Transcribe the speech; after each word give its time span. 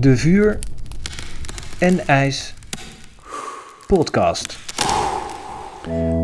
De 0.00 0.16
Vuur 0.16 0.58
en 1.78 2.06
IJs 2.06 2.54
podcast. 3.86 4.58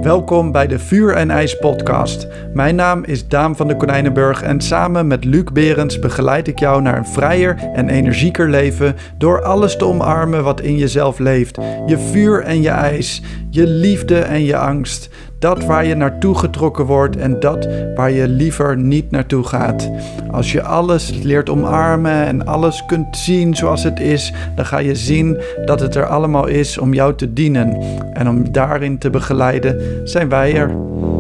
Welkom 0.03 0.53
bij 0.53 0.67
de 0.67 0.79
Vuur 0.79 1.15
en 1.15 1.31
IJs 1.31 1.59
podcast. 1.59 2.27
Mijn 2.55 2.75
naam 2.75 3.05
is 3.05 3.29
Daan 3.29 3.57
van 3.57 3.69
de 3.69 3.77
Konijnenburg 3.77 4.43
en 4.43 4.61
samen 4.61 5.07
met 5.07 5.25
Luc 5.25 5.45
Berends 5.53 5.99
begeleid 5.99 6.49
ik 6.49 6.59
jou 6.59 6.83
naar 6.83 6.97
een 6.97 7.07
vrijer 7.07 7.57
en 7.75 7.89
energieker 7.89 8.51
leven 8.51 8.97
door 9.19 9.43
alles 9.43 9.77
te 9.77 9.85
omarmen 9.85 10.45
wat 10.45 10.61
in 10.61 10.77
jezelf 10.77 11.19
leeft. 11.19 11.59
Je 11.87 11.99
vuur 11.99 12.43
en 12.43 12.63
je 12.63 12.71
ijs, 12.71 13.23
je 13.51 13.67
liefde 13.67 14.19
en 14.19 14.45
je 14.45 14.57
angst. 14.57 15.09
Dat 15.39 15.65
waar 15.65 15.87
je 15.87 15.95
naartoe 15.95 16.35
getrokken 16.35 16.85
wordt 16.85 17.17
en 17.17 17.41
dat 17.41 17.69
waar 17.95 18.11
je 18.11 18.29
liever 18.29 18.77
niet 18.77 19.11
naartoe 19.11 19.45
gaat. 19.45 19.91
Als 20.31 20.53
je 20.53 20.63
alles 20.63 21.11
leert 21.11 21.49
omarmen 21.49 22.27
en 22.27 22.47
alles 22.47 22.85
kunt 22.87 23.17
zien 23.17 23.57
zoals 23.57 23.83
het 23.83 24.01
is, 24.01 24.33
dan 24.55 24.67
ga 24.67 24.79
je 24.79 24.95
zien 24.95 25.41
dat 25.65 25.81
het 25.81 25.95
er 25.95 26.07
allemaal 26.07 26.47
is 26.47 26.79
om 26.79 26.95
jou 26.95 27.15
te 27.15 27.33
dienen. 27.33 27.81
En 28.13 28.29
om 28.29 28.53
daarin 28.53 28.99
te 28.99 29.11
begeleiden 29.11 30.01
zijn 30.09 30.29
wij 30.29 30.55
er. 30.55 30.77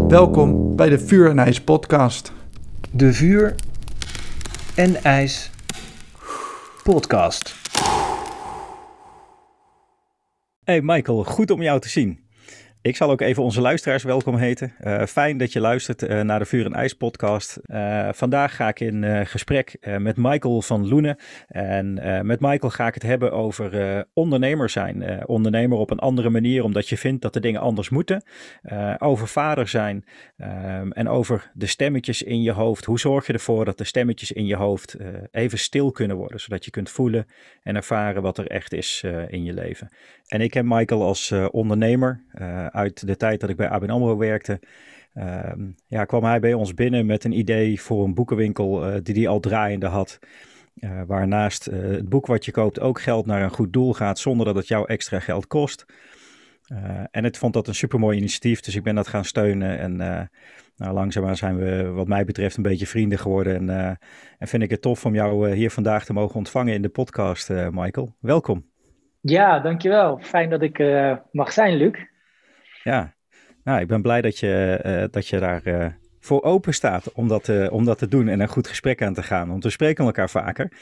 Welkom 0.09 0.77
bij 0.77 0.89
de 0.89 0.99
Vuur 0.99 1.31
en 1.31 1.39
IJs 1.39 1.61
podcast. 1.61 2.33
De 2.91 3.13
Vuur 3.13 3.55
en 4.75 5.03
IJs 5.03 5.51
podcast. 6.83 7.55
Hey 10.65 10.81
Michael, 10.83 11.25
goed 11.25 11.51
om 11.51 11.63
jou 11.63 11.81
te 11.81 11.89
zien. 11.89 12.26
Ik 12.87 12.97
zal 12.97 13.11
ook 13.11 13.21
even 13.21 13.43
onze 13.43 13.61
luisteraars 13.61 14.03
welkom 14.03 14.37
heten. 14.37 14.75
Uh, 14.81 15.05
fijn 15.05 15.37
dat 15.37 15.53
je 15.53 15.61
luistert 15.61 16.03
uh, 16.03 16.21
naar 16.21 16.39
de 16.39 16.45
Vuur 16.45 16.65
en 16.65 16.75
IJs 16.75 16.93
podcast. 16.93 17.59
Uh, 17.67 18.09
vandaag 18.13 18.57
ga 18.57 18.69
ik 18.69 18.81
in 18.81 19.27
gesprek 19.27 19.77
met 19.99 20.17
Michael 20.17 20.63
van 20.63 20.89
Loenen. 20.89 21.19
En 21.49 21.95
met 22.27 22.41
Michael 22.41 22.73
ga 22.73 22.87
ik 22.87 22.95
het 22.95 23.03
hebben 23.03 23.33
over 23.33 24.07
ondernemer 24.13 24.71
zijn. 24.71 25.27
ondernemer 25.27 25.79
op 25.79 25.91
een 25.91 25.99
andere 25.99 26.31
manier, 26.31 26.65
omdat 26.65 26.89
je 26.89 26.97
vindt 26.97 27.23
dat 27.23 27.33
de 27.33 27.41
dingen 27.41 27.61
anders 27.61 27.89
moeten. 27.89 28.23
over 28.99 29.29
vader 29.29 29.69
zijn. 29.69 30.05
En 30.91 31.09
over 31.09 31.51
de 31.55 31.67
stemmetjes 31.67 32.23
in 32.23 32.43
je 32.43 32.53
hoofd. 32.53 32.85
Hoe 32.85 32.99
zorg 32.99 33.27
je 33.27 33.33
ervoor 33.33 33.65
dat 33.65 33.79
de 33.79 33.85
stemmetjes 33.85 34.33
in 34.33 34.47
je 34.47 34.57
hoofd 34.57 34.97
even 35.31 35.59
stil 35.59 35.91
kunnen 35.91 36.17
worden. 36.17 36.41
Zodat 36.41 36.65
je 36.65 36.71
kunt 36.71 36.91
voelen 36.91 37.27
en 37.63 37.77
ervaren 37.77 38.23
wat 38.23 38.39
er 38.39 38.47
echt 38.47 38.73
is 38.73 39.05
in 39.29 39.45
je 39.45 39.53
leven. 39.53 39.91
En 40.27 40.41
ik 40.41 40.55
heb 40.55 40.65
Michael 40.65 41.03
als 41.03 41.35
ondernemer 41.51 42.25
uit 42.71 43.07
de 43.07 43.17
tijd 43.17 43.41
dat 43.41 43.51
ik 43.51 43.57
bij 43.57 43.69
ABN 43.69 43.91
AMRO 43.91 44.17
werkte, 44.17 44.61
um, 45.15 45.75
ja, 45.87 46.05
kwam 46.05 46.25
hij 46.25 46.41
bij 46.41 46.55
ons 46.55 46.75
binnen 46.75 47.07
met 47.07 47.25
een 47.25 47.39
idee 47.39 47.81
voor 47.81 48.05
een 48.05 48.15
boekenwinkel 48.15 48.89
uh, 48.89 48.99
die 49.03 49.15
hij 49.15 49.29
al 49.29 49.41
draaiende 49.41 49.87
had. 49.87 50.19
Waarnaast 51.07 51.65
het 51.65 52.09
boek 52.09 52.27
wat 52.27 52.45
je 52.45 52.51
koopt 52.51 52.81
ook 52.81 53.01
geld 53.01 53.27
naar 53.27 53.43
een 53.43 53.51
goed 53.51 53.73
doel 53.73 53.93
gaat 53.93 54.19
zonder 54.19 54.47
dat 54.47 54.55
het 54.55 54.69
jou 54.69 54.87
extra 54.87 55.21
geld 55.21 55.47
kost. 55.47 55.85
en 57.11 57.25
het 57.25 57.39
vond 57.39 57.53
dat 57.53 57.69
een 57.69 57.75
supermooi 57.75 58.17
initiatief, 58.17 58.61
dus 58.61 58.77
ik 58.77 58.83
ben 58.83 58.95
dat 58.95 59.09
gaan 59.09 59.25
steunen. 59.25 59.79
En 59.79 59.97
nou, 60.77 60.95
langzaamaan 60.95 61.37
zijn 61.37 61.57
we 61.57 61.85
wat 61.85 62.09
mij 62.09 62.25
betreft 62.25 62.57
een 62.57 62.63
beetje 62.63 62.87
vrienden 62.87 63.19
geworden. 63.19 63.55
En, 63.69 63.99
en 64.39 64.49
vind 64.49 64.63
ik 64.63 64.71
het 64.71 64.83
tof 64.83 65.05
om 65.05 65.15
jou 65.15 65.55
hier 65.55 65.71
vandaag 65.71 66.05
te 66.05 66.13
mogen 66.13 66.37
ontvangen 66.37 66.75
in 66.75 66.83
de 66.83 66.89
podcast, 66.89 67.49
Michael. 67.71 68.17
Welkom. 68.21 68.76
Ja, 69.29 69.59
dankjewel. 69.59 70.19
Fijn 70.23 70.51
dat 70.51 70.63
ik 70.63 70.79
mag 71.33 71.53
zijn, 71.53 71.77
Luc. 71.77 71.99
Ja, 72.83 73.15
nou, 73.67 73.81
ik 73.81 73.87
ben 73.87 74.03
blij 74.03 74.21
dat 74.21 74.39
je, 74.39 74.81
uh, 74.87 75.05
dat 75.11 75.29
je 75.29 75.39
daar 75.39 75.61
uh, 75.65 75.87
voor 76.21 76.43
open 76.43 76.75
staat 76.75 77.13
om 77.13 77.29
dat, 77.29 77.71
om 77.71 77.85
dat 77.85 77.99
te 77.99 78.09
doen 78.09 78.29
en 78.29 78.41
een 78.41 78.49
goed 78.49 78.69
gesprek 78.69 79.03
aan 79.03 79.15
te 79.15 79.23
gaan. 79.23 79.49
Want 79.49 79.63
we 79.63 79.71
spreken 79.71 80.05
elkaar 80.05 80.31
vaker. 80.31 80.73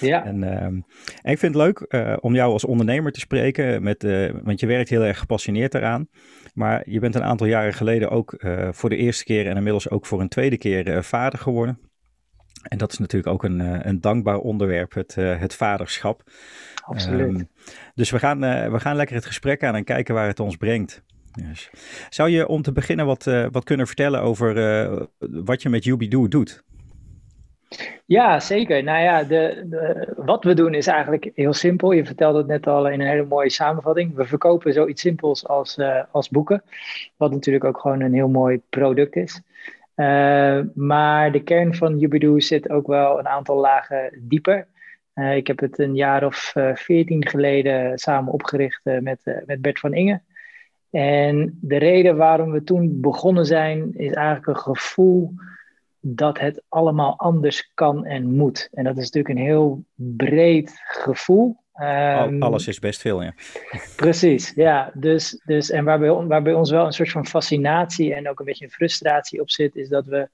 Ja. 0.00 0.24
En, 0.24 0.42
ehm, 0.42 0.80
en 1.22 1.32
ik 1.32 1.38
vind 1.38 1.54
het 1.54 1.62
leuk 1.62 1.86
om 2.20 2.34
jou 2.34 2.52
als 2.52 2.64
ondernemer 2.64 3.12
te 3.12 3.20
spreken, 3.20 3.82
met, 3.82 4.02
want 4.42 4.60
je 4.60 4.66
werkt 4.66 4.88
heel 4.88 5.04
erg 5.04 5.18
gepassioneerd 5.18 5.74
eraan. 5.74 6.08
Maar 6.54 6.82
je 6.90 7.00
bent 7.00 7.14
een 7.14 7.24
aantal 7.24 7.46
jaren 7.46 7.74
geleden 7.74 8.10
ook 8.10 8.34
voor 8.70 8.90
de 8.90 8.96
eerste 8.96 9.24
keer 9.24 9.46
en 9.46 9.56
inmiddels 9.56 9.90
ook 9.90 10.06
voor 10.06 10.20
een 10.20 10.28
tweede 10.28 10.58
keer 10.58 11.04
vader 11.04 11.38
geworden. 11.38 11.78
En 12.62 12.78
dat 12.78 12.92
is 12.92 12.98
natuurlijk 12.98 13.32
ook 13.32 13.44
een, 13.44 13.88
een 13.88 14.00
dankbaar 14.00 14.38
onderwerp, 14.38 14.94
het, 14.94 15.14
het 15.14 15.54
vaderschap. 15.54 16.22
Absoluut. 16.84 17.40
Um, 17.40 17.48
dus 17.94 18.10
we 18.10 18.18
gaan, 18.18 18.40
we 18.70 18.80
gaan 18.80 18.96
lekker 18.96 19.16
het 19.16 19.26
gesprek 19.26 19.64
aan 19.64 19.74
en 19.74 19.84
kijken 19.84 20.14
waar 20.14 20.26
het 20.26 20.40
ons 20.40 20.56
brengt. 20.56 21.02
Yes. 21.32 21.70
Zou 22.08 22.30
je 22.30 22.48
om 22.48 22.62
te 22.62 22.72
beginnen 22.72 23.06
wat, 23.06 23.24
wat 23.50 23.64
kunnen 23.64 23.86
vertellen 23.86 24.20
over 24.20 24.54
wat 25.18 25.62
je 25.62 25.68
met 25.68 25.84
Yubido 25.84 26.28
doet? 26.28 26.64
Ja, 28.04 28.40
zeker. 28.40 28.82
Nou 28.82 29.02
ja, 29.02 29.22
de, 29.22 29.66
de, 29.70 30.12
wat 30.16 30.44
we 30.44 30.54
doen 30.54 30.74
is 30.74 30.86
eigenlijk 30.86 31.30
heel 31.34 31.52
simpel. 31.52 31.92
Je 31.92 32.04
vertelde 32.04 32.38
het 32.38 32.46
net 32.46 32.66
al 32.66 32.88
in 32.88 33.00
een 33.00 33.06
hele 33.06 33.24
mooie 33.24 33.50
samenvatting. 33.50 34.14
We 34.14 34.24
verkopen 34.24 34.72
zoiets 34.72 35.00
simpels 35.02 35.46
als, 35.46 35.78
uh, 35.78 36.02
als 36.10 36.28
boeken. 36.28 36.62
Wat 37.16 37.30
natuurlijk 37.30 37.64
ook 37.64 37.78
gewoon 37.78 38.00
een 38.00 38.14
heel 38.14 38.28
mooi 38.28 38.60
product 38.70 39.16
is. 39.16 39.40
Maar 40.74 41.32
de 41.32 41.42
kern 41.44 41.74
van 41.74 41.98
Yubido 41.98 42.38
zit 42.38 42.70
ook 42.70 42.86
wel 42.86 43.18
een 43.18 43.28
aantal 43.28 43.56
lagen 43.56 44.18
dieper. 44.22 44.66
ik 45.34 45.46
heb 45.46 45.58
het 45.58 45.78
een 45.78 45.94
jaar 45.94 46.24
of 46.24 46.52
veertien 46.74 47.28
geleden 47.28 47.98
samen 47.98 48.32
opgericht 48.32 48.80
met, 48.84 49.42
met 49.46 49.60
Bert 49.60 49.78
van 49.78 49.94
Inge. 49.94 50.20
En 50.90 51.58
de 51.60 51.76
reden 51.76 52.16
waarom 52.16 52.50
we 52.50 52.62
toen 52.62 53.00
begonnen 53.00 53.46
zijn, 53.46 53.92
is 53.94 54.12
eigenlijk 54.12 54.46
een 54.46 54.56
gevoel 54.56 55.34
dat 56.00 56.38
het 56.38 56.62
allemaal 56.68 57.18
anders 57.18 57.70
kan 57.74 58.04
en 58.04 58.36
moet. 58.36 58.68
En 58.72 58.84
dat 58.84 58.96
is 58.96 59.10
natuurlijk 59.10 59.34
een 59.34 59.44
heel 59.44 59.84
breed 59.94 60.80
gevoel. 60.84 61.56
Um, 61.80 62.42
Alles 62.42 62.66
is 62.66 62.78
best 62.78 63.00
veel, 63.00 63.22
ja. 63.22 63.34
Precies, 63.96 64.52
ja. 64.54 64.90
Dus, 64.94 65.42
dus, 65.44 65.70
en 65.70 65.84
waar 65.84 65.98
bij, 65.98 66.10
waar 66.10 66.42
bij 66.42 66.54
ons 66.54 66.70
wel 66.70 66.86
een 66.86 66.92
soort 66.92 67.10
van 67.10 67.26
fascinatie 67.26 68.14
en 68.14 68.28
ook 68.28 68.38
een 68.38 68.44
beetje 68.44 68.68
frustratie 68.68 69.40
op 69.40 69.50
zit, 69.50 69.76
is 69.76 69.88
dat 69.88 70.06
we 70.06 70.28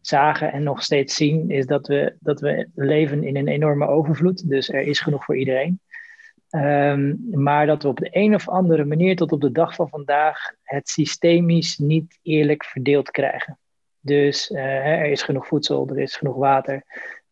zagen 0.00 0.52
en 0.52 0.62
nog 0.62 0.82
steeds 0.82 1.14
zien, 1.14 1.50
is 1.50 1.66
dat 1.66 1.86
we, 1.86 2.14
dat 2.20 2.40
we 2.40 2.68
leven 2.74 3.24
in 3.24 3.36
een 3.36 3.48
enorme 3.48 3.86
overvloed. 3.86 4.48
Dus 4.48 4.68
er 4.68 4.80
is 4.80 5.00
genoeg 5.00 5.24
voor 5.24 5.36
iedereen. 5.36 5.80
Um, 6.50 7.20
maar 7.30 7.66
dat 7.66 7.82
we 7.82 7.88
op 7.88 7.98
de 7.98 8.08
een 8.10 8.34
of 8.34 8.48
andere 8.48 8.84
manier 8.84 9.16
tot 9.16 9.32
op 9.32 9.40
de 9.40 9.52
dag 9.52 9.74
van 9.74 9.88
vandaag 9.88 10.52
het 10.62 10.88
systemisch 10.88 11.78
niet 11.78 12.18
eerlijk 12.22 12.64
verdeeld 12.64 13.10
krijgen. 13.10 13.58
Dus 14.00 14.50
uh, 14.50 14.86
er 14.86 15.10
is 15.10 15.22
genoeg 15.22 15.46
voedsel, 15.46 15.88
er 15.88 15.98
is 15.98 16.16
genoeg 16.16 16.36
water, 16.36 16.82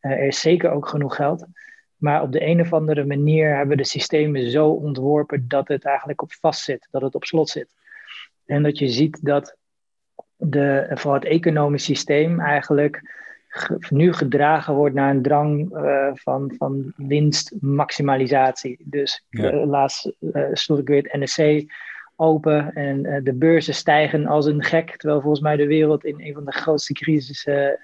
uh, 0.00 0.10
er 0.10 0.26
is 0.26 0.40
zeker 0.40 0.70
ook 0.70 0.88
genoeg 0.88 1.14
geld. 1.14 1.46
Maar 1.96 2.22
op 2.22 2.32
de 2.32 2.46
een 2.46 2.60
of 2.60 2.72
andere 2.72 3.04
manier 3.04 3.56
hebben 3.56 3.76
we 3.76 3.82
de 3.82 3.88
systemen 3.88 4.50
zo 4.50 4.68
ontworpen 4.68 5.44
dat 5.48 5.68
het 5.68 5.84
eigenlijk 5.84 6.22
op 6.22 6.32
vast 6.32 6.62
zit, 6.62 6.88
dat 6.90 7.02
het 7.02 7.14
op 7.14 7.24
slot 7.24 7.48
zit. 7.48 7.74
En 8.46 8.62
dat 8.62 8.78
je 8.78 8.88
ziet 8.88 9.24
dat 9.24 9.56
de, 10.36 10.86
vooral 10.94 11.20
het 11.20 11.28
economisch 11.28 11.84
systeem 11.84 12.40
eigenlijk 12.40 13.14
nu 13.88 14.12
gedragen 14.12 14.74
wordt 14.74 14.94
naar 14.94 15.10
een 15.10 15.22
drang 15.22 15.76
uh, 15.76 16.10
van, 16.14 16.54
van 16.58 16.92
winstmaximalisatie. 16.96 18.76
Dus 18.84 19.24
ja. 19.28 19.52
uh, 19.52 19.66
laatst 19.66 20.12
uh, 20.20 20.46
stond 20.52 20.78
ik 20.78 20.88
weer 20.88 21.02
het 21.02 21.20
NSC 21.20 21.72
open 22.16 22.74
en 22.74 23.24
de 23.24 23.34
beurzen 23.34 23.74
stijgen 23.74 24.26
als 24.26 24.46
een 24.46 24.62
gek, 24.62 24.96
terwijl 24.96 25.20
volgens 25.20 25.42
mij 25.42 25.56
de 25.56 25.66
wereld 25.66 26.04
in 26.04 26.20
een 26.20 26.34
van 26.34 26.44
de 26.44 26.52
grootste 26.52 26.92
crisissen 26.92 27.78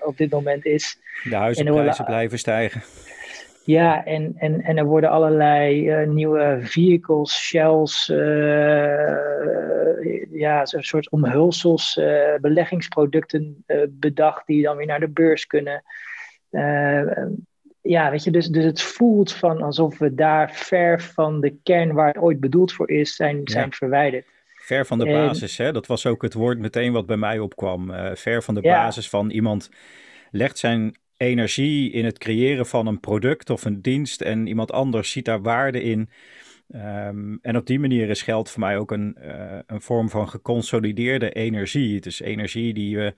op 0.00 0.16
dit 0.16 0.30
moment 0.30 0.64
is. 0.64 0.98
De 1.24 1.36
huizenprijzen 1.36 2.04
blijven 2.04 2.38
stijgen. 2.38 2.82
Ja, 3.64 4.04
en, 4.04 4.32
en, 4.36 4.62
en 4.62 4.76
er 4.76 4.84
worden 4.84 5.10
allerlei 5.10 5.90
uh, 5.90 6.08
nieuwe 6.08 6.58
vehicles, 6.60 7.32
shells, 7.32 8.08
uh, 8.08 8.18
ja, 10.30 10.60
een 10.60 10.84
soort 10.84 11.10
omhulsels, 11.10 11.96
uh, 11.96 12.34
beleggingsproducten 12.40 13.64
bedacht 13.88 14.46
die 14.46 14.62
dan 14.62 14.76
weer 14.76 14.86
naar 14.86 15.00
de 15.00 15.08
beurs 15.08 15.46
kunnen. 15.46 15.82
ja, 17.80 18.10
weet 18.10 18.24
je, 18.24 18.30
dus, 18.30 18.46
dus 18.46 18.64
het 18.64 18.82
voelt 18.82 19.32
van 19.32 19.62
alsof 19.62 19.98
we 19.98 20.14
daar 20.14 20.50
ver 20.52 21.02
van 21.02 21.40
de 21.40 21.56
kern 21.62 21.92
waar 21.92 22.06
het 22.06 22.18
ooit 22.18 22.40
bedoeld 22.40 22.72
voor 22.72 22.90
is, 22.90 23.16
zijn, 23.16 23.40
zijn 23.44 23.72
verwijderd. 23.72 24.26
Ver 24.56 24.86
van 24.86 24.98
de 24.98 25.06
en, 25.06 25.12
basis, 25.12 25.56
hè? 25.56 25.72
dat 25.72 25.86
was 25.86 26.06
ook 26.06 26.22
het 26.22 26.34
woord 26.34 26.58
meteen 26.58 26.92
wat 26.92 27.06
bij 27.06 27.16
mij 27.16 27.38
opkwam. 27.38 27.92
ver 28.14 28.42
van 28.42 28.54
de 28.54 28.62
ja. 28.62 28.84
basis 28.84 29.08
van 29.08 29.30
iemand 29.30 29.70
legt 30.30 30.58
zijn 30.58 30.96
energie 31.22 31.92
in 31.92 32.04
het 32.04 32.18
creëren 32.18 32.66
van 32.66 32.86
een 32.86 33.00
product 33.00 33.50
of 33.50 33.64
een 33.64 33.82
dienst 33.82 34.20
en 34.20 34.46
iemand 34.46 34.72
anders 34.72 35.10
ziet 35.10 35.24
daar 35.24 35.42
waarde 35.42 35.82
in. 35.82 36.10
Um, 36.74 37.38
en 37.42 37.56
op 37.56 37.66
die 37.66 37.80
manier 37.80 38.08
is 38.08 38.22
geld 38.22 38.50
voor 38.50 38.60
mij 38.60 38.78
ook 38.78 38.90
een, 38.90 39.16
uh, 39.22 39.58
een 39.66 39.80
vorm 39.80 40.10
van 40.10 40.28
geconsolideerde 40.28 41.32
energie. 41.32 41.94
Het 41.94 42.06
is 42.06 42.20
energie 42.20 42.74
die 42.74 42.96
we 42.96 43.14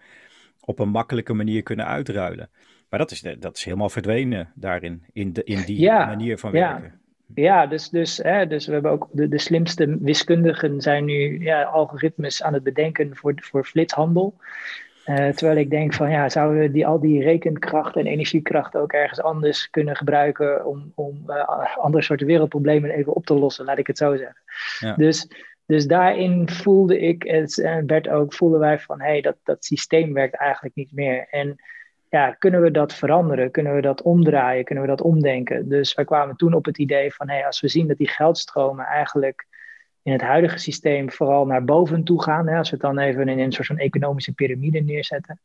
op 0.60 0.78
een 0.78 0.88
makkelijke 0.88 1.32
manier 1.32 1.62
kunnen 1.62 1.86
uitruilen. 1.86 2.50
Maar 2.88 2.98
dat 2.98 3.10
is, 3.10 3.20
dat 3.38 3.56
is 3.56 3.64
helemaal 3.64 3.88
verdwenen 3.88 4.52
daarin, 4.54 5.02
in, 5.12 5.32
de, 5.32 5.44
in 5.44 5.62
die 5.66 5.78
ja, 5.80 6.06
manier 6.06 6.38
van 6.38 6.52
ja. 6.52 6.72
werken. 6.72 6.98
Ja, 7.34 7.66
dus, 7.66 7.88
dus, 7.88 8.16
hè, 8.16 8.46
dus 8.46 8.66
we 8.66 8.72
hebben 8.72 8.90
ook 8.90 9.08
de, 9.12 9.28
de 9.28 9.38
slimste 9.38 9.98
wiskundigen 10.00 10.80
zijn 10.80 11.04
nu 11.04 11.42
ja, 11.42 11.62
algoritmes 11.62 12.42
aan 12.42 12.54
het 12.54 12.62
bedenken 12.62 13.16
voor, 13.16 13.34
voor 13.36 13.64
flitshandel. 13.64 14.34
Uh, 15.06 15.28
terwijl 15.28 15.58
ik 15.58 15.70
denk 15.70 15.94
van 15.94 16.10
ja, 16.10 16.28
zouden 16.28 16.60
we 16.60 16.70
die, 16.70 16.86
al 16.86 17.00
die 17.00 17.22
rekenkracht 17.22 17.96
en 17.96 18.06
energiekracht 18.06 18.76
ook 18.76 18.92
ergens 18.92 19.22
anders 19.22 19.70
kunnen 19.70 19.96
gebruiken 19.96 20.66
om, 20.66 20.92
om 20.94 21.22
uh, 21.26 21.76
andere 21.76 22.02
soorten 22.02 22.26
wereldproblemen 22.26 22.90
even 22.90 23.14
op 23.14 23.26
te 23.26 23.34
lossen, 23.34 23.64
laat 23.64 23.78
ik 23.78 23.86
het 23.86 23.98
zo 23.98 24.16
zeggen. 24.16 24.42
Ja. 24.78 24.94
Dus, 24.94 25.28
dus 25.66 25.86
daarin 25.86 26.48
voelde 26.48 26.98
ik 26.98 27.24
en 27.24 27.86
Bert 27.86 28.08
ook, 28.08 28.34
voelden 28.34 28.60
wij 28.60 28.78
van 28.78 29.00
hé, 29.00 29.06
hey, 29.06 29.20
dat, 29.20 29.36
dat 29.42 29.64
systeem 29.64 30.12
werkt 30.12 30.36
eigenlijk 30.36 30.74
niet 30.74 30.92
meer. 30.92 31.26
En 31.30 31.56
ja, 32.08 32.30
kunnen 32.30 32.62
we 32.62 32.70
dat 32.70 32.94
veranderen? 32.94 33.50
Kunnen 33.50 33.74
we 33.74 33.80
dat 33.80 34.02
omdraaien? 34.02 34.64
Kunnen 34.64 34.84
we 34.84 34.90
dat 34.90 35.02
omdenken? 35.02 35.68
Dus 35.68 35.94
wij 35.94 36.04
kwamen 36.04 36.36
toen 36.36 36.54
op 36.54 36.64
het 36.64 36.78
idee 36.78 37.14
van 37.14 37.28
hé, 37.28 37.34
hey, 37.34 37.46
als 37.46 37.60
we 37.60 37.68
zien 37.68 37.88
dat 37.88 37.96
die 37.96 38.08
geldstromen 38.08 38.84
eigenlijk 38.84 39.46
in 40.04 40.12
het 40.12 40.22
huidige 40.22 40.58
systeem 40.58 41.10
vooral 41.10 41.46
naar 41.46 41.64
boven 41.64 42.04
toe 42.04 42.22
gaan, 42.22 42.48
hè, 42.48 42.56
als 42.56 42.70
we 42.70 42.76
het 42.76 42.84
dan 42.84 42.98
even 42.98 43.28
in 43.28 43.38
een 43.38 43.52
soort 43.52 43.66
van 43.66 43.78
economische 43.78 44.32
piramide 44.32 44.80
neerzetten, 44.80 45.40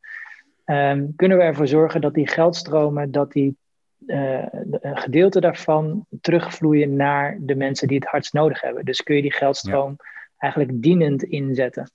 um, 0.66 1.16
kunnen 1.16 1.38
we 1.38 1.44
ervoor 1.44 1.68
zorgen 1.68 2.02
dat 2.02 2.14
die 2.14 2.28
geldstromen, 2.28 3.12
dat 3.12 3.32
die 3.32 3.58
uh, 4.06 4.46
een 4.82 4.98
gedeelte 4.98 5.40
daarvan 5.40 6.06
terugvloeien 6.22 6.96
naar 6.96 7.38
de 7.42 7.56
mensen 7.56 7.88
die 7.88 7.98
het 7.98 8.08
hardst 8.08 8.34
nodig 8.34 8.62
hebben. 8.62 8.86
Dus 8.86 9.04
kun 9.04 9.16
je 9.16 9.22
die 9.22 9.34
geldstroom 9.34 9.96
eigenlijk 10.38 10.82
dienend 10.82 11.24
inzetten. 11.24 11.92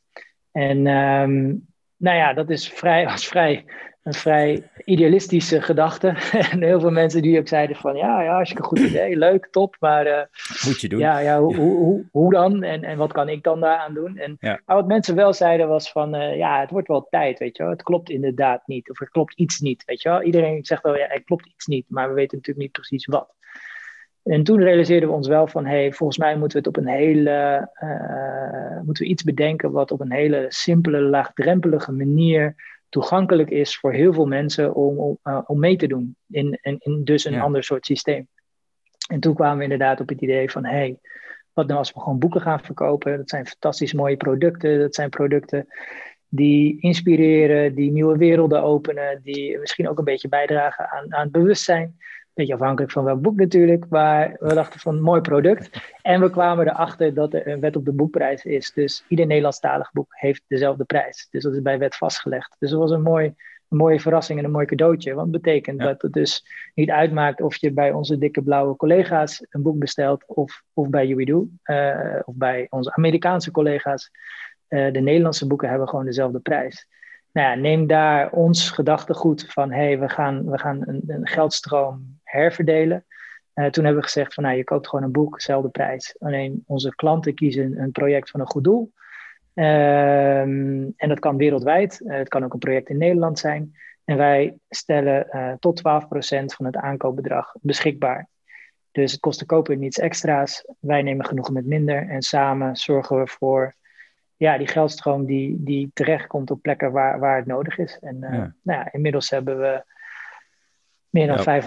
En 0.53 0.87
um, 0.87 1.67
nou 1.97 2.17
ja, 2.17 2.33
dat 2.33 2.51
is 2.51 2.69
vrij, 2.69 3.05
was 3.15 3.27
vrij 3.27 3.65
een 4.05 4.15
vrij 4.15 4.71
idealistische 4.85 5.61
gedachte. 5.61 6.09
en 6.51 6.63
heel 6.63 6.81
veel 6.81 6.91
mensen 6.91 7.23
die 7.23 7.39
ook 7.39 7.49
zeiden 7.49 7.77
van 7.77 7.97
ja, 7.97 8.23
ja, 8.23 8.39
een 8.39 8.65
goed 8.65 8.79
idee, 8.89 9.17
leuk, 9.17 9.49
top, 9.51 9.77
maar 9.81 10.07
uh, 10.07 10.23
moet 10.67 10.81
je 10.81 10.89
doen. 10.89 10.99
Ja, 10.99 11.19
ja 11.19 11.41
hoe, 11.41 11.57
hoe, 11.57 12.05
hoe 12.11 12.33
dan? 12.33 12.63
En, 12.63 12.85
en 12.85 12.97
wat 12.97 13.13
kan 13.13 13.29
ik 13.29 13.43
dan 13.43 13.61
daaraan 13.61 13.95
doen? 13.95 14.17
En 14.17 14.37
maar 14.41 14.77
wat 14.77 14.87
mensen 14.87 15.15
wel 15.15 15.33
zeiden 15.33 15.69
was 15.69 15.93
van 15.93 16.15
uh, 16.15 16.37
ja, 16.37 16.61
het 16.61 16.71
wordt 16.71 16.89
wel 16.89 17.07
tijd, 17.11 17.39
weet 17.39 17.57
je 17.57 17.63
wel. 17.63 17.73
Het 17.73 17.83
klopt 17.83 18.11
inderdaad 18.11 18.63
niet, 18.67 18.91
of 18.91 19.01
er 19.01 19.11
klopt 19.11 19.35
iets 19.35 19.61
niet, 19.61 19.85
weet 19.85 20.03
je 20.03 20.09
wel. 20.09 20.23
Iedereen 20.23 20.65
zegt 20.65 20.83
wel 20.83 20.97
ja, 20.97 21.09
er 21.09 21.25
klopt 21.25 21.47
iets 21.47 21.67
niet, 21.67 21.85
maar 21.89 22.09
we 22.09 22.15
weten 22.15 22.37
natuurlijk 22.37 22.67
niet 22.67 22.73
precies 22.73 23.07
wat. 23.07 23.35
En 24.23 24.45
toen 24.45 24.61
realiseerden 24.61 25.09
we 25.09 25.15
ons 25.15 25.29
wel 25.29 25.47
van, 25.47 25.67
hey, 25.67 25.93
volgens 25.93 26.19
mij 26.19 26.37
moeten 26.37 26.63
we 26.63 26.69
het 26.69 26.77
op 26.77 26.85
een 26.85 26.93
hele, 26.93 27.69
uh, 27.83 28.81
moeten 28.85 29.05
we 29.05 29.11
iets 29.11 29.23
bedenken 29.23 29.71
wat 29.71 29.91
op 29.91 30.01
een 30.01 30.13
hele 30.13 30.47
simpele, 30.49 31.01
laagdrempelige 31.01 31.93
manier 31.93 32.55
toegankelijk 32.95 33.51
is 33.51 33.77
voor 33.77 33.93
heel 33.93 34.13
veel 34.13 34.27
mensen 34.27 34.75
om, 34.75 34.99
om, 34.99 35.19
uh, 35.25 35.41
om 35.47 35.59
mee 35.59 35.77
te 35.77 35.87
doen 35.87 36.17
in, 36.29 36.59
in, 36.63 36.77
in 36.79 37.05
dus 37.05 37.25
een 37.25 37.41
ander 37.41 37.65
soort 37.65 37.87
systeem. 37.87 38.29
En 39.09 39.21
toen 39.21 39.35
kwamen 39.35 39.57
we 39.57 39.63
inderdaad 39.63 40.01
op 40.01 40.09
het 40.09 40.21
idee 40.21 40.51
van, 40.51 40.65
hey, 40.65 40.99
wat 41.53 41.67
nou 41.67 41.79
als 41.79 41.93
we 41.93 42.01
gewoon 42.01 42.19
boeken 42.19 42.41
gaan 42.41 42.61
verkopen? 42.61 43.17
Dat 43.17 43.29
zijn 43.29 43.47
fantastisch 43.47 43.93
mooie 43.93 44.17
producten, 44.17 44.79
dat 44.79 44.95
zijn 44.95 45.11
producten 45.11 45.67
die 46.29 46.81
inspireren, 46.81 47.75
die 47.75 47.91
nieuwe 47.91 48.17
werelden 48.17 48.63
openen, 48.63 49.21
die 49.23 49.59
misschien 49.59 49.89
ook 49.89 49.99
een 49.99 50.05
beetje 50.05 50.29
bijdragen 50.29 50.91
aan, 50.91 51.15
aan 51.15 51.23
het 51.23 51.33
bewustzijn 51.33 51.97
beetje 52.35 52.55
afhankelijk 52.55 52.93
van 52.93 53.05
welk 53.05 53.21
boek 53.21 53.37
natuurlijk, 53.37 53.87
maar 53.89 54.37
we 54.39 54.55
dachten 54.55 54.81
van 54.81 55.01
mooi 55.01 55.21
product. 55.21 55.93
En 56.03 56.21
we 56.21 56.31
kwamen 56.31 56.69
erachter 56.69 57.15
dat 57.15 57.35
er 57.35 57.49
een 57.49 57.61
wet 57.61 57.77
op 57.77 57.85
de 57.85 57.93
boekprijs 57.93 58.45
is. 58.45 58.73
Dus 58.73 59.05
ieder 59.09 59.27
Nederlandstalig 59.27 59.93
boek 59.93 60.07
heeft 60.09 60.43
dezelfde 60.47 60.85
prijs. 60.85 61.29
Dus 61.31 61.43
dat 61.43 61.55
is 61.55 61.63
bij 61.63 61.79
wet 61.79 61.97
vastgelegd. 61.97 62.57
Dus 62.59 62.71
dat 62.71 62.79
was 62.79 62.91
een, 62.91 63.03
mooi, 63.03 63.35
een 63.69 63.77
mooie 63.77 64.01
verrassing 64.01 64.39
en 64.39 64.45
een 64.45 64.51
mooi 64.51 64.67
cadeautje. 64.67 65.15
Want 65.15 65.31
betekent 65.31 65.81
dat 65.81 66.03
het 66.03 66.13
dus 66.13 66.45
niet 66.75 66.91
uitmaakt 66.91 67.41
of 67.41 67.57
je 67.57 67.73
bij 67.73 67.93
onze 67.93 68.19
dikke 68.19 68.43
blauwe 68.43 68.77
collega's 68.77 69.47
een 69.51 69.63
boek 69.63 69.79
bestelt 69.79 70.25
of, 70.27 70.63
of 70.73 70.89
bij 70.89 71.07
Yubidu 71.07 71.49
uh, 71.65 72.21
of 72.25 72.35
bij 72.35 72.67
onze 72.71 72.95
Amerikaanse 72.95 73.51
collega's. 73.51 74.11
Uh, 74.69 74.93
de 74.93 75.01
Nederlandse 75.01 75.47
boeken 75.47 75.69
hebben 75.69 75.89
gewoon 75.89 76.05
dezelfde 76.05 76.41
prijs 76.41 76.87
nou 77.35 77.49
ja, 77.49 77.55
neem 77.55 77.87
daar 77.87 78.31
ons 78.31 78.71
gedachtegoed 78.71 79.45
van, 79.49 79.71
hé, 79.71 79.85
hey, 79.85 79.99
we 79.99 80.09
gaan, 80.09 80.51
we 80.51 80.59
gaan 80.59 80.83
een, 80.87 81.03
een 81.07 81.27
geldstroom 81.27 82.21
herverdelen. 82.35 83.05
Uh, 83.55 83.67
toen 83.67 83.85
hebben 83.85 84.03
we 84.03 84.09
gezegd 84.09 84.35
van, 84.35 84.45
nou, 84.45 84.57
je 84.57 84.65
koopt 84.65 84.89
gewoon 84.89 85.05
een 85.05 85.13
boek, 85.13 85.35
dezelfde 85.35 85.69
prijs. 85.69 86.17
Alleen 86.19 86.63
onze 86.67 86.95
klanten 86.95 87.35
kiezen 87.35 87.79
een 87.81 87.93
project 87.93 88.31
van 88.31 88.41
een 88.41 88.47
goed 88.47 88.65
doel. 88.65 88.93
Um, 89.55 90.95
en 90.97 91.09
dat 91.09 91.19
kan 91.19 91.37
wereldwijd. 91.37 92.01
Uh, 92.01 92.17
het 92.17 92.29
kan 92.29 92.45
ook 92.45 92.53
een 92.53 92.59
project 92.59 92.89
in 92.89 92.99
Nederland 92.99 93.39
zijn. 93.39 93.77
En 94.05 94.17
wij 94.17 94.59
stellen 94.69 95.27
uh, 95.31 95.53
tot 95.59 95.81
12% 95.81 95.83
van 96.45 96.67
het 96.67 96.77
aankoopbedrag 96.77 97.55
beschikbaar. 97.61 98.29
Dus 98.93 99.13
het 99.13 99.21
kost 99.21 99.39
de 99.39 99.47
koper 99.47 99.77
niets 99.77 99.99
extra's. 99.99 100.65
Wij 100.81 101.03
nemen 101.03 101.27
genoeg 101.27 101.51
met 101.51 101.67
minder. 101.67 102.09
En 102.09 102.23
samen 102.23 102.77
zorgen 102.77 103.19
we 103.19 103.27
voor 103.27 103.75
ja, 104.37 104.59
die 104.59 104.67
geldstroom 104.67 105.25
die, 105.25 105.63
die 105.63 105.91
terechtkomt 105.93 106.51
op 106.51 106.63
plekken 106.63 106.93
waar, 106.93 107.19
waar 107.19 107.37
het 107.37 107.47
nodig 107.47 107.79
is. 107.79 107.99
En 108.01 108.19
Nou 108.19 108.53
ja, 108.63 108.93
inmiddels 108.93 109.31
hebben 109.31 109.59
we 109.59 109.85
meer 111.15 111.27
dan 111.27 111.63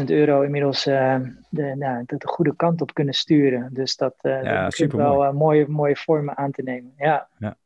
500.000 0.00 0.04
euro 0.04 0.42
inmiddels 0.42 0.86
uh, 0.86 1.16
de, 1.50 1.74
nou, 1.78 2.02
de, 2.06 2.16
de, 2.16 2.26
goede 2.26 2.56
kant 2.56 2.80
op 2.80 2.94
kunnen 2.94 3.14
sturen. 3.14 3.70
Dus 3.72 3.96
dat, 3.96 4.14
uh, 4.22 4.42
ja, 4.42 4.60
dat 4.60 4.70
begint 4.70 4.92
wel 4.92 5.32
mooie, 5.32 5.68
mooie 5.68 5.96
vormen 5.96 6.36
aan 6.36 6.50
te 6.50 6.62
nemen. 6.62 6.92
Ja. 6.96 7.28
ja. 7.38 7.56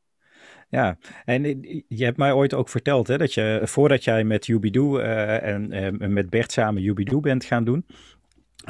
Ja, 0.68 0.96
en 1.24 1.42
je 1.88 2.04
hebt 2.04 2.16
mij 2.16 2.32
ooit 2.32 2.54
ook 2.54 2.68
verteld 2.68 3.08
hè, 3.08 3.18
dat 3.18 3.34
je 3.34 3.60
voordat 3.64 4.04
jij 4.04 4.24
met 4.24 4.46
Yubidu 4.46 4.98
en 4.98 6.12
met 6.12 6.30
Bert 6.30 6.52
samen 6.52 6.82
Yubidu 6.82 7.20
bent 7.20 7.44
gaan 7.44 7.64
doen, 7.64 7.86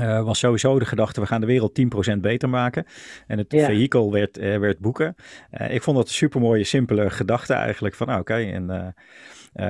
uh, 0.00 0.24
was 0.24 0.38
sowieso 0.38 0.78
de 0.78 0.84
gedachte, 0.84 1.20
we 1.20 1.26
gaan 1.26 1.40
de 1.40 1.46
wereld 1.46 1.80
10% 2.14 2.16
beter 2.20 2.48
maken. 2.48 2.86
En 3.26 3.38
het 3.38 3.46
vehikel 3.48 4.12
werd, 4.12 4.38
uh, 4.38 4.58
werd 4.58 4.78
boeken. 4.78 5.14
Uh, 5.50 5.74
ik 5.74 5.82
vond 5.82 5.96
dat 5.96 6.06
een 6.06 6.12
super 6.12 6.40
mooie, 6.40 6.64
simpele 6.64 7.10
gedachte 7.10 7.54
eigenlijk. 7.54 7.94
Van 7.94 8.06
ah, 8.06 8.18
oké, 8.18 8.32
okay, 8.32 8.52
en... 8.52 8.94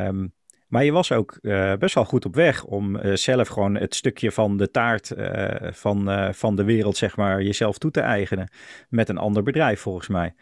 Um, 0.06 0.32
maar 0.75 0.85
je 0.85 0.93
was 0.93 1.12
ook 1.12 1.38
best 1.79 1.94
wel 1.94 2.05
goed 2.05 2.25
op 2.25 2.35
weg 2.35 2.65
om 2.65 2.99
zelf 3.17 3.49
gewoon 3.49 3.75
het 3.75 3.94
stukje 3.94 4.32
van 4.32 4.56
de 4.56 4.71
taart 4.71 5.12
van, 5.71 6.29
van 6.35 6.56
de 6.56 6.65
wereld, 6.65 6.97
zeg 6.97 7.17
maar, 7.17 7.43
jezelf 7.43 7.79
toe 7.79 7.91
te 7.91 8.00
eigenen. 8.00 8.49
Met 8.88 9.09
een 9.09 9.19
ander 9.19 9.43
bedrijf, 9.43 9.81
volgens 9.81 10.09
mij. 10.09 10.35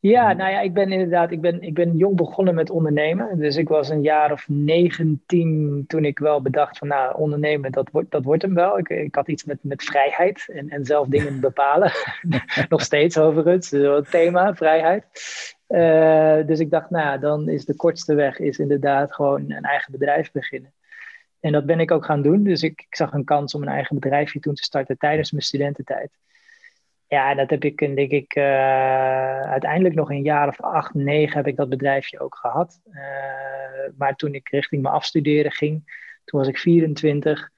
Ja, 0.00 0.32
nou 0.32 0.50
ja, 0.50 0.60
ik 0.60 0.72
ben 0.72 0.92
inderdaad, 0.92 1.30
ik 1.30 1.40
ben, 1.40 1.62
ik 1.62 1.74
ben 1.74 1.96
jong 1.96 2.16
begonnen 2.16 2.54
met 2.54 2.70
ondernemen. 2.70 3.38
Dus 3.38 3.56
ik 3.56 3.68
was 3.68 3.88
een 3.88 4.02
jaar 4.02 4.32
of 4.32 4.48
19 4.48 5.84
toen 5.86 6.04
ik 6.04 6.18
wel 6.18 6.42
bedacht 6.42 6.78
van, 6.78 6.88
nou, 6.88 7.18
ondernemen, 7.18 7.72
dat 7.72 7.90
wordt, 7.90 8.10
dat 8.10 8.24
wordt 8.24 8.42
hem 8.42 8.54
wel. 8.54 8.78
Ik, 8.78 8.88
ik 8.88 9.14
had 9.14 9.28
iets 9.28 9.44
met, 9.44 9.58
met 9.60 9.82
vrijheid 9.82 10.48
en, 10.52 10.68
en 10.68 10.84
zelf 10.84 11.08
dingen 11.08 11.40
bepalen. 11.50 11.92
Nog 12.68 12.82
steeds 12.82 13.18
overigens, 13.18 13.70
dus 13.70 13.96
het 13.96 14.10
thema, 14.10 14.54
vrijheid. 14.54 15.04
Uh, 15.68 16.46
dus 16.46 16.60
ik 16.60 16.70
dacht, 16.70 16.90
nou, 16.90 17.20
dan 17.20 17.48
is 17.48 17.64
de 17.64 17.76
kortste 17.76 18.14
weg 18.14 18.38
is 18.38 18.58
inderdaad 18.58 19.14
gewoon 19.14 19.50
een 19.50 19.64
eigen 19.64 19.92
bedrijf 19.92 20.32
beginnen. 20.32 20.72
En 21.40 21.52
dat 21.52 21.66
ben 21.66 21.80
ik 21.80 21.90
ook 21.90 22.04
gaan 22.04 22.22
doen. 22.22 22.42
Dus 22.42 22.62
ik, 22.62 22.84
ik 22.88 22.96
zag 22.96 23.12
een 23.12 23.24
kans 23.24 23.54
om 23.54 23.62
een 23.62 23.68
eigen 23.68 23.98
bedrijfje 23.98 24.40
toen 24.40 24.54
te 24.54 24.62
starten 24.62 24.98
tijdens 24.98 25.30
mijn 25.30 25.44
studententijd. 25.44 26.10
Ja, 27.08 27.34
dat 27.34 27.50
heb 27.50 27.64
ik, 27.64 27.78
denk 27.78 28.10
ik, 28.10 28.36
uh, 28.36 28.44
uiteindelijk 29.42 29.94
nog 29.94 30.10
een 30.10 30.22
jaar 30.22 30.48
of 30.48 30.60
acht, 30.60 30.94
negen 30.94 31.36
heb 31.36 31.46
ik 31.46 31.56
dat 31.56 31.68
bedrijfje 31.68 32.20
ook 32.20 32.36
gehad. 32.36 32.80
Uh, 32.90 32.96
maar 33.96 34.16
toen 34.16 34.34
ik 34.34 34.48
richting 34.48 34.82
mijn 34.82 34.94
afstuderen 34.94 35.52
ging, 35.52 36.04
toen 36.24 36.40
was 36.40 36.48
ik 36.48 36.58
24. 36.58 37.50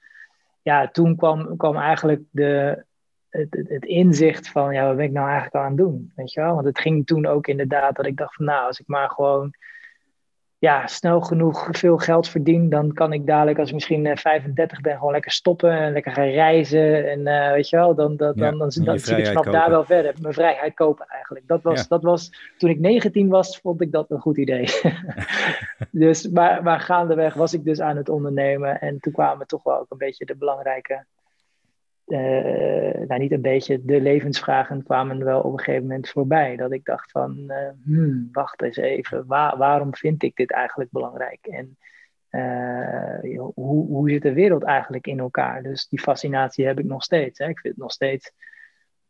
Ja, 0.63 0.89
toen 0.89 1.17
kwam, 1.17 1.57
kwam 1.57 1.77
eigenlijk 1.77 2.23
de, 2.31 2.85
het, 3.29 3.65
het, 3.69 3.85
inzicht 3.85 4.49
van, 4.49 4.75
ja, 4.75 4.87
wat 4.87 4.97
ben 4.97 5.05
ik 5.05 5.13
nou 5.13 5.27
eigenlijk 5.29 5.57
aan 5.57 5.71
het 5.71 5.77
doen? 5.77 6.13
Weet 6.15 6.33
je 6.33 6.41
wel? 6.41 6.55
Want 6.55 6.67
het 6.67 6.81
ging 6.81 7.07
toen 7.07 7.27
ook 7.27 7.47
inderdaad 7.47 7.97
dat 7.97 8.07
ik 8.07 8.17
dacht 8.17 8.35
van, 8.35 8.45
nou, 8.45 8.67
als 8.67 8.81
ik 8.81 8.87
maar 8.87 9.11
gewoon 9.11 9.55
ja, 10.61 10.87
snel 10.87 11.21
genoeg 11.21 11.69
veel 11.71 11.97
geld 11.97 12.29
verdien, 12.29 12.69
dan 12.69 12.93
kan 12.93 13.13
ik 13.13 13.27
dadelijk, 13.27 13.59
als 13.59 13.69
ik 13.69 13.75
misschien 13.75 14.05
uh, 14.05 14.11
eh, 14.11 14.17
35 14.17 14.81
ben, 14.81 14.97
gewoon 14.97 15.13
lekker 15.13 15.31
stoppen 15.31 15.71
en 15.71 15.93
lekker 15.93 16.13
gaan 16.13 16.29
reizen. 16.29 17.11
En 17.11 17.21
uh, 17.21 17.53
weet 17.53 17.69
je 17.69 17.77
wel, 17.77 17.95
dan, 17.95 18.17
dan, 18.17 18.33
ja, 18.35 18.51
dan, 18.51 18.59
dan, 18.59 18.85
dan 18.85 18.99
zie 18.99 19.17
ik 19.17 19.27
snap 19.27 19.45
daar 19.45 19.71
wel 19.71 19.85
verder. 19.85 20.15
Mijn 20.21 20.35
vrijheid 20.35 20.75
kopen 20.75 21.07
eigenlijk. 21.07 21.47
Dat 21.49 21.63
was, 21.63 21.81
ja. 21.81 21.87
dat 21.89 22.03
was, 22.03 22.53
toen 22.57 22.71
ik 22.71 22.79
19 22.79 23.29
was, 23.29 23.59
vond 23.59 23.81
ik 23.81 23.93
dat 23.93 24.11
een 24.11 24.21
goed 24.21 24.37
idee. 24.37 24.69
dus, 25.91 26.29
maar, 26.29 26.63
maar 26.63 26.81
gaandeweg 26.81 27.35
was 27.35 27.53
ik 27.53 27.65
dus 27.65 27.81
aan 27.81 27.97
het 27.97 28.09
ondernemen. 28.09 28.81
En 28.81 29.01
toen 29.01 29.13
kwamen 29.13 29.47
toch 29.47 29.63
wel 29.63 29.79
ook 29.79 29.91
een 29.91 29.99
beetje 29.99 30.25
de 30.25 30.37
belangrijke 30.37 31.05
nou 32.09 33.19
niet 33.19 33.33
een 33.33 33.41
beetje, 33.41 33.85
de 33.85 34.01
levensvragen 34.01 34.83
kwamen 34.83 35.25
wel 35.25 35.41
op 35.41 35.53
een 35.53 35.59
gegeven 35.59 35.87
moment 35.87 36.09
voorbij. 36.09 36.57
Dat 36.57 36.73
ik 36.73 36.85
dacht 36.85 37.11
van, 37.11 37.45
uh, 37.47 37.57
hmm, 37.85 38.29
wacht 38.33 38.63
eens 38.63 38.77
even, 38.77 39.27
waar, 39.27 39.57
waarom 39.57 39.95
vind 39.95 40.23
ik 40.23 40.37
dit 40.37 40.53
eigenlijk 40.53 40.91
belangrijk? 40.91 41.47
En 41.47 41.77
uh, 42.31 43.37
hoe, 43.55 43.87
hoe 43.87 44.11
zit 44.11 44.23
de 44.23 44.33
wereld 44.33 44.63
eigenlijk 44.63 45.07
in 45.07 45.19
elkaar? 45.19 45.63
Dus 45.63 45.89
die 45.89 46.01
fascinatie 46.01 46.67
heb 46.67 46.79
ik 46.79 46.85
nog 46.85 47.03
steeds. 47.03 47.39
Hè? 47.39 47.49
Ik 47.49 47.59
vind 47.59 47.75
het 47.75 47.83
nog 47.83 47.93
steeds, 47.93 48.33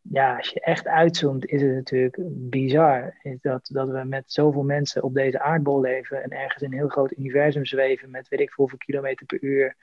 ja, 0.00 0.36
als 0.36 0.48
je 0.48 0.60
echt 0.60 0.86
uitzoomt, 0.86 1.46
is 1.46 1.62
het 1.62 1.74
natuurlijk 1.74 2.16
bizar. 2.28 3.14
Dat, 3.40 3.68
dat 3.72 3.88
we 3.88 4.04
met 4.04 4.32
zoveel 4.32 4.62
mensen 4.62 5.02
op 5.02 5.14
deze 5.14 5.40
aardbol 5.40 5.80
leven 5.80 6.22
en 6.22 6.30
ergens 6.30 6.62
in 6.62 6.72
een 6.72 6.78
heel 6.78 6.88
groot 6.88 7.18
universum 7.18 7.64
zweven 7.64 8.10
met 8.10 8.28
weet 8.28 8.40
ik 8.40 8.52
hoeveel 8.52 8.78
kilometer 8.78 9.26
per 9.26 9.42
uur 9.42 9.76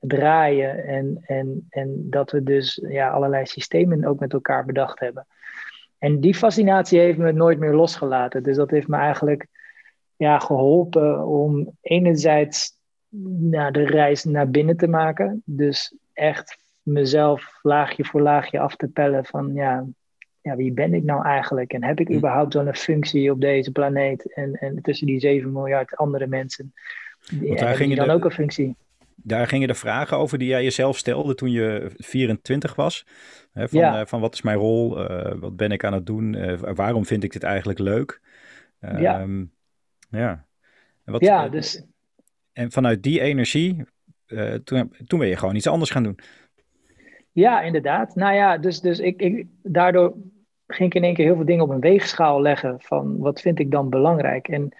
draaien. 0.00 0.84
En, 0.84 1.18
en, 1.20 1.66
en 1.68 2.06
dat 2.10 2.30
we 2.30 2.42
dus 2.42 2.82
ja, 2.88 3.10
allerlei 3.10 3.46
systemen 3.46 4.04
ook 4.04 4.20
met 4.20 4.32
elkaar 4.32 4.64
bedacht 4.64 5.00
hebben. 5.00 5.26
En 5.98 6.20
die 6.20 6.34
fascinatie 6.34 6.98
heeft 6.98 7.18
me 7.18 7.32
nooit 7.32 7.58
meer 7.58 7.74
losgelaten. 7.74 8.42
Dus 8.42 8.56
dat 8.56 8.70
heeft 8.70 8.88
me 8.88 8.96
eigenlijk 8.96 9.46
ja, 10.16 10.38
geholpen 10.38 11.26
om 11.26 11.76
enerzijds 11.80 12.78
naar 13.38 13.72
de 13.72 13.84
reis 13.84 14.24
naar 14.24 14.50
binnen 14.50 14.76
te 14.76 14.88
maken. 14.88 15.42
Dus 15.44 15.94
echt 16.12 16.58
mezelf 16.82 17.58
laagje 17.62 18.04
voor 18.04 18.20
laagje 18.20 18.58
af 18.58 18.76
te 18.76 18.88
pellen 18.88 19.24
van 19.24 19.54
ja, 19.54 19.86
ja, 20.40 20.56
wie 20.56 20.72
ben 20.72 20.94
ik 20.94 21.04
nou 21.04 21.24
eigenlijk? 21.24 21.72
En 21.72 21.84
heb 21.84 22.00
ik 22.00 22.08
hm. 22.08 22.14
überhaupt 22.14 22.54
een 22.54 22.74
functie 22.74 23.30
op 23.30 23.40
deze 23.40 23.72
planeet? 23.72 24.32
En, 24.32 24.52
en 24.52 24.82
tussen 24.82 25.06
die 25.06 25.20
7 25.20 25.52
miljard 25.52 25.96
andere 25.96 26.26
mensen, 26.26 26.72
daar 27.40 27.74
ging 27.74 27.90
je 27.90 27.96
dan 27.96 28.10
ook 28.10 28.24
een 28.24 28.30
functie. 28.30 28.76
Daar 29.22 29.46
gingen 29.46 29.68
de 29.68 29.74
vragen 29.74 30.16
over 30.16 30.38
die 30.38 30.48
jij 30.48 30.62
jezelf 30.62 30.96
stelde 30.96 31.34
toen 31.34 31.50
je 31.50 31.90
24 31.96 32.74
was. 32.74 33.06
Hè, 33.52 33.68
van, 33.68 33.80
ja. 33.80 34.00
uh, 34.00 34.06
van 34.06 34.20
wat 34.20 34.34
is 34.34 34.42
mijn 34.42 34.58
rol? 34.58 35.10
Uh, 35.10 35.32
wat 35.40 35.56
ben 35.56 35.70
ik 35.72 35.84
aan 35.84 35.92
het 35.92 36.06
doen? 36.06 36.32
Uh, 36.32 36.58
waarom 36.58 37.06
vind 37.06 37.24
ik 37.24 37.32
dit 37.32 37.42
eigenlijk 37.42 37.78
leuk? 37.78 38.20
ja. 38.80 39.20
Um, 39.20 39.52
ja. 40.10 40.46
En, 41.04 41.12
wat, 41.12 41.20
ja, 41.20 41.48
dus... 41.48 41.84
en 42.52 42.70
vanuit 42.70 43.02
die 43.02 43.20
energie, 43.20 43.84
toen, 44.64 44.92
toen 45.06 45.18
ben 45.18 45.28
je 45.28 45.36
gewoon 45.36 45.54
iets 45.54 45.66
anders 45.66 45.90
gaan 45.90 46.02
doen. 46.02 46.18
Ja, 47.32 47.60
inderdaad. 47.60 48.14
Nou 48.14 48.34
ja, 48.34 48.58
dus, 48.58 48.80
dus 48.80 48.98
ik, 48.98 49.20
ik, 49.20 49.46
daardoor 49.62 50.14
ging 50.66 50.88
ik 50.88 50.94
in 50.94 51.04
één 51.04 51.14
keer 51.14 51.24
heel 51.24 51.36
veel 51.36 51.44
dingen 51.44 51.64
op 51.64 51.70
een 51.70 51.80
weegschaal 51.80 52.42
leggen 52.42 52.80
van 52.80 53.18
wat 53.18 53.40
vind 53.40 53.58
ik 53.58 53.70
dan 53.70 53.88
belangrijk. 53.88 54.48
En 54.48 54.74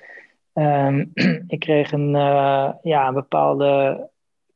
um, 0.54 1.10
ik 1.54 1.60
kreeg 1.60 1.92
een, 1.92 2.14
uh, 2.14 2.72
ja, 2.82 3.08
een 3.08 3.14
bepaalde 3.14 4.08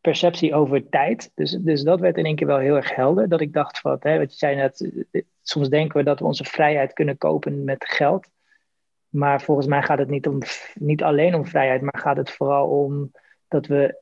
perceptie 0.05 0.55
over 0.55 0.89
tijd. 0.89 1.31
Dus, 1.35 1.51
dus 1.51 1.83
dat 1.83 2.01
werd 2.01 2.17
in 2.17 2.25
één 2.25 2.37
keer 2.37 2.47
wel 2.47 2.59
heel 2.59 2.77
erg 2.77 2.95
helder. 2.95 3.29
Dat 3.29 3.41
ik 3.41 3.53
dacht 3.53 3.79
van, 3.79 3.97
hè, 4.01 4.19
wat 4.19 4.31
je 4.33 4.39
zei 4.39 4.57
net, 4.57 4.91
soms 5.43 5.69
denken 5.69 5.99
we 5.99 6.05
dat 6.05 6.19
we 6.19 6.25
onze 6.25 6.45
vrijheid 6.45 6.93
kunnen 6.93 7.19
kopen 7.19 7.65
met 7.65 7.85
geld. 7.85 8.29
Maar 9.09 9.43
volgens 9.43 9.67
mij 9.67 9.83
gaat 9.83 9.99
het 9.99 10.09
niet, 10.09 10.27
om, 10.27 10.39
niet 10.75 11.03
alleen 11.03 11.35
om 11.35 11.47
vrijheid, 11.47 11.81
maar 11.81 11.99
gaat 11.99 12.17
het 12.17 12.31
vooral 12.31 12.69
om 12.69 13.11
dat 13.49 13.67
we 13.67 14.01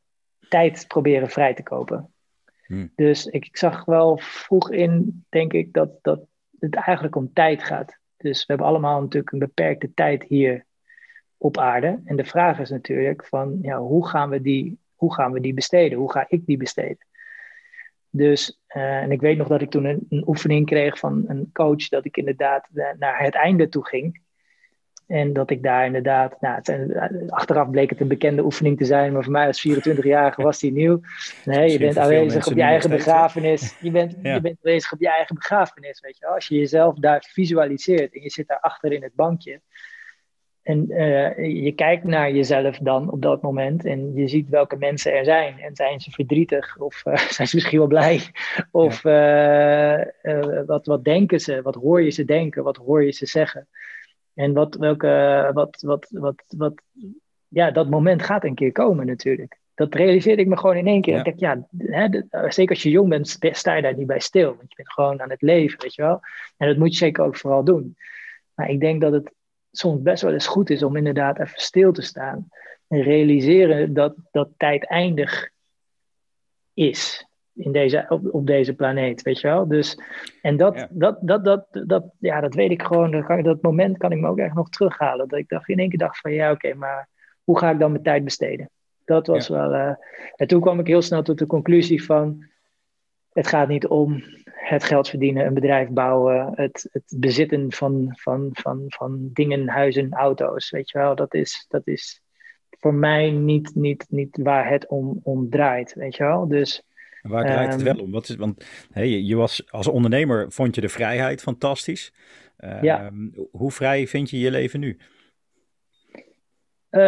tijd 0.49 0.85
proberen 0.89 1.29
vrij 1.29 1.55
te 1.55 1.63
kopen. 1.63 2.13
Hmm. 2.67 2.93
Dus 2.97 3.27
ik, 3.27 3.47
ik, 3.47 3.57
zag 3.57 3.85
wel 3.85 4.19
vroeg 4.19 4.71
in, 4.71 5.25
denk 5.29 5.53
ik, 5.53 5.73
dat, 5.73 5.91
dat 6.03 6.21
het 6.59 6.75
eigenlijk 6.75 7.17
om 7.17 7.33
tijd 7.33 7.63
gaat. 7.63 7.99
Dus 8.17 8.39
we 8.39 8.45
hebben 8.47 8.67
allemaal 8.67 9.01
natuurlijk 9.01 9.33
een 9.33 9.39
beperkte 9.39 9.95
tijd 9.95 10.23
hier 10.23 10.65
op 11.37 11.59
aarde. 11.59 12.01
En 12.05 12.17
de 12.17 12.25
vraag 12.25 12.59
is 12.59 12.71
natuurlijk 12.71 13.27
van, 13.27 13.59
ja, 13.63 13.79
hoe 13.79 14.09
gaan 14.09 14.31
we 14.31 14.41
die, 14.41 14.79
hoe 15.03 15.15
gaan 15.15 15.33
we 15.33 15.41
die 15.41 15.55
besteden? 15.55 15.99
Hoe 15.99 16.13
ga 16.13 16.25
ik 16.29 16.47
die 16.47 16.57
besteden? 16.57 17.07
Dus, 18.11 18.61
uh, 18.77 18.97
en 18.97 19.13
ik 19.13 19.21
weet 19.21 19.37
nog 19.37 19.49
dat 19.49 19.63
ik 19.63 19.71
toen 19.71 19.85
een, 19.85 20.07
een, 20.09 20.25
oefening 20.27 20.67
kreeg 20.67 20.99
van 20.99 21.25
een 21.27 21.51
coach, 21.53 21.89
dat 21.89 22.05
ik 22.05 22.17
inderdaad 22.17 22.69
naar 22.99 23.23
het 23.23 23.35
einde 23.35 23.69
toe 23.69 23.87
ging. 23.87 24.21
En 25.07 25.33
dat 25.33 25.51
ik 25.51 25.63
daar 25.63 25.87
inderdaad, 25.87 26.41
nou, 26.41 26.61
het, 26.63 27.31
achteraf 27.31 27.71
bleek 27.71 27.91
het 27.91 28.01
een 28.01 28.09
bekende 28.09 28.45
oefening 28.45 28.79
te 28.79 28.85
zijn, 28.85 29.13
maar 29.13 29.23
voor 29.23 29.33
mij 29.33 29.47
als 29.47 29.69
24-jarige 29.69 30.43
was 30.43 30.59
die 30.59 30.73
nieuw. 30.73 31.01
Nee, 31.45 31.71
je 31.71 31.79
bent 31.79 31.99
aanwezig 31.99 32.47
op 32.47 32.55
je 32.55 32.63
eigen 32.63 32.91
begrafenis. 32.91 33.77
Je 33.81 33.91
bent, 33.91 34.13
je 34.23 34.41
bent 34.41 34.59
aanwezig 34.59 34.93
op 34.93 35.01
je 35.01 35.09
eigen 35.09 35.35
begrafenis, 35.35 36.01
weet 36.01 36.19
je 36.19 36.25
wel. 36.25 36.35
Als 36.35 36.49
je 36.49 36.57
jezelf 36.57 36.95
daar 36.99 37.25
visualiseert 37.33 38.15
en 38.15 38.23
je 38.23 38.31
zit 38.31 38.47
daar 38.47 38.61
achter 38.61 38.93
in 38.93 39.03
het 39.03 39.15
bankje. 39.15 39.61
En 40.63 40.87
uh, 40.91 41.63
je 41.65 41.73
kijkt 41.73 42.05
naar 42.05 42.33
jezelf 42.33 42.79
dan 42.79 43.11
op 43.11 43.23
dat 43.23 43.43
moment 43.43 43.85
en 43.85 44.15
je 44.15 44.29
ziet 44.29 44.49
welke 44.49 44.77
mensen 44.77 45.13
er 45.13 45.25
zijn. 45.25 45.59
En 45.59 45.77
zijn 45.77 46.01
ze 46.01 46.11
verdrietig 46.11 46.79
of 46.79 47.07
uh, 47.07 47.17
zijn 47.37 47.49
ze 47.49 47.57
misschien 47.57 47.79
wel 47.79 47.87
blij? 47.87 48.21
Of 48.71 49.05
uh, 49.05 50.03
wat, 50.67 50.87
wat 50.87 51.05
denken 51.05 51.41
ze? 51.41 51.63
Wat 51.63 51.75
hoor 51.75 52.03
je 52.03 52.11
ze 52.11 52.25
denken? 52.25 52.65
Wat 52.65 52.77
hoor 52.77 53.05
je 53.05 53.13
ze 53.13 53.27
zeggen? 53.27 53.69
En 54.35 54.53
wat, 54.53 54.75
welke, 54.75 55.51
wat, 55.55 55.81
wat, 55.81 56.09
wat, 56.11 56.45
wat, 56.49 56.83
ja, 57.49 57.71
dat 57.71 57.91
moment 57.91 58.23
gaat 58.23 58.45
een 58.45 58.55
keer 58.55 58.73
komen 58.73 59.07
natuurlijk. 59.07 59.59
Dat 59.75 59.95
realiseerde 59.95 60.43
ik 60.43 60.49
me 60.49 60.57
gewoon 60.57 60.77
in 60.77 60.87
één 60.87 61.01
keer. 61.01 61.19
Ik 61.19 61.25
dacht, 61.25 61.41
ja, 61.41 61.67
hè, 61.79 62.09
zeker 62.51 62.75
als 62.75 62.83
je 62.83 62.91
jong 62.91 63.09
bent, 63.09 63.39
sta 63.41 63.75
je 63.75 63.83
daar 63.83 63.97
niet 63.97 64.07
bij 64.07 64.21
stil. 64.21 64.49
Want 64.49 64.69
je 64.69 64.77
bent 64.77 64.93
gewoon 64.93 65.23
aan 65.23 65.31
het 65.31 65.43
leven, 65.43 65.81
weet 65.81 65.95
je 65.95 66.03
wel. 66.03 66.21
En 66.57 66.69
dat 66.69 66.77
moet 66.77 66.91
je 66.91 66.97
zeker 66.97 67.25
ook 67.25 67.37
vooral 67.37 67.65
doen. 67.65 67.97
Maar 68.55 68.71
ik 68.71 68.81
denk 68.81 69.01
dat 69.01 69.13
het 69.13 69.33
soms 69.73 70.03
best 70.03 70.23
wel 70.23 70.33
eens 70.33 70.47
goed 70.47 70.71
is 70.71 70.83
om 70.83 70.97
inderdaad 70.97 71.39
even 71.39 71.61
stil 71.61 71.93
te 71.93 72.03
staan. 72.03 72.49
En 72.89 73.03
realiseren 73.03 73.95
dat, 73.95 74.15
dat 74.31 74.49
tijd 74.57 74.87
eindig 74.87 75.51
is 76.75 77.27
in 77.55 77.73
deze, 77.73 78.07
op, 78.09 78.35
op 78.35 78.47
deze 78.47 78.75
planeet, 78.75 79.23
weet 79.23 79.41
je 79.41 79.47
wel. 79.47 79.69
Dus, 79.69 79.99
en 80.43 80.57
dat, 80.57 80.87
dat, 80.91 81.19
dat, 81.21 81.45
dat, 81.45 81.67
dat, 81.71 82.05
ja, 82.19 82.41
dat 82.41 82.55
weet 82.55 82.71
ik 82.71 82.83
gewoon, 82.83 83.11
dat, 83.11 83.25
kan, 83.25 83.43
dat 83.43 83.63
moment 83.63 83.99
kan 83.99 84.13
ik 84.13 84.19
me 84.19 84.29
ook 84.29 84.39
echt 84.39 84.55
nog 84.55 84.69
terughalen. 84.69 85.29
Dat 85.29 85.39
ik 85.39 85.49
dacht, 85.49 85.69
in 85.69 85.79
één 85.79 85.89
keer 85.89 85.99
dacht 85.99 86.19
van, 86.19 86.33
ja 86.33 86.51
oké, 86.51 86.75
maar 86.75 87.09
hoe 87.45 87.59
ga 87.59 87.71
ik 87.71 87.79
dan 87.79 87.91
mijn 87.91 88.03
tijd 88.03 88.25
besteden? 88.25 88.71
Dat 89.05 89.27
was 89.27 89.49
wel... 89.49 89.73
Uh, 89.73 89.95
en 90.37 90.47
toen 90.47 90.61
kwam 90.61 90.79
ik 90.79 90.87
heel 90.87 91.03
snel 91.03 91.23
tot 91.23 91.39
de 91.39 91.47
conclusie 91.47 92.05
van, 92.05 92.47
het 93.33 93.47
gaat 93.47 93.69
niet 93.69 93.87
om 93.87 94.23
het 94.45 94.85
geld 94.85 95.09
verdienen, 95.09 95.47
een 95.47 95.55
bedrijf 95.55 95.89
bouwen, 95.89 96.53
het, 96.55 96.89
het 96.93 97.15
bezitten 97.17 97.73
van, 97.73 98.09
van, 98.19 98.49
van, 98.53 98.85
van 98.87 99.31
dingen, 99.33 99.69
huizen, 99.69 100.13
auto's, 100.13 100.71
weet 100.71 100.91
je 100.91 100.99
wel. 100.99 101.15
Dat 101.15 101.35
is, 101.35 101.67
dat 101.69 101.87
is 101.87 102.23
voor 102.71 102.95
mij 102.95 103.31
niet, 103.31 103.75
niet, 103.75 104.07
niet 104.09 104.39
waar 104.43 104.69
het 104.69 104.87
om, 104.89 105.21
om 105.23 105.51
draait, 105.51 105.95
weet 105.95 106.17
je 106.17 106.25
wel. 106.25 106.49
Dus 106.49 106.83
waar 107.23 107.45
draait 107.45 107.73
het 107.73 107.83
ehm, 107.83 107.97
wel 107.97 108.05
om? 108.05 108.11
Wat 108.11 108.29
is, 108.29 108.37
want 108.37 108.65
hey, 108.93 109.09
je 109.09 109.37
was 109.37 109.71
als 109.71 109.87
ondernemer 109.87 110.53
vond 110.53 110.75
je 110.75 110.81
de 110.81 110.89
vrijheid 110.89 111.43
fantastisch. 111.43 112.13
ja. 112.81 113.05
Ehm, 113.05 113.29
hoe 113.51 113.71
vrij 113.71 114.07
vind 114.07 114.31
je 114.31 114.39
je 114.39 114.51
leven 114.51 114.81
nu? 114.81 114.99
Uh, 116.95 117.01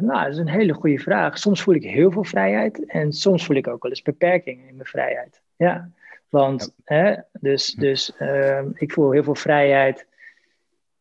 nou, 0.00 0.22
dat 0.22 0.32
is 0.32 0.38
een 0.38 0.48
hele 0.48 0.72
goede 0.72 0.98
vraag. 0.98 1.38
Soms 1.38 1.62
voel 1.62 1.74
ik 1.74 1.82
heel 1.82 2.10
veel 2.10 2.24
vrijheid 2.24 2.86
en 2.86 3.12
soms 3.12 3.46
voel 3.46 3.56
ik 3.56 3.68
ook 3.68 3.82
wel 3.82 3.90
eens 3.90 4.02
beperkingen 4.02 4.68
in 4.68 4.76
mijn 4.76 4.88
vrijheid. 4.88 5.40
Ja, 5.56 5.90
want 6.28 6.74
Hè, 6.84 7.14
dus, 7.32 7.72
dus 7.72 8.12
uh, 8.18 8.60
ik 8.74 8.92
voel 8.92 9.10
heel 9.10 9.22
veel 9.22 9.34
vrijheid 9.34 10.06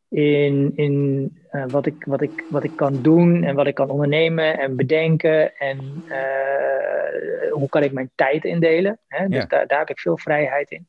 in, 0.10 0.72
in 0.76 1.38
uh, 1.52 1.66
wat, 1.68 1.86
ik, 1.86 2.04
wat, 2.06 2.22
ik, 2.22 2.44
wat 2.50 2.64
ik 2.64 2.76
kan 2.76 3.02
doen 3.02 3.44
en 3.44 3.56
wat 3.56 3.68
ik 3.68 3.76
kan 3.76 3.90
ondernemen 3.90 4.60
en 4.60 4.76
bedenken. 4.76 5.58
En 5.58 6.04
uh, 6.08 7.52
hoe 7.52 7.70
kan 7.70 7.84
ik 7.84 7.92
mijn 7.92 8.12
tijd 8.16 8.44
indelen. 8.44 9.00
Hè? 9.08 9.28
Dus 9.28 9.48
daar, 9.48 9.68
daar 9.68 9.80
heb 9.80 9.90
ik 9.90 10.00
veel 10.00 10.18
vrijheid 10.18 10.72
in. 10.72 10.88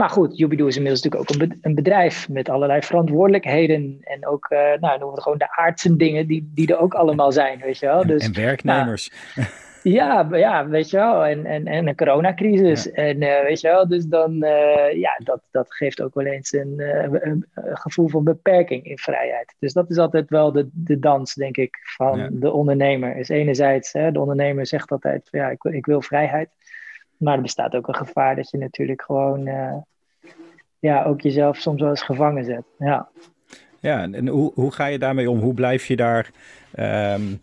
Maar 0.00 0.10
goed, 0.10 0.38
Jubido 0.38 0.66
is 0.66 0.76
inmiddels 0.76 1.02
natuurlijk 1.02 1.32
ook 1.32 1.58
een 1.60 1.74
bedrijf 1.74 2.28
met 2.28 2.48
allerlei 2.48 2.82
verantwoordelijkheden. 2.82 3.98
En 4.00 4.26
ook, 4.26 4.50
uh, 4.50 4.58
nou, 4.58 4.98
noemen 4.98 5.14
we 5.14 5.22
gewoon 5.22 5.38
de 5.38 5.56
aardse 5.56 5.96
dingen 5.96 6.26
die, 6.26 6.50
die 6.54 6.68
er 6.68 6.78
ook 6.78 6.94
allemaal 6.94 7.32
zijn, 7.32 7.60
weet 7.60 7.78
je 7.78 7.86
wel. 7.86 8.06
Dus, 8.06 8.24
en 8.24 8.34
werknemers. 8.34 9.12
Nou, 9.34 9.48
ja, 9.98 10.28
ja, 10.30 10.68
weet 10.68 10.90
je 10.90 10.96
wel. 10.96 11.24
En, 11.24 11.46
en, 11.46 11.66
en 11.66 11.88
een 11.88 11.96
coronacrisis. 11.96 12.90
En 12.90 13.22
uh, 13.22 13.42
weet 13.42 13.60
je 13.60 13.68
wel, 13.68 13.88
dus 13.88 14.04
dan, 14.04 14.32
uh, 14.44 14.92
ja, 14.92 15.20
dat, 15.24 15.40
dat 15.50 15.74
geeft 15.74 16.02
ook 16.02 16.14
wel 16.14 16.26
eens 16.26 16.52
een, 16.52 16.74
een, 17.12 17.46
gevoel 17.54 18.08
van 18.08 18.24
beperking 18.24 18.84
in 18.84 18.98
vrijheid. 18.98 19.54
Dus 19.58 19.72
dat 19.72 19.90
is 19.90 19.98
altijd 19.98 20.30
wel 20.30 20.52
de, 20.52 20.68
de 20.72 20.98
dans, 20.98 21.34
denk 21.34 21.56
ik, 21.56 21.78
van 21.82 22.28
de 22.32 22.50
ondernemer. 22.50 23.16
Is 23.16 23.28
enerzijds, 23.28 23.92
hè, 23.92 24.12
de 24.12 24.20
ondernemer 24.20 24.66
zegt 24.66 24.90
altijd, 24.90 25.28
ja, 25.30 25.48
ik, 25.48 25.64
ik 25.64 25.86
wil 25.86 26.02
vrijheid. 26.02 26.48
Maar 27.20 27.36
er 27.36 27.42
bestaat 27.42 27.76
ook 27.76 27.88
een 27.88 27.94
gevaar 27.96 28.36
dat 28.36 28.50
je 28.50 28.58
natuurlijk 28.58 29.02
gewoon, 29.02 29.44
ja, 30.78 31.04
ook 31.04 31.20
jezelf 31.20 31.56
soms 31.56 31.80
wel 31.80 31.90
eens 31.90 32.02
gevangen 32.02 32.44
zet. 32.44 32.62
Ja. 32.78 33.08
Ja, 33.80 34.02
en 34.02 34.28
hoe, 34.28 34.52
hoe 34.54 34.72
ga 34.72 34.86
je 34.86 34.98
daarmee 34.98 35.30
om? 35.30 35.38
Hoe 35.38 35.54
blijf 35.54 35.86
je 35.86 35.96
daar... 35.96 36.30
Um 37.14 37.40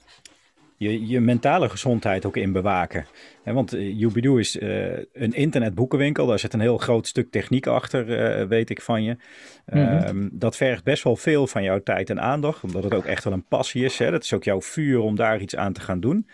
je, 0.78 1.08
je 1.08 1.20
mentale 1.20 1.70
gezondheid 1.70 2.26
ook 2.26 2.38
in 2.38 2.52
bewaken. 2.52 3.06
want 3.44 3.74
uh, 3.74 4.38
is 4.38 4.56
uh, 4.56 4.98
een 5.14 5.34
internetboekenwinkel. 5.34 6.26
Daar 6.26 6.40
zit 6.40 6.54
een 6.54 6.60
heel 6.60 6.78
groot 6.78 7.08
stuk 7.08 7.32
techniek 7.32 7.68
achter, 7.68 8.40
uh, 8.40 8.48
weet 8.48 8.70
ik 8.70 8.82
van 8.82 9.04
je. 9.04 9.18
Mm 9.66 10.30
dat 10.32 10.56
vergt 10.56 10.84
best 10.84 11.04
wel 11.04 11.16
veel 11.16 11.48
van 11.48 11.64
jouw 11.64 11.84
tijd 11.84 12.10
en 12.10 12.22
aandacht. 12.22 12.64
Omdat 12.64 12.84
het 12.84 12.94
ook 12.94 13.06
echt 13.06 13.24
wel 13.24 13.34
een 13.34 13.48
passie 13.48 13.86
is. 13.86 13.98
Hè? 13.98 14.12
Dat 14.12 14.24
is 14.24 14.34
ook 14.34 14.44
jouw 14.44 14.62
vuur 14.62 15.00
om 15.00 15.16
daar 15.16 15.40
iets 15.40 15.56
aan 15.56 15.74
te 15.74 15.82
gaan 15.82 16.00
doen. 16.00 16.28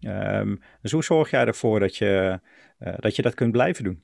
Um, 0.00 0.60
dus 0.82 0.92
hoe 0.92 1.04
zorg 1.04 1.30
jij 1.30 1.44
ervoor 1.46 1.80
dat 1.80 1.96
je, 1.96 2.40
dat 2.78 3.16
je 3.16 3.22
dat 3.22 3.34
kunt 3.34 3.52
blijven 3.52 3.84
doen? 3.84 4.02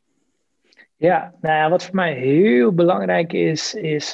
Ja, 0.97 1.35
nou 1.41 1.55
ja, 1.55 1.71
wat 1.71 1.85
voor 1.85 1.95
mij 1.95 2.15
heel 2.15 2.75
belangrijk 2.75 3.33
is, 3.33 3.75
is 3.75 4.13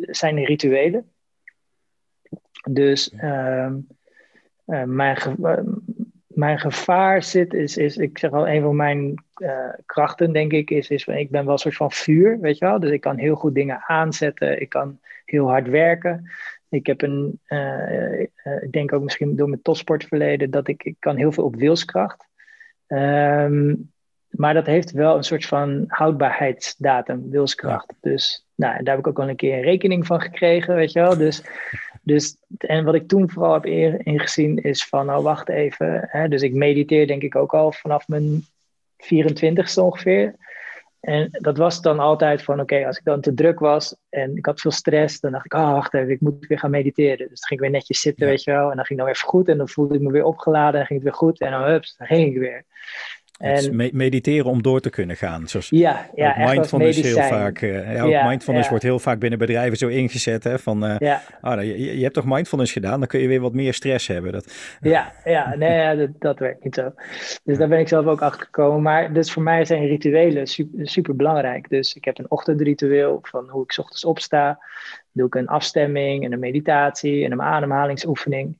zijn 0.00 0.34
de 0.34 0.44
rituelen. 0.44 1.10
Dus 2.70 3.12
uh, 3.12 3.72
uh, 4.66 4.82
mijn, 4.82 5.18
mijn 6.26 6.58
gevaar 6.58 7.22
zit, 7.22 7.54
is, 7.54 7.76
is, 7.76 7.96
ik 7.96 8.18
zeg 8.18 8.30
al, 8.30 8.48
een 8.48 8.62
van 8.62 8.76
mijn 8.76 9.24
uh, 9.36 9.68
krachten, 9.86 10.32
denk 10.32 10.52
ik, 10.52 10.70
is, 10.70 10.88
is, 10.88 11.06
ik 11.06 11.30
ben 11.30 11.44
wel 11.44 11.52
een 11.52 11.58
soort 11.58 11.76
van 11.76 11.92
vuur, 11.92 12.40
weet 12.40 12.58
je 12.58 12.64
wel. 12.64 12.80
Dus 12.80 12.90
ik 12.90 13.00
kan 13.00 13.18
heel 13.18 13.34
goed 13.34 13.54
dingen 13.54 13.82
aanzetten, 13.86 14.60
ik 14.60 14.68
kan 14.68 15.00
heel 15.24 15.48
hard 15.48 15.68
werken. 15.68 16.30
Ik 16.68 16.86
heb 16.86 17.02
een, 17.02 17.40
uh, 17.48 18.20
ik 18.60 18.70
denk 18.70 18.92
ook 18.92 19.02
misschien 19.02 19.36
door 19.36 19.48
mijn 19.48 19.62
topsportverleden, 19.62 20.50
dat 20.50 20.68
ik, 20.68 20.82
ik 20.82 20.96
kan 20.98 21.16
heel 21.16 21.32
veel 21.32 21.44
op 21.44 21.56
wilskracht. 21.56 22.28
Um, 22.88 23.90
maar 24.30 24.54
dat 24.54 24.66
heeft 24.66 24.90
wel 24.90 25.16
een 25.16 25.24
soort 25.24 25.46
van 25.46 25.84
houdbaarheidsdatum, 25.88 27.30
wilskracht. 27.30 27.94
Dus 28.00 28.46
Nou, 28.54 28.82
daar 28.82 28.94
heb 28.94 28.98
ik 28.98 29.06
ook 29.06 29.16
wel 29.16 29.28
een 29.28 29.36
keer 29.36 29.56
een 29.56 29.62
rekening 29.62 30.06
van 30.06 30.20
gekregen, 30.20 30.74
weet 30.74 30.92
je 30.92 31.00
wel. 31.00 31.16
Dus, 31.16 31.42
dus 32.02 32.36
en 32.58 32.84
wat 32.84 32.94
ik 32.94 33.08
toen 33.08 33.30
vooral 33.30 33.52
heb 33.52 33.66
ingezien 34.06 34.62
is 34.62 34.84
van, 34.84 35.06
nou 35.06 35.22
wacht 35.22 35.48
even. 35.48 36.08
Hè, 36.10 36.28
dus 36.28 36.42
ik 36.42 36.54
mediteer 36.54 37.06
denk 37.06 37.22
ik 37.22 37.36
ook 37.36 37.54
al 37.54 37.72
vanaf 37.72 38.08
mijn 38.08 38.44
24ste 38.96 39.82
ongeveer. 39.82 40.34
En 41.06 41.28
dat 41.30 41.56
was 41.56 41.80
dan 41.80 41.98
altijd 41.98 42.42
van, 42.42 42.60
oké, 42.60 42.86
als 42.86 42.98
ik 42.98 43.04
dan 43.04 43.20
te 43.20 43.34
druk 43.34 43.58
was 43.58 43.96
en 44.08 44.36
ik 44.36 44.46
had 44.46 44.60
veel 44.60 44.70
stress, 44.70 45.20
dan 45.20 45.32
dacht 45.32 45.44
ik, 45.44 45.54
oh, 45.54 45.72
wacht 45.72 45.94
even, 45.94 46.10
ik 46.10 46.20
moet 46.20 46.46
weer 46.46 46.58
gaan 46.58 46.70
mediteren. 46.70 47.28
Dus 47.28 47.40
dan 47.40 47.48
ging 47.48 47.60
ik 47.60 47.60
weer 47.60 47.70
netjes 47.70 48.00
zitten, 48.00 48.26
weet 48.26 48.42
je 48.42 48.50
wel. 48.50 48.70
En 48.70 48.76
dan 48.76 48.84
ging 48.84 48.88
het 48.88 48.98
dan 48.98 49.06
weer 49.06 49.30
goed 49.30 49.48
en 49.48 49.58
dan 49.58 49.68
voelde 49.68 49.94
ik 49.94 50.00
me 50.00 50.10
weer 50.10 50.24
opgeladen 50.24 50.80
en 50.80 50.86
ging 50.86 50.98
het 50.98 51.08
weer 51.08 51.18
goed. 51.18 51.40
En 51.40 51.50
dan, 51.50 51.62
hups, 51.62 51.96
dan 51.96 52.06
ging 52.06 52.34
ik 52.34 52.38
weer. 52.38 52.64
En, 53.36 53.76
mediteren 53.92 54.50
om 54.50 54.62
door 54.62 54.80
te 54.80 54.90
kunnen 54.90 55.16
gaan. 55.16 55.48
Zoals 55.48 55.68
ja, 55.68 56.10
ja 56.14 56.52
mindfulness 56.52 57.00
heel 57.00 57.16
vaak. 57.16 57.60
Uh, 57.60 58.08
ja, 58.08 58.28
mindfulness 58.28 58.68
wordt 58.68 58.84
heel 58.84 58.98
vaak 58.98 59.18
binnen 59.18 59.38
bedrijven 59.38 59.78
zo 59.78 59.88
ingezet. 59.88 60.44
Hè, 60.44 60.58
van, 60.58 60.84
uh, 60.84 60.96
oh, 61.40 61.62
je, 61.62 61.96
je, 61.96 62.02
hebt 62.02 62.14
toch 62.14 62.24
mindfulness 62.24 62.72
gedaan, 62.72 62.98
dan 62.98 63.08
kun 63.08 63.20
je 63.20 63.28
weer 63.28 63.40
wat 63.40 63.52
meer 63.52 63.74
stress 63.74 64.06
hebben. 64.06 64.32
Dat... 64.32 64.76
Ja, 64.80 65.12
ja, 65.24 65.54
nee, 65.54 65.96
dat, 65.96 66.10
dat 66.18 66.38
werkt 66.38 66.64
niet 66.64 66.74
zo. 66.74 66.92
Dus 67.44 67.58
daar 67.58 67.68
ben 67.68 67.78
ik 67.78 67.88
zelf 67.88 68.06
ook 68.06 68.22
achter 68.22 68.44
gekomen. 68.44 68.82
Maar 68.82 69.12
dus 69.12 69.32
voor 69.32 69.42
mij 69.42 69.64
zijn 69.64 69.86
rituelen 69.86 70.46
super, 70.46 70.88
super 70.88 71.16
belangrijk. 71.16 71.68
Dus 71.68 71.94
ik 71.94 72.04
heb 72.04 72.18
een 72.18 72.30
ochtendritueel 72.30 73.18
van 73.22 73.48
hoe 73.48 73.62
ik 73.62 73.78
ochtends 73.78 74.04
opsta. 74.04 74.58
Doe 75.12 75.26
ik 75.26 75.34
een 75.34 75.48
afstemming 75.48 76.24
en 76.24 76.32
een 76.32 76.38
meditatie 76.38 77.24
en 77.24 77.32
een 77.32 77.42
ademhalingsoefening. 77.42 78.58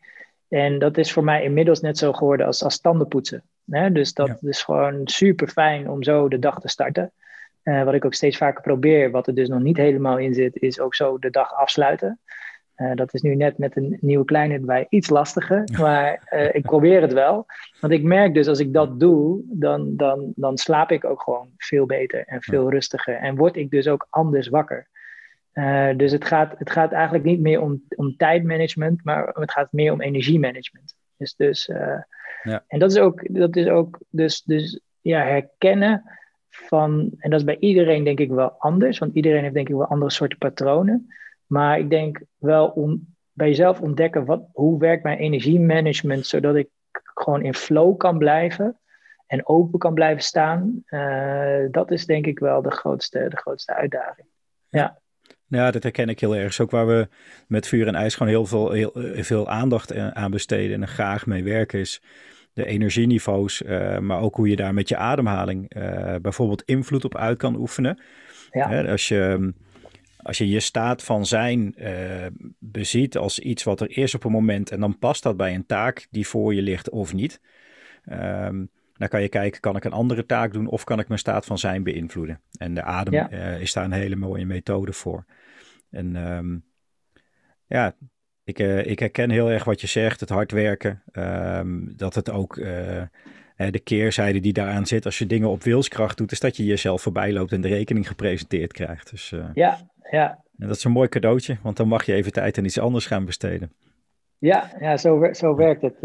En 0.49 0.78
dat 0.78 0.99
is 0.99 1.12
voor 1.12 1.25
mij 1.25 1.42
inmiddels 1.42 1.80
net 1.80 1.99
zo 1.99 2.12
geworden 2.12 2.47
als, 2.47 2.62
als 2.62 2.80
tandenpoetsen. 2.80 3.42
Hè? 3.70 3.92
Dus 3.92 4.14
dat 4.14 4.42
is 4.42 4.62
gewoon 4.62 5.00
super 5.04 5.49
fijn 5.49 5.90
om 5.90 6.02
zo 6.02 6.28
de 6.28 6.38
dag 6.38 6.61
te 6.61 6.68
starten. 6.68 7.12
Uh, 7.62 7.85
wat 7.85 7.94
ik 7.94 8.04
ook 8.04 8.14
steeds 8.14 8.37
vaker 8.37 8.62
probeer, 8.62 9.11
wat 9.11 9.26
er 9.26 9.35
dus 9.35 9.49
nog 9.49 9.61
niet 9.61 9.76
helemaal 9.76 10.18
in 10.18 10.35
zit, 10.35 10.56
is 10.56 10.80
ook 10.80 10.94
zo 10.94 11.18
de 11.18 11.30
dag 11.30 11.52
afsluiten. 11.52 12.20
Uh, 12.76 12.94
dat 12.94 13.14
is 13.14 13.23
nu 13.23 13.35
net 13.35 13.58
met 13.58 13.76
een 13.76 13.99
nieuwe 14.00 14.25
kleinheid 14.25 14.64
bij 14.64 14.87
iets 14.88 15.08
lastiger, 15.08 15.64
maar 15.78 16.28
uh, 16.30 16.54
ik 16.54 16.62
probeer 16.62 17.00
het 17.00 17.12
wel. 17.12 17.46
Want 17.80 17.92
ik 17.92 18.02
merk 18.02 18.35
dus 18.35 18.49
als 18.49 18.58
ik 18.58 18.73
dat 18.73 19.00
doe, 19.00 19.42
dan, 19.46 19.96
dan, 19.96 20.32
dan 20.35 20.58
slaap 20.58 20.90
ik 20.90 21.04
ook 21.04 21.23
gewoon 21.23 21.49
veel 21.56 21.87
beter 21.87 22.25
en 22.26 22.42
veel 22.42 22.70
rustiger. 22.70 23.14
En 23.14 23.37
word 23.37 23.56
ik 23.56 23.70
dus 23.70 23.88
ook 23.88 24.06
anders 24.11 24.49
wakker. 24.49 24.88
Uh, 25.54 25.88
dus 25.96 26.12
het 26.12 26.25
gaat, 26.25 26.54
het 26.58 26.70
gaat 26.70 26.92
eigenlijk 26.92 27.25
niet 27.25 27.40
meer 27.40 27.61
om, 27.61 27.82
om 27.96 28.16
tijdmanagement, 28.16 29.04
maar 29.04 29.28
het 29.32 29.52
gaat 29.52 29.73
meer 29.73 29.92
om 29.92 30.00
energiemanagement. 30.00 30.94
Dus, 31.16 31.35
dus 31.35 31.70
ja. 32.42 32.64
En 32.66 32.78
dat 32.78 32.90
is 32.90 32.99
ook, 32.99 33.35
dat 33.35 33.56
is 33.56 33.68
ook 33.68 33.99
dus, 34.08 34.42
dus 34.42 34.80
ja, 35.00 35.23
herkennen 35.23 36.02
van, 36.49 37.12
en 37.18 37.30
dat 37.30 37.38
is 37.38 37.44
bij 37.44 37.58
iedereen 37.58 38.04
denk 38.04 38.18
ik 38.18 38.30
wel 38.30 38.50
anders, 38.58 38.99
want 38.99 39.14
iedereen 39.14 39.42
heeft 39.42 39.54
denk 39.54 39.68
ik 39.68 39.75
wel 39.75 39.87
andere 39.87 40.11
soorten 40.11 40.38
patronen. 40.38 41.14
Maar 41.46 41.78
ik 41.78 41.90
denk 41.90 42.23
wel 42.37 42.68
om 42.68 43.14
bij 43.32 43.49
jezelf 43.49 43.80
ontdekken, 43.80 44.25
wat, 44.25 44.49
hoe 44.52 44.78
werkt 44.78 45.02
mijn 45.02 45.18
energiemanagement, 45.18 46.26
zodat 46.26 46.56
ik 46.56 46.68
gewoon 46.92 47.42
in 47.42 47.54
flow 47.54 47.96
kan 47.96 48.18
blijven 48.18 48.78
en 49.26 49.46
open 49.46 49.78
kan 49.78 49.94
blijven 49.94 50.23
staan. 50.23 50.82
Uh, 50.87 51.64
dat 51.70 51.90
is 51.90 52.06
denk 52.06 52.26
ik 52.26 52.38
wel 52.38 52.62
de 52.62 52.70
grootste, 52.70 53.26
de 53.28 53.37
grootste 53.37 53.75
uitdaging. 53.75 54.26
Ja. 54.68 55.00
Ja, 55.48 55.70
dat 55.70 55.82
herken 55.82 56.08
ik 56.08 56.20
heel 56.20 56.36
erg. 56.36 56.60
ook 56.60 56.70
waar 56.70 56.86
we 56.86 57.08
met 57.48 57.68
vuur 57.68 57.86
en 57.86 57.94
ijs 57.94 58.14
gewoon 58.14 58.32
heel 58.32 58.46
veel, 58.46 58.70
heel, 58.70 58.92
veel 59.14 59.48
aandacht 59.48 59.94
aan 59.94 60.30
besteden 60.30 60.82
en 60.82 60.88
graag 60.88 61.26
mee 61.26 61.44
werken 61.44 61.80
is 61.80 62.02
de 62.56 62.66
energieniveaus, 62.66 63.62
uh, 63.62 63.98
maar 63.98 64.20
ook 64.20 64.36
hoe 64.36 64.48
je 64.48 64.56
daar 64.56 64.74
met 64.74 64.88
je 64.88 64.96
ademhaling 64.96 65.76
uh, 65.76 66.14
bijvoorbeeld 66.22 66.62
invloed 66.62 67.04
op 67.04 67.16
uit 67.16 67.38
kan 67.38 67.56
oefenen. 67.56 68.00
Ja. 68.50 68.84
als, 68.84 69.08
je, 69.08 69.52
als 70.22 70.38
je 70.38 70.48
je 70.48 70.60
staat 70.60 71.02
van 71.02 71.26
zijn 71.26 71.74
uh, 71.78 71.90
beziet 72.58 73.16
als 73.16 73.38
iets 73.38 73.64
wat 73.64 73.80
er 73.80 73.98
is 73.98 74.14
op 74.14 74.24
een 74.24 74.32
moment 74.32 74.70
en 74.70 74.80
dan 74.80 74.98
past 74.98 75.22
dat 75.22 75.36
bij 75.36 75.54
een 75.54 75.66
taak 75.66 76.06
die 76.10 76.26
voor 76.26 76.54
je 76.54 76.62
ligt 76.62 76.90
of 76.90 77.12
niet. 77.12 77.40
Um, 78.12 78.70
dan 78.98 79.08
kan 79.08 79.22
je 79.22 79.28
kijken, 79.28 79.60
kan 79.60 79.76
ik 79.76 79.84
een 79.84 79.92
andere 79.92 80.26
taak 80.26 80.52
doen 80.52 80.66
of 80.66 80.84
kan 80.84 80.98
ik 80.98 81.08
mijn 81.08 81.20
staat 81.20 81.46
van 81.46 81.58
zijn 81.58 81.82
beïnvloeden? 81.82 82.40
En 82.58 82.74
de 82.74 82.82
adem 82.82 83.14
ja. 83.14 83.28
is 83.56 83.73
daar 83.73 83.84
een 83.84 83.92
hele 83.92 84.16
mooie 84.16 84.47
methode 84.47 84.92
voor. 84.92 85.25
En 85.90 86.16
um, 86.16 86.64
ja, 87.66 87.94
ik, 88.44 88.58
uh, 88.58 88.86
ik 88.86 88.99
herken 88.99 89.30
heel 89.30 89.50
erg 89.50 89.64
wat 89.64 89.80
je 89.80 89.86
zegt, 89.86 90.21
het 90.21 90.28
hard 90.28 90.50
werken. 90.50 91.02
Um, 91.12 91.97
dat 91.97 92.14
het 92.14 92.30
ook 92.30 92.56
uh, 92.56 93.02
de 93.56 93.80
keerzijde 93.84 94.40
die 94.40 94.52
daaraan 94.52 94.86
zit 94.86 95.04
als 95.04 95.18
je 95.18 95.26
dingen 95.26 95.49
op 95.49 95.62
wilskracht 95.62 96.16
doet, 96.16 96.32
is 96.32 96.40
dat 96.40 96.56
je 96.56 96.64
jezelf 96.64 97.02
voorbij 97.02 97.32
loopt 97.32 97.52
en 97.52 97.60
de 97.60 97.68
rekening 97.68 98.08
gepresenteerd 98.08 98.73
krijgt. 98.73 99.10
Dus, 99.10 99.34
ja, 99.54 99.78
ja. 100.10 100.44
En 100.58 100.66
dat 100.66 100.76
is 100.76 100.84
een 100.84 100.92
mooi 100.92 101.08
cadeautje, 101.08 101.56
want 101.62 101.76
dan 101.76 101.88
mag 101.88 102.04
je 102.04 102.12
even 102.12 102.32
tijd 102.32 102.58
aan 102.58 102.64
iets 102.64 102.78
anders 102.78 103.06
gaan 103.06 103.25
besteden. 103.25 103.73
Ja, 104.38 104.71
ja 104.80 104.97
zo, 104.97 105.28
zo 105.32 105.54
werkt 105.54 105.82
het. 105.82 105.97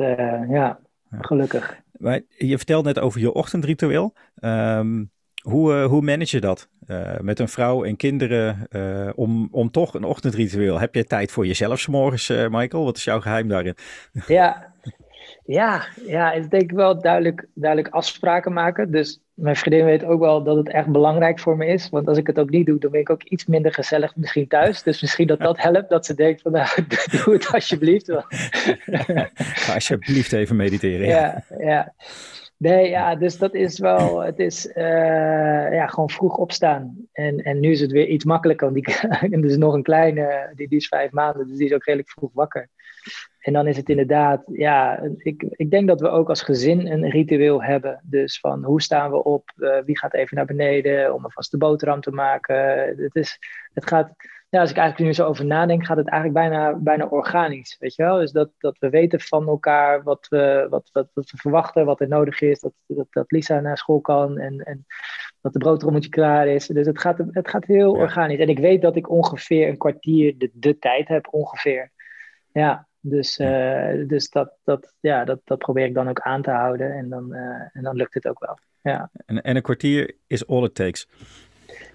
ja, 0.50 0.80
gelukkig. 1.10 1.82
Maar 2.02 2.22
je 2.38 2.58
vertelt 2.58 2.86
net 2.86 3.00
over 3.00 3.20
je 3.20 3.34
ochtendritueel. 3.34 4.16
Um, 4.40 5.12
hoe, 5.42 5.74
uh, 5.74 5.86
hoe 5.86 6.02
manage 6.02 6.36
je 6.36 6.42
dat 6.42 6.70
uh, 6.88 7.20
met 7.20 7.40
een 7.40 7.48
vrouw 7.48 7.84
en 7.84 7.96
kinderen 7.96 8.68
uh, 8.70 9.10
om, 9.16 9.48
om 9.52 9.72
toch 9.72 9.94
een 9.94 10.04
ochtendritueel? 10.04 10.80
Heb 10.80 10.96
je 10.96 11.04
tijd 11.04 11.32
voor 11.32 11.46
jezelf 11.46 11.80
s 11.80 11.88
morgens, 11.88 12.28
Michael? 12.28 12.84
Wat 12.84 12.98
is 12.98 13.04
jouw 13.04 13.22
geheim 13.22 13.48
daarin? 13.48 13.76
Ja, 14.28 14.74
ja, 15.46 15.86
ja 16.06 16.32
ik 16.32 16.50
denk 16.50 16.72
wel 16.72 17.02
duidelijk, 17.02 17.48
duidelijk 17.54 17.94
afspraken 17.94 18.54
maken. 18.54 18.92
Dus 18.92 19.20
mijn 19.34 19.56
vriendin 19.56 19.86
weet 19.86 20.04
ook 20.04 20.20
wel 20.20 20.44
dat 20.44 20.58
het 20.58 20.70
echt 20.70 20.88
belangrijk 20.88 21.40
voor 21.40 21.58
me 21.58 21.66
is. 21.66 21.90
Want 21.90 22.08
als 22.08 22.18
ik 22.18 22.28
het 22.28 22.40
ook 22.40 22.50
niet 22.50 22.66
doe, 22.66 22.80
dan 22.80 22.92
ben 22.92 23.00
ik 23.00 23.10
ook 23.10 23.24
iets 23.24 23.46
minder 23.46 23.74
gezellig 23.74 24.16
misschien 24.16 24.48
thuis. 24.48 24.84
Dus 24.84 25.02
misschien 25.02 25.28
dat 25.28 25.40
dat 25.40 25.62
helpt, 25.62 25.90
dat 25.90 26.06
ze 26.06 26.14
denkt 26.14 26.42
van 26.42 26.52
nou, 26.52 26.68
doe 27.26 27.34
het 27.34 27.54
alsjeblieft. 27.54 28.12
Ga 29.36 29.74
alsjeblieft 29.74 30.34
even 30.34 30.56
mediteren. 30.56 31.08
Ja, 31.08 31.44
ja. 31.50 31.58
ja. 31.60 31.94
Nee, 32.62 32.90
ja, 32.90 33.16
dus 33.16 33.38
dat 33.38 33.54
is 33.54 33.80
wel, 33.80 34.20
het 34.20 34.40
is 34.40 34.66
uh, 34.66 34.74
ja, 35.74 35.88
gewoon 35.88 36.10
vroeg 36.10 36.38
opstaan. 36.38 37.08
En, 37.12 37.38
en 37.38 37.60
nu 37.60 37.72
is 37.72 37.80
het 37.80 37.92
weer 37.92 38.08
iets 38.08 38.26
makkelijker, 38.26 38.72
want 38.72 38.86
die, 38.86 38.96
en 39.34 39.42
dus 39.42 39.58
nog 39.58 39.74
een 39.74 39.84
kleine, 39.84 40.52
die, 40.56 40.68
die 40.68 40.78
is 40.78 40.88
vijf 40.88 41.12
maanden, 41.12 41.48
dus 41.48 41.58
die 41.58 41.68
is 41.68 41.74
ook 41.74 41.86
redelijk 41.86 42.10
vroeg 42.10 42.30
wakker. 42.34 42.70
En 43.42 43.54
dan 43.54 43.68
is 43.68 43.78
het 43.78 43.90
inderdaad, 43.90 44.44
ja, 44.46 45.00
ik, 45.18 45.46
ik 45.50 45.72
denk 45.72 45.88
dat 45.88 46.02
we 46.02 46.10
ook 46.10 46.30
als 46.30 46.42
gezin 46.42 46.88
een 46.88 47.10
ritueel 47.10 47.64
hebben. 47.64 48.00
Dus 48.04 48.40
van 48.40 48.64
hoe 48.64 48.82
staan 48.82 49.12
we 49.12 49.24
op, 49.24 49.52
uh, 49.58 49.78
wie 49.86 49.98
gaat 49.98 50.14
even 50.14 50.38
naar 50.38 50.46
beneden 50.46 51.14
om 51.14 51.24
een 51.24 51.32
vaste 51.32 51.58
boterham 51.58 52.02
te 52.02 52.12
maken. 52.12 52.56
Het, 52.98 53.16
is, 53.16 53.40
het 53.74 53.88
gaat, 53.88 54.14
ja, 54.50 54.60
als 54.60 54.70
ik 54.70 54.78
eigenlijk 54.78 55.08
nu 55.08 55.14
zo 55.14 55.28
over 55.28 55.46
nadenk, 55.46 55.86
gaat 55.86 55.98
het 55.98 56.10
eigenlijk 56.10 56.50
bijna, 56.50 56.74
bijna 56.74 57.06
organisch. 57.06 57.78
Weet 57.80 57.96
je 57.96 58.04
wel? 58.04 58.18
Dus 58.18 58.32
dat, 58.32 58.50
dat 58.58 58.78
we 58.80 58.90
weten 58.90 59.20
van 59.20 59.48
elkaar 59.48 60.04
wat 60.04 60.28
we, 60.30 60.68
wat, 60.70 60.90
wat, 60.92 61.10
wat 61.14 61.32
we 61.32 61.38
verwachten, 61.38 61.86
wat 61.86 62.02
er 62.02 62.08
nodig 62.08 62.42
is. 62.42 62.60
Dat, 62.60 62.74
dat, 62.88 63.08
dat 63.10 63.32
Lisa 63.32 63.60
naar 63.60 63.78
school 63.78 64.02
kan 64.02 64.38
en, 64.40 64.60
en 64.60 64.86
dat 65.42 65.54
de 65.54 65.60
broodrommeltje 65.60 66.10
klaar 66.10 66.48
is. 66.48 66.68
Dus 66.68 66.86
het 66.86 67.00
gaat, 67.00 67.18
het 67.32 67.50
gaat 67.50 67.66
heel 67.66 67.92
organisch. 67.92 68.40
En 68.40 68.50
ik 68.50 68.60
weet 68.60 68.82
dat 68.82 68.96
ik 68.96 69.10
ongeveer 69.10 69.68
een 69.68 69.78
kwartier 69.78 70.38
de, 70.38 70.50
de 70.54 70.78
tijd 70.78 71.08
heb, 71.08 71.28
ongeveer. 71.32 71.92
Ja, 72.52 72.88
dus, 73.02 73.40
uh, 73.40 74.08
dus 74.08 74.30
dat, 74.30 74.54
dat, 74.64 74.94
ja, 75.00 75.24
dat, 75.24 75.42
dat 75.44 75.58
probeer 75.58 75.86
ik 75.86 75.94
dan 75.94 76.10
ook 76.10 76.20
aan 76.20 76.42
te 76.42 76.52
houden. 76.52 76.94
En 76.94 77.10
dan, 77.10 77.36
uh, 77.36 77.40
en 77.74 77.84
dan 77.84 77.96
lukt 77.96 78.14
het 78.14 78.28
ook 78.28 78.40
wel. 78.40 78.60
Ja. 78.82 79.10
En, 79.26 79.42
en 79.42 79.56
een 79.56 79.62
kwartier 79.62 80.16
is 80.28 80.48
all 80.48 80.64
it 80.64 80.76
takes. 80.76 81.08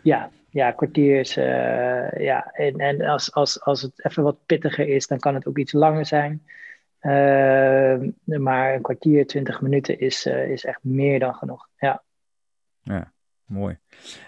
Ja, 0.02 0.30
ja, 0.50 0.70
kwartiers. 0.70 1.36
Uh, 1.36 2.10
ja. 2.10 2.50
En, 2.52 2.78
en 2.78 3.00
als, 3.00 3.32
als, 3.32 3.62
als 3.62 3.82
het 3.82 4.04
even 4.04 4.22
wat 4.22 4.46
pittiger 4.46 4.88
is, 4.88 5.06
dan 5.06 5.18
kan 5.18 5.34
het 5.34 5.46
ook 5.46 5.58
iets 5.58 5.72
langer 5.72 6.06
zijn. 6.06 6.42
Maar 8.24 8.74
een 8.74 8.82
kwartier, 8.82 9.26
twintig 9.26 9.60
minuten 9.60 9.98
is, 10.00 10.26
is 10.26 10.64
echt 10.64 10.84
meer 10.84 11.18
dan 11.18 11.34
genoeg. 11.34 11.68
Ja, 11.78 12.02
ja 12.82 13.12
mooi. 13.44 13.78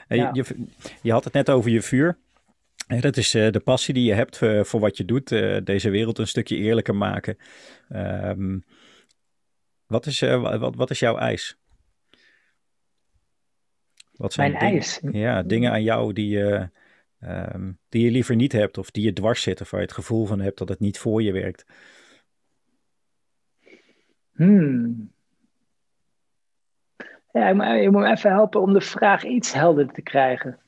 Ja. 0.09 0.31
Je, 0.33 0.67
je, 1.03 1.13
had 1.13 1.25
het 1.25 1.33
net 1.33 1.51
over 1.51 1.71
je 1.71 1.83
vuur. 1.83 2.19
Dat 2.89 3.17
is 3.17 3.31
de 3.31 3.61
passie 3.65 3.95
die 3.95 4.05
je 4.05 4.15
hebt 4.15 4.37
voor 4.69 4.81
wat 4.81 4.97
je 4.97 5.05
doet. 5.05 5.29
deze 5.67 5.91
wereld 5.91 6.19
een 6.19 6.27
stukje 6.27 6.57
eerlijker 6.57 6.95
maken. 6.95 7.37
Um, 7.93 8.65
wat, 9.87 10.07
is, 10.07 10.21
wat, 10.21 10.75
wat 10.75 10.91
is 10.91 10.99
jouw 10.99 11.17
eis? 11.17 11.59
Wat 14.19 14.33
zijn 14.33 14.51
Mijn 14.51 14.65
dingen, 14.65 14.75
ijs. 14.75 15.01
Ja, 15.13 15.43
dingen 15.43 15.71
aan 15.71 15.83
jou 15.83 16.13
die 16.13 16.29
je, 16.29 16.71
um, 17.21 17.79
die 17.89 18.05
je 18.05 18.11
liever 18.11 18.37
niet 18.37 18.53
hebt 18.53 18.79
of 18.79 18.91
die 18.91 19.05
je 19.05 19.13
dwars 19.13 19.43
zitten, 19.43 19.67
waar 19.71 19.81
je 19.81 19.87
het 19.87 19.95
gevoel 19.95 20.27
van 20.27 20.41
hebt 20.41 20.59
dat 20.59 20.69
het 20.69 20.81
niet 20.81 20.99
voor 20.99 21.23
je 21.23 21.33
werkt. 21.33 21.67
Hmm. 24.35 25.13
Ja, 27.33 27.53
moet, 27.53 27.83
je 27.83 27.89
moet 27.91 28.03
me 28.03 28.11
even 28.11 28.31
helpen 28.31 28.61
om 28.61 28.73
de 28.73 28.81
vraag 28.81 29.25
iets 29.25 29.53
helder 29.53 29.93
te 29.93 30.03
krijgen. 30.03 30.59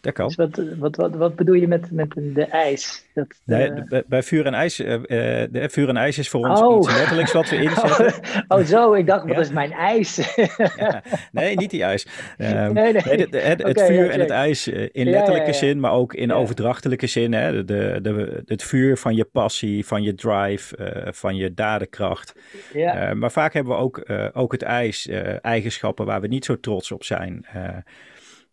Dat 0.00 0.12
kan. 0.12 0.26
Dus 0.26 0.36
wat, 0.36 0.60
wat, 0.78 0.96
wat, 0.96 1.14
wat 1.14 1.34
bedoel 1.36 1.54
je 1.54 1.68
met, 1.68 1.90
met 1.90 2.10
de 2.14 2.44
ijs? 2.44 3.06
Dat, 3.14 3.26
Nee, 3.44 3.70
eh, 3.70 4.00
bij, 4.06 4.22
vuur 4.22 4.46
en 4.46 4.54
ijs, 4.54 4.78
eh, 4.80 4.94
eh, 4.94 5.48
de, 5.52 5.68
vuur 5.68 5.88
en 5.88 5.96
ijs 5.96 6.18
is 6.18 6.28
voor 6.28 6.48
ons 6.48 6.60
Oh. 6.60 6.76
iets 6.78 6.96
letterlijks 6.96 7.32
wat 7.32 7.48
we 7.50 7.56
inzetten. 7.62 8.14
oh, 8.58 8.64
zo, 8.64 8.92
ik 8.92 9.06
dacht, 9.06 9.26
wat 9.26 9.34
Ja. 9.34 9.40
is 9.40 9.50
mijn 9.50 9.72
ijs? 9.72 10.34
Ja, 10.76 11.02
nee, 11.32 11.56
niet 11.56 11.70
die 11.70 11.82
ijs. 11.82 12.06
Ehm, 12.38 12.72
Nee, 12.72 12.92
nee. 12.92 13.02
nee, 13.02 13.16
de- 13.16 13.28
de- 13.28 13.38
het, 13.38 13.82
vuur 13.82 14.04
ja, 14.04 14.10
en 14.10 14.20
het 14.20 14.30
ijs 14.30 14.68
in 14.68 15.10
letterlijke 15.10 15.52
zin, 15.52 15.80
maar 15.80 15.92
ook 15.92 16.14
in 16.14 16.32
overdrachtelijke 16.32 17.06
zin. 17.06 17.32
Hè? 17.32 17.64
De, 17.64 17.98
de, 18.02 18.42
het 18.46 18.62
vuur 18.62 18.96
van 18.96 19.14
je 19.14 19.24
passie, 19.24 19.86
van 19.86 20.02
je 20.02 20.14
drive, 20.14 20.74
van 21.14 21.36
je 21.36 21.54
dadenkracht. 21.54 22.34
ja, 22.72 23.14
maar 23.14 23.32
vaak 23.32 23.52
hebben 23.52 23.72
we 23.72 23.78
ook, 23.78 24.02
ook 24.32 24.52
het 24.52 24.62
ijs, 24.62 25.08
eigenschappen 25.40 26.06
waar 26.06 26.20
we 26.20 26.26
niet 26.26 26.44
zo 26.44 26.60
trots 26.60 26.92
op 26.92 27.04
zijn. 27.04 27.46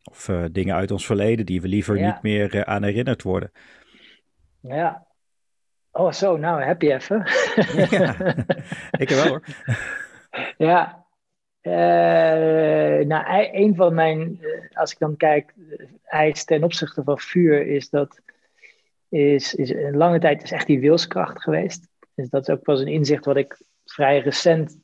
Of 0.09 0.29
eh, 0.29 0.43
dingen 0.51 0.75
uit 0.75 0.91
ons 0.91 1.05
verleden 1.05 1.45
die 1.45 1.61
we 1.61 1.67
liever 1.67 1.97
Ja. 1.97 2.05
niet 2.13 2.21
meer 2.21 2.55
eh, 2.55 2.61
aan 2.61 2.83
herinnerd 2.83 3.21
worden. 3.21 3.51
ja. 4.59 5.03
Oh, 5.91 6.11
zo, 6.11 6.37
nou 6.37 6.63
heb 6.63 6.81
je 6.81 6.93
even. 6.93 7.23
Ja, 7.89 8.15
ik 9.03 9.09
wel 9.09 9.27
hoor. 9.27 9.43
Ja. 10.57 11.05
Eh, 11.61 13.05
nou, 13.05 13.25
ei- 13.25 13.49
een 13.53 13.75
van 13.75 13.93
mijn, 13.93 14.39
als 14.73 14.91
ik 14.91 14.99
dan 14.99 15.17
kijk, 15.17 15.53
ijs 16.03 16.43
ten 16.45 16.63
opzichte 16.63 17.03
van 17.03 17.19
vuur, 17.19 17.67
is 17.67 17.89
dat, 17.89 18.19
is, 19.09 19.53
is 19.55 19.69
een 19.69 19.97
lange 19.97 20.19
tijd 20.19 20.43
is 20.43 20.51
echt 20.51 20.67
die 20.67 20.79
wilskracht 20.79 21.41
geweest. 21.41 21.87
Dus 22.15 22.29
dat 22.29 22.47
is 22.47 22.55
ook 22.55 22.61
pas 22.63 22.79
een 22.79 22.87
inzicht 22.87 23.25
wat 23.25 23.37
ik 23.37 23.57
vrij 23.85 24.19
recent, 24.19 24.77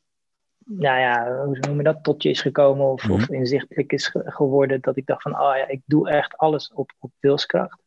nou 0.78 1.00
ja, 1.00 1.44
hoe 1.46 1.58
noem 1.60 1.78
je 1.78 1.84
dat, 1.84 2.04
tot 2.04 2.24
je 2.24 2.30
is 2.30 2.42
gekomen 2.42 2.86
of, 2.86 3.10
of 3.10 3.20
Mhm. 3.30 3.34
inzichtelijk 3.34 3.92
is 3.94 4.08
ge- 4.08 4.32
geworden. 4.32 4.82
Dat 4.82 4.98
ik 4.98 5.06
dacht 5.06 5.22
van, 5.22 5.32
oh 5.40 5.56
ja, 5.56 5.68
ik 5.68 5.82
doe 5.86 6.10
echt 6.10 6.38
alles 6.38 6.72
op, 6.74 6.92
op 7.00 7.12
wilskracht. 7.20 7.82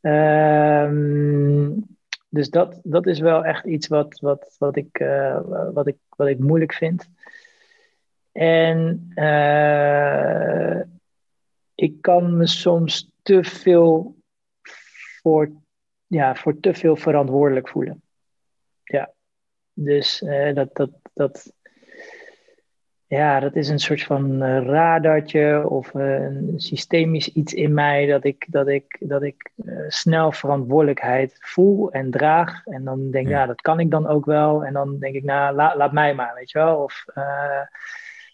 Ehm, 0.00 1.70
dus 2.28 2.50
dat, 2.50 2.80
dat 2.82 3.06
is 3.06 3.20
wel 3.20 3.44
echt 3.44 3.64
iets 3.64 3.86
wat, 3.86 4.18
wat, 4.20 4.54
wat, 4.58 4.76
ik, 4.76 4.98
eh, 4.98 5.40
wat, 5.72 5.86
ik, 5.86 5.96
wat 6.08 6.28
ik 6.28 6.38
moeilijk 6.38 6.72
vind. 6.72 7.08
En 8.32 9.10
eh, 9.14 10.80
ik 11.74 12.02
kan 12.02 12.36
me 12.36 12.46
soms 12.46 13.10
te 13.22 13.44
veel 13.44 14.16
voor, 15.22 15.50
ja, 16.06 16.34
voor 16.34 16.60
te 16.60 16.74
veel 16.74 16.96
verantwoordelijk 16.96 17.68
voelen. 17.68 18.02
Ja, 18.84 19.10
dus 19.72 20.22
eh, 20.22 20.54
dat, 20.54 20.74
dat, 20.74 20.90
dat, 21.16 21.52
ja, 23.06 23.40
dat 23.40 23.56
is 23.56 23.68
een 23.68 23.78
soort 23.78 24.02
van 24.02 24.42
eh, 24.42 24.64
radartje 24.66 25.68
of 25.68 25.94
eh, 25.94 26.22
een 26.22 26.52
systemisch 26.56 27.28
iets 27.32 27.54
in 27.54 27.74
mij 27.74 28.06
dat 28.06 28.24
ik, 28.24 28.46
dat 28.48 28.68
ik, 28.68 28.96
dat 29.00 29.22
ik 29.22 29.50
eh, 29.64 29.74
snel 29.88 30.32
verantwoordelijkheid 30.32 31.36
voel 31.40 31.92
en 31.92 32.10
draag. 32.10 32.64
En 32.66 32.84
dan 32.84 33.10
denk 33.10 33.26
ik, 33.26 33.32
Ja. 33.32 33.46
dat 33.46 33.60
kan 33.60 33.80
ik 33.80 33.90
dan 33.90 34.06
ook 34.06 34.24
wel. 34.24 34.64
En 34.64 34.72
dan 34.72 34.98
denk 34.98 35.14
ik, 35.14 35.24
nou, 35.24 35.54
la- 35.54 35.76
laat 35.76 35.92
mij 35.92 36.14
maar, 36.14 36.34
weet 36.34 36.50
je 36.50 36.58
wel. 36.58 36.82
Of, 36.82 37.04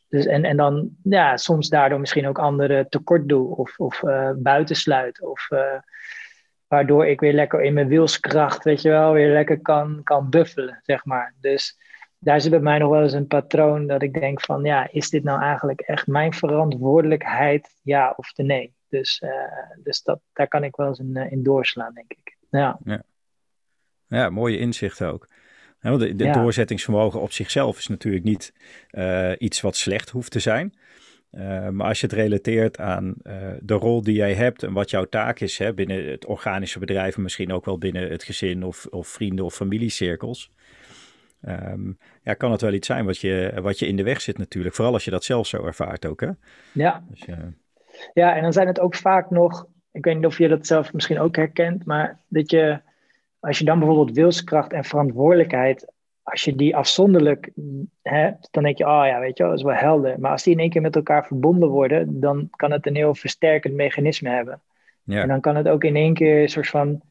dus, 0.09 0.27
en, 0.27 0.45
en 0.45 0.57
dan 0.57 0.91
ja, 1.03 1.37
soms 1.37 1.69
daardoor 1.69 2.01
misschien 2.01 2.27
ook 2.27 2.39
anderen 2.39 2.89
tekort 2.89 3.29
doe 3.29 3.57
of, 3.57 3.79
of 3.79 4.03
eh, 4.03 4.31
buitensluit. 4.37 5.23
Of 5.23 5.49
waardoor 6.67 7.07
ik 7.07 7.21
weer 7.21 7.33
lekker 7.33 7.63
in 7.63 7.75
mijn 7.75 7.89
wilskracht, 7.89 8.65
weet 8.65 8.83
je 8.83 8.89
wel, 8.89 9.13
weer 9.13 9.33
lekker 9.33 9.61
kan, 9.61 10.01
kan 10.03 10.31
buffelen, 10.31 10.81
zeg 10.83 11.05
maar. 11.05 11.35
Dus 11.41 11.79
daar 12.25 12.41
zit 12.41 12.51
bij 12.51 12.61
mij 12.61 12.79
nog 12.79 12.91
wel 12.91 13.03
eens 13.03 13.13
een 13.13 13.27
patroon 13.27 13.87
dat 13.87 14.03
ik 14.03 14.21
denk 14.21 14.41
van, 14.41 14.65
ja, 14.65 14.89
is 14.91 15.11
dit 15.11 15.25
nou 15.25 15.41
eigenlijk 15.43 15.81
echt 15.81 16.07
mijn 16.07 16.33
verantwoordelijkheid, 16.33 17.81
ja 17.83 18.15
of 18.17 18.33
de 18.33 18.43
nee? 18.43 18.75
Dus, 18.89 19.19
eh, 19.19 19.31
dus 19.83 20.03
dat, 20.03 20.21
daar 20.33 20.49
kan 20.49 20.65
ik 20.65 20.77
wel 20.77 20.87
eens 20.87 20.99
in, 20.99 21.17
eh, 21.17 21.33
in 21.33 21.43
doorslaan, 21.43 21.95
denk 21.95 22.13
ik. 22.13 22.37
Ja, 22.51 22.79
Ja, 24.07 24.31
mooie 24.31 24.59
inzichten 24.59 25.13
ook. 25.13 25.29
Ja, 25.81 25.89
want 25.91 26.01
de 26.01 26.15
de 26.17 26.25
Ja. 26.25 26.33
doorzettingsvermogen 26.33 27.21
op 27.21 27.33
zichzelf 27.33 27.79
is 27.79 27.87
natuurlijk 27.87 28.25
niet 28.25 28.53
eh, 28.91 29.33
iets 29.39 29.61
wat 29.61 29.77
slecht 29.77 30.11
hoeft 30.11 30.31
te 30.31 30.41
zijn. 30.41 30.75
Maar 31.71 31.87
als 31.87 32.01
je 32.01 32.07
het 32.07 32.15
relateert 32.15 32.79
aan 32.79 33.15
de 33.61 33.75
rol 33.75 34.03
die 34.03 34.15
jij 34.15 34.35
hebt 34.35 34.63
en 34.63 34.73
wat 34.73 34.91
jouw 34.91 35.05
taak 35.05 35.41
is 35.41 35.59
hè, 35.59 35.75
binnen 35.75 36.11
het 36.11 36.27
organische 36.27 36.79
bedrijf, 36.79 37.17
en 37.17 37.23
misschien 37.23 37.53
ook 37.53 37.65
wel 37.65 37.79
binnen 37.79 38.11
het 38.11 38.23
gezin 38.23 38.65
of, 38.65 38.87
of 38.87 39.09
vrienden 39.09 39.45
of 39.45 39.55
familiecirkels, 39.55 40.51
ehm, 41.43 41.93
ja, 42.23 42.35
kan 42.35 42.53
het 42.53 42.61
wel 42.61 42.73
iets 42.73 42.87
zijn 42.87 43.05
wat 43.05 43.19
je, 43.19 43.53
wat 43.63 43.79
je 43.79 43.87
in 43.87 43.97
de 43.97 44.03
weg 44.03 44.21
zit 44.21 44.39
natuurlijk. 44.39 44.75
Vooral 44.75 44.95
als 44.95 45.05
je 45.05 45.11
dat 45.11 45.25
zelf 45.25 45.47
zo 45.47 45.65
ervaart 45.65 46.07
ook. 46.07 46.21
Hè? 46.21 46.29
ja. 46.73 47.05
Dus, 47.09 47.25
eh, 47.25 47.37
Ja, 48.15 48.37
en 48.37 48.43
dan 48.43 48.53
zijn 48.53 48.67
het 48.67 48.81
ook 48.81 48.95
vaak 48.95 49.31
nog, 49.31 49.67
ik 49.93 50.05
weet 50.05 50.17
niet 50.17 50.27
of 50.27 50.39
je 50.39 50.49
dat 50.49 50.67
zelf 50.67 50.93
misschien 50.93 51.21
ook 51.21 51.37
herkent, 51.37 51.85
maar 51.85 52.21
dat 52.29 52.51
je, 52.51 52.81
als 53.41 53.59
je 53.59 53.65
dan 53.65 53.79
bijvoorbeeld 53.79 54.17
wilskracht 54.17 54.73
en 54.73 54.85
verantwoordelijkheid, 54.85 55.93
als 56.23 56.45
je 56.45 56.55
die 56.55 56.77
afzonderlijk 56.77 57.51
hebt, 58.03 58.49
dan 58.51 58.63
denk 58.63 58.79
je, 58.79 58.85
oh 58.85 59.03
ja, 59.07 59.21
weet 59.21 59.37
je 59.37 59.43
wel, 59.43 59.53
dat 59.53 59.61
is 59.61 59.67
wel 59.67 59.75
helder. 59.75 60.21
Maar 60.21 60.31
als 60.31 60.43
die 60.43 60.53
in 60.53 60.59
één 60.59 60.71
keer 60.71 60.83
met 60.83 60.97
elkaar 60.97 61.27
verbonden 61.27 61.69
worden, 61.69 62.21
dan 62.21 62.49
kan 62.51 62.71
het 62.71 62.87
een 62.87 62.97
heel 62.97 63.15
versterkend 63.15 63.75
mechanisme 63.75 64.29
hebben. 64.29 64.61
ja. 65.03 65.23
En 65.23 65.29
dan 65.29 65.41
kan 65.41 65.57
het 65.57 65.69
ook 65.69 65.85
in 65.85 65.97
één 65.97 66.15
keer 66.15 66.43
een 66.43 66.49
soort 66.49 66.69
van 66.69 67.03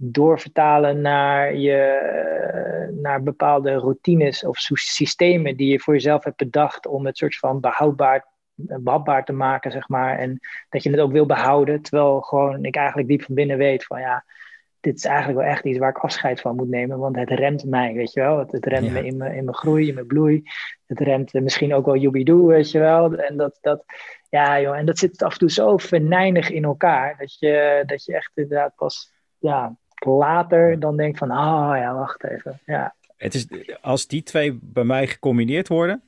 doorvertalen 0.00 1.00
naar, 1.00 1.54
je, 1.54 2.90
naar 3.00 3.22
bepaalde 3.22 3.74
routines 3.74 4.44
of 4.44 4.56
sy- 4.58 4.74
systemen 4.74 5.56
die 5.56 5.70
je 5.70 5.80
voor 5.80 5.94
jezelf 5.94 6.24
hebt 6.24 6.36
bedacht 6.36 6.86
om 6.86 7.06
het 7.06 7.16
soort 7.16 7.36
van 7.36 7.60
behoudbaar, 7.60 8.26
behapbaar 8.54 9.24
te 9.24 9.32
maken, 9.32 9.70
zeg 9.70 9.88
maar. 9.88 10.18
En 10.18 10.38
dat 10.68 10.82
je 10.82 10.90
het 10.90 11.00
ook 11.00 11.12
wil 11.12 11.26
behouden, 11.26 11.82
terwijl 11.82 12.20
gewoon 12.20 12.64
ik 12.64 12.76
eigenlijk 12.76 13.08
diep 13.08 13.22
van 13.22 13.34
binnen 13.34 13.58
weet 13.58 13.84
van 13.84 14.00
ja, 14.00 14.24
dit 14.80 14.96
is 14.96 15.04
eigenlijk 15.04 15.38
wel 15.38 15.48
echt 15.48 15.64
iets 15.64 15.78
waar 15.78 15.90
ik 15.90 15.98
afscheid 15.98 16.40
van 16.40 16.56
moet 16.56 16.68
nemen, 16.68 16.98
want 16.98 17.16
het 17.16 17.30
remt 17.30 17.64
mij, 17.64 17.94
weet 17.94 18.12
je 18.12 18.20
wel. 18.20 18.38
Het, 18.38 18.52
het 18.52 18.66
remt 18.66 18.86
Ja. 18.86 18.92
me 18.92 19.04
in 19.04 19.16
mijn, 19.16 19.34
in 19.34 19.44
mijn 19.44 19.56
groei, 19.56 19.88
in 19.88 19.94
mijn 19.94 20.06
bloei. 20.06 20.42
Het 20.86 21.00
remt 21.00 21.34
eh, 21.34 21.42
misschien 21.42 21.74
ook 21.74 21.86
wel 21.86 21.96
joebidoe, 21.96 22.48
weet 22.48 22.70
je 22.70 22.78
wel. 22.78 23.14
En 23.14 23.36
dat, 23.36 23.58
dat, 23.60 23.84
ja, 24.28 24.60
joh, 24.60 24.76
en 24.76 24.86
dat 24.86 24.98
zit 24.98 25.22
af 25.22 25.32
en 25.32 25.38
toe 25.38 25.50
zo 25.50 25.76
venijnig 25.76 26.50
in 26.50 26.64
elkaar, 26.64 27.16
dat 27.18 27.38
je, 27.38 27.82
dat 27.86 28.04
je 28.04 28.14
echt 28.14 28.30
inderdaad 28.34 28.74
pas 28.76 29.12
ja, 29.38 29.76
later 30.04 30.80
dan 30.80 30.96
denkt 30.96 31.18
van, 31.18 31.30
ah 31.30 31.76
ja, 31.76 31.94
wacht 31.94 32.24
even. 32.24 32.60
Ja, 32.66 32.94
Het 33.16 33.34
is, 33.34 33.46
als 33.80 34.06
die 34.06 34.22
twee 34.22 34.58
bij 34.62 34.84
mij 34.84 35.06
gecombineerd 35.06 35.68
worden, 35.68 36.02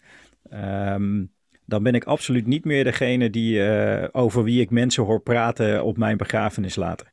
ehm, 0.50 1.24
dan 1.64 1.82
ben 1.82 1.94
ik 1.94 2.04
absoluut 2.04 2.46
niet 2.46 2.64
meer 2.64 2.84
degene 2.84 3.30
die, 3.30 3.64
eh, 3.64 4.08
over 4.12 4.42
wie 4.42 4.60
ik 4.60 4.70
mensen 4.70 5.04
hoor 5.04 5.20
praten 5.20 5.84
op 5.84 5.96
mijn 5.96 6.16
begrafenis 6.16 6.76
later. 6.76 7.10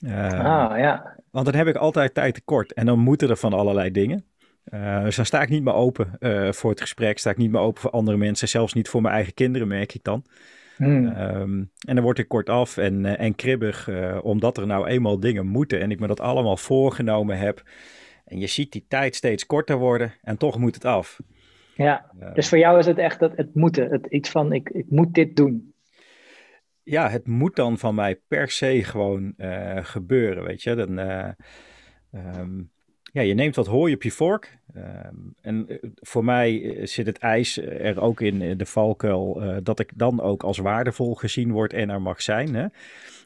Ehm, 0.00 0.40
ah 0.40 0.78
ja, 0.78 1.16
Want 1.30 1.46
dan 1.46 1.54
heb 1.54 1.66
ik 1.66 1.76
altijd 1.76 2.14
tijd 2.14 2.34
tekort 2.34 2.72
en 2.72 2.86
dan 2.86 2.98
moeten 2.98 3.30
er 3.30 3.36
van 3.36 3.52
allerlei 3.52 3.90
dingen. 3.90 4.24
Eh, 4.64 5.02
dus 5.02 5.16
dan 5.16 5.26
sta 5.26 5.42
ik 5.42 5.48
niet 5.48 5.62
meer 5.62 5.74
open 5.74 6.16
eh, 6.18 6.52
voor 6.52 6.70
het 6.70 6.80
gesprek, 6.80 7.18
sta 7.18 7.30
ik 7.30 7.36
niet 7.36 7.50
meer 7.50 7.60
open 7.60 7.80
voor 7.80 7.90
andere 7.90 8.16
mensen, 8.16 8.48
zelfs 8.48 8.72
niet 8.72 8.88
voor 8.88 9.02
mijn 9.02 9.14
eigen 9.14 9.34
kinderen, 9.34 9.68
merk 9.68 9.94
ik 9.94 10.04
dan. 10.04 10.24
Hmm. 10.76 11.06
Ehm, 11.08 11.64
en 11.86 11.94
dan 11.94 12.00
word 12.00 12.18
ik 12.18 12.28
kortaf 12.28 12.76
en, 12.76 13.04
eh, 13.04 13.24
en 13.26 13.34
kribbig, 13.34 13.88
eh, 13.88 14.18
omdat 14.22 14.56
er 14.58 14.66
nou 14.66 14.86
eenmaal 14.86 15.20
dingen 15.20 15.46
moeten 15.46 15.80
en 15.80 15.90
ik 15.90 16.00
me 16.00 16.06
dat 16.06 16.20
allemaal 16.20 16.56
voorgenomen 16.56 17.38
heb. 17.38 17.62
En 18.24 18.38
je 18.38 18.46
ziet 18.46 18.72
die 18.72 18.84
tijd 18.88 19.14
steeds 19.14 19.46
korter 19.46 19.76
worden 19.76 20.12
en 20.22 20.36
toch 20.36 20.58
moet 20.58 20.74
het 20.74 20.84
af. 20.84 21.20
ja. 21.74 22.10
Eh, 22.20 22.34
Dus 22.34 22.48
voor 22.48 22.58
jou 22.58 22.78
is 22.78 22.86
het 22.86 22.98
echt 22.98 23.20
dat 23.20 23.36
het 23.36 23.54
moeten, 23.54 23.90
het 23.90 24.06
iets 24.06 24.30
van 24.30 24.52
ik, 24.52 24.68
ik 24.68 24.86
moet 24.88 25.14
dit 25.14 25.36
doen. 25.36 25.74
ja, 26.82 27.08
het 27.08 27.26
moet 27.26 27.56
dan 27.56 27.78
van 27.78 27.94
mij 27.94 28.20
per 28.28 28.50
se 28.50 28.84
gewoon 28.84 29.34
eh, 29.36 29.84
gebeuren, 29.84 30.44
weet 30.44 30.62
je. 30.62 30.74
Dan, 30.74 30.98
eh, 30.98 31.28
ehm, 32.12 32.62
ja, 33.14 33.22
je 33.22 33.34
neemt 33.34 33.56
wat 33.56 33.66
hooi 33.66 33.94
op 33.94 34.02
je 34.02 34.10
vork. 34.10 34.58
Ehm, 34.74 35.14
en 35.40 35.68
eh, 35.68 35.78
voor 35.94 36.24
mij 36.24 36.76
eh, 36.76 36.86
zit 36.86 37.06
het 37.06 37.18
ijs 37.18 37.58
er 37.58 38.00
ook 38.00 38.20
in, 38.20 38.56
de 38.58 38.66
valkuil 38.66 39.42
eh, 39.42 39.56
dat 39.62 39.78
ik 39.80 39.90
dan 39.94 40.20
ook 40.20 40.42
als 40.42 40.58
waardevol 40.58 41.14
gezien 41.14 41.52
word 41.52 41.72
en 41.72 41.90
er 41.90 42.02
mag 42.02 42.22
zijn. 42.22 42.54
Hè? 42.54 42.66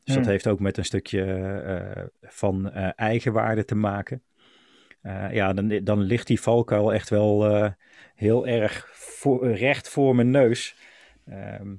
Dus 0.04 0.14
dat 0.14 0.24
Hmm. 0.24 0.32
heeft 0.32 0.46
ook 0.46 0.60
met 0.60 0.76
een 0.76 0.84
stukje 0.84 1.22
eh, 1.24 2.04
van 2.22 2.70
eh, 2.70 2.88
eigenwaarde 2.96 3.64
te 3.64 3.74
maken. 3.74 4.22
Eh, 5.00 5.32
ja, 5.32 5.52
dan, 5.52 5.80
dan 5.84 6.00
ligt 6.00 6.26
die 6.26 6.40
valkuil 6.40 6.92
echt 6.92 7.08
wel 7.08 7.46
eh, 7.46 7.70
heel 8.14 8.46
erg 8.46 8.88
voor, 8.92 9.52
recht 9.52 9.88
voor 9.88 10.14
mijn 10.14 10.30
neus. 10.30 10.76
Ehm, 11.26 11.74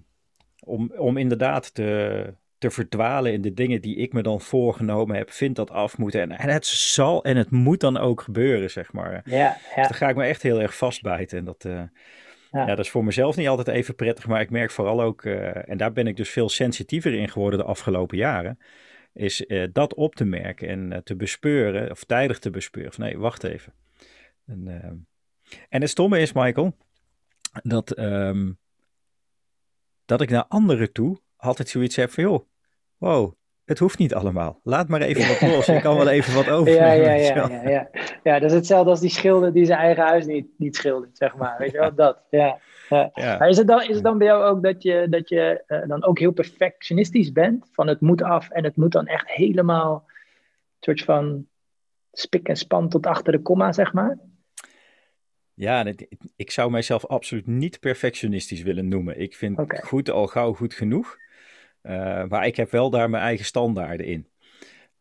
om, 0.65 0.91
om 0.97 1.17
inderdaad 1.17 1.73
te, 1.73 2.33
te 2.59 2.69
verdwalen 2.69 3.33
in 3.33 3.41
de 3.41 3.53
dingen 3.53 3.81
die 3.81 3.95
ik 3.95 4.13
me 4.13 4.21
dan 4.21 4.41
voorgenomen 4.41 5.15
heb, 5.15 5.31
vind 5.31 5.55
dat 5.55 5.71
af 5.71 5.97
moeten. 5.97 6.21
En, 6.21 6.31
en 6.31 6.49
het 6.49 6.65
zal 6.65 7.23
en 7.23 7.37
het 7.37 7.51
moet 7.51 7.79
dan 7.79 7.97
ook 7.97 8.21
gebeuren, 8.21 8.71
zeg 8.71 8.93
maar. 8.93 9.11
Ja, 9.11 9.53
Dus 9.53 9.75
ja, 9.75 9.81
daar 9.81 9.93
ga 9.93 10.09
ik 10.09 10.15
me 10.15 10.23
echt 10.23 10.41
heel 10.41 10.61
erg 10.61 10.77
vastbijten. 10.77 11.37
En 11.37 11.45
dat, 11.45 11.65
eh, 11.65 11.81
ja. 12.51 12.65
dat 12.65 12.79
is 12.79 12.89
voor 12.89 13.03
mezelf 13.03 13.35
niet 13.35 13.47
altijd 13.47 13.67
even 13.67 13.95
prettig, 13.95 14.27
maar 14.27 14.41
ik 14.41 14.49
merk 14.49 14.71
vooral 14.71 15.01
ook, 15.01 15.23
eh, 15.23 15.69
en 15.69 15.77
daar 15.77 15.93
ben 15.93 16.07
ik 16.07 16.15
dus 16.15 16.29
veel 16.29 16.49
sensitiever 16.49 17.13
in 17.13 17.29
geworden 17.29 17.59
de 17.59 17.65
afgelopen 17.65 18.17
jaren, 18.17 18.59
is 19.13 19.45
eh, 19.45 19.67
dat 19.71 19.93
op 19.93 20.15
te 20.15 20.25
merken 20.25 20.67
en 20.67 21.03
te 21.03 21.15
bespeuren, 21.15 21.91
of 21.91 22.03
tijdig 22.03 22.39
te 22.39 22.49
bespeuren, 22.49 22.93
van 22.93 23.03
nee, 23.03 23.17
wacht 23.17 23.43
even. 23.43 23.73
En, 24.45 25.07
en 25.69 25.81
het 25.81 25.89
stomme 25.89 26.19
is, 26.19 26.33
Michael, 26.33 26.77
dat, 27.63 27.91
ehm, 27.91 28.51
dat 30.05 30.21
ik 30.21 30.29
naar 30.29 30.45
anderen 30.47 30.91
toe 30.91 31.19
altijd 31.39 31.69
zoiets 31.69 31.95
heb 31.95 32.11
van, 32.11 32.23
joh, 32.23 32.45
wow, 32.97 33.33
het 33.65 33.79
hoeft 33.79 33.97
niet 33.97 34.13
allemaal. 34.13 34.59
Laat 34.63 34.87
maar 34.87 35.01
even 35.01 35.27
wat 35.27 35.41
los. 35.55 35.67
Ik 35.67 35.81
kan 35.81 35.95
wel 35.97 36.09
even 36.17 36.33
wat 36.33 36.49
over. 36.49 36.73
Ja, 36.73 36.91
ja, 37.05 37.13
ja, 37.13 37.47
ja, 37.47 37.69
ja. 37.69 37.89
ja, 38.23 38.39
dat 38.39 38.49
is 38.49 38.55
hetzelfde 38.55 38.89
als 38.89 38.99
die 38.99 39.09
schilder 39.09 39.53
die 39.53 39.65
zijn 39.65 39.79
eigen 39.79 40.03
huis 40.03 40.25
niet, 40.25 40.47
niet 40.57 40.75
schildert, 40.75 41.17
zeg 41.17 41.35
maar. 41.35 41.55
Weet 41.57 41.71
je 41.71 41.77
wel, 41.77 41.95
dat. 41.95 42.17
Ja. 42.29 42.59
Ja. 42.89 43.11
Maar 43.13 43.49
is 43.49 43.57
het, 43.57 43.67
dan, 43.67 43.81
is 43.81 43.95
het 43.95 44.03
dan 44.03 44.17
bij 44.17 44.27
jou 44.27 44.43
ook 44.43 44.63
dat 44.63 44.83
je, 44.83 45.07
dat 45.09 45.29
je 45.29 45.63
uh, 45.67 45.87
dan 45.87 46.03
ook 46.03 46.19
heel 46.19 46.31
perfectionistisch 46.31 47.31
bent? 47.31 47.69
Van 47.71 47.87
het 47.87 48.01
moet 48.01 48.21
af 48.21 48.49
en 48.49 48.63
het 48.63 48.75
moet 48.75 48.91
dan 48.91 49.07
echt 49.07 49.29
helemaal 49.29 50.03
een 50.05 50.13
soort 50.79 51.03
van 51.03 51.47
spik 52.11 52.47
en 52.47 52.55
span 52.55 52.89
tot 52.89 53.05
achter 53.05 53.31
de 53.31 53.41
komma, 53.41 53.71
zeg 53.71 53.93
maar? 53.93 54.17
Ja, 55.53 55.85
ik 56.35 56.51
zou 56.51 56.71
mijzelf 56.71 57.05
absoluut 57.05 57.47
niet 57.47 57.79
perfectionistisch 57.79 58.61
willen 58.61 58.87
noemen. 58.87 59.19
Ik 59.19 59.35
vind 59.35 59.59
okay. 59.59 59.81
goed 59.81 60.09
al 60.09 60.27
gauw 60.27 60.53
goed 60.53 60.73
genoeg. 60.73 61.17
Uh, 61.83 62.23
maar 62.23 62.45
ik 62.45 62.55
heb 62.55 62.71
wel 62.71 62.89
daar 62.89 63.09
mijn 63.09 63.23
eigen 63.23 63.45
standaarden 63.45 64.05
in. 64.05 64.27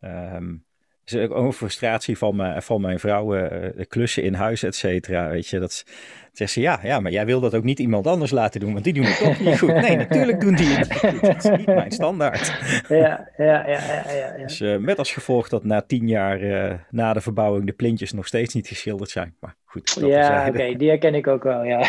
Um, 0.00 0.66
is 1.12 1.28
ook 1.28 1.36
een 1.36 1.52
frustratie 1.52 2.18
van, 2.18 2.36
mijn, 2.36 2.62
van 2.62 2.80
mijn 2.80 2.98
vrouw, 2.98 3.36
uh, 3.36 3.84
klussen 3.88 4.22
in 4.22 4.34
huis, 4.34 4.62
et 4.62 4.74
cetera. 4.74 5.28
Weet 5.28 5.48
je, 5.48 5.58
dat 5.58 5.84
zegt 6.32 6.52
ze, 6.52 6.60
ja, 6.60 6.80
ja, 6.82 7.00
maar 7.00 7.12
jij 7.12 7.26
wil 7.26 7.40
dat 7.40 7.54
ook 7.54 7.64
niet 7.64 7.78
iemand 7.78 8.06
anders 8.06 8.30
laten 8.30 8.60
doen, 8.60 8.72
want 8.72 8.84
die 8.84 8.92
doen 8.92 9.04
het 9.04 9.18
toch 9.18 9.40
niet 9.40 9.58
goed. 9.58 9.74
Nee, 9.74 9.96
natuurlijk 10.06 10.40
doen 10.40 10.54
die 10.54 10.76
het 10.76 10.94
goed. 10.94 11.20
Dat 11.20 11.44
is 11.44 11.56
niet 11.56 11.66
mijn 11.66 11.90
standaard. 11.90 12.46
Ja, 12.88 13.28
ja, 13.36 13.44
ja. 13.44 13.66
ja, 13.66 14.04
ja, 14.06 14.12
ja. 14.12 14.36
Dus 14.36 14.60
uh, 14.60 14.76
met 14.76 14.98
als 14.98 15.12
gevolg 15.12 15.48
dat 15.48 15.64
na 15.64 15.82
tien 15.82 16.08
jaar 16.08 16.40
uh, 16.40 16.74
na 16.90 17.12
de 17.12 17.20
verbouwing 17.20 17.66
de 17.66 17.72
plintjes 17.72 18.12
nog 18.12 18.26
steeds 18.26 18.54
niet 18.54 18.68
geschilderd 18.68 19.10
zijn. 19.10 19.34
Maar 19.40 19.56
goed. 19.64 19.98
ja, 20.00 20.40
oké, 20.40 20.48
okay, 20.48 20.76
die 20.76 20.88
herken 20.88 21.14
ik 21.14 21.26
ook 21.26 21.42
wel, 21.42 21.64
ja. 21.64 21.86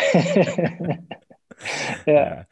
ja. 2.14 2.46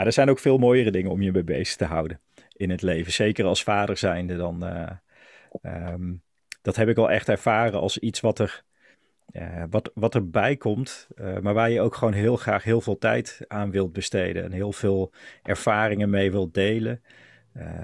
Maar 0.00 0.08
er 0.08 0.14
zijn 0.14 0.30
ook 0.30 0.38
veel 0.38 0.58
mooiere 0.58 0.90
dingen 0.90 1.10
om 1.10 1.22
je 1.22 1.32
mee 1.32 1.44
bezig 1.44 1.76
te 1.76 1.84
houden 1.84 2.20
in 2.56 2.70
het 2.70 2.82
leven. 2.82 3.12
Zeker 3.12 3.44
als 3.44 3.62
vader 3.62 3.96
zijnde 3.96 4.36
dan... 4.36 4.64
Um, 5.62 6.22
dat 6.62 6.76
heb 6.76 6.88
ik 6.88 6.96
wel 6.96 7.10
echt 7.10 7.28
ervaren 7.28 7.80
als 7.80 7.98
iets 7.98 8.20
wat 8.20 8.38
er 8.38 8.62
uh, 9.32 9.64
wat, 9.70 9.90
wat 9.94 10.14
erbij 10.14 10.56
komt, 10.56 11.08
uh, 11.14 11.38
maar 11.38 11.54
waar 11.54 11.70
je 11.70 11.80
ook 11.80 11.94
gewoon 11.94 12.12
heel 12.12 12.36
graag 12.36 12.64
heel 12.64 12.80
veel 12.80 12.98
tijd 12.98 13.40
aan 13.48 13.70
wilt 13.70 13.92
besteden 13.92 14.44
en 14.44 14.52
heel 14.52 14.72
veel 14.72 15.12
ervaringen 15.42 16.10
mee 16.10 16.30
wilt 16.30 16.54
delen, 16.54 17.02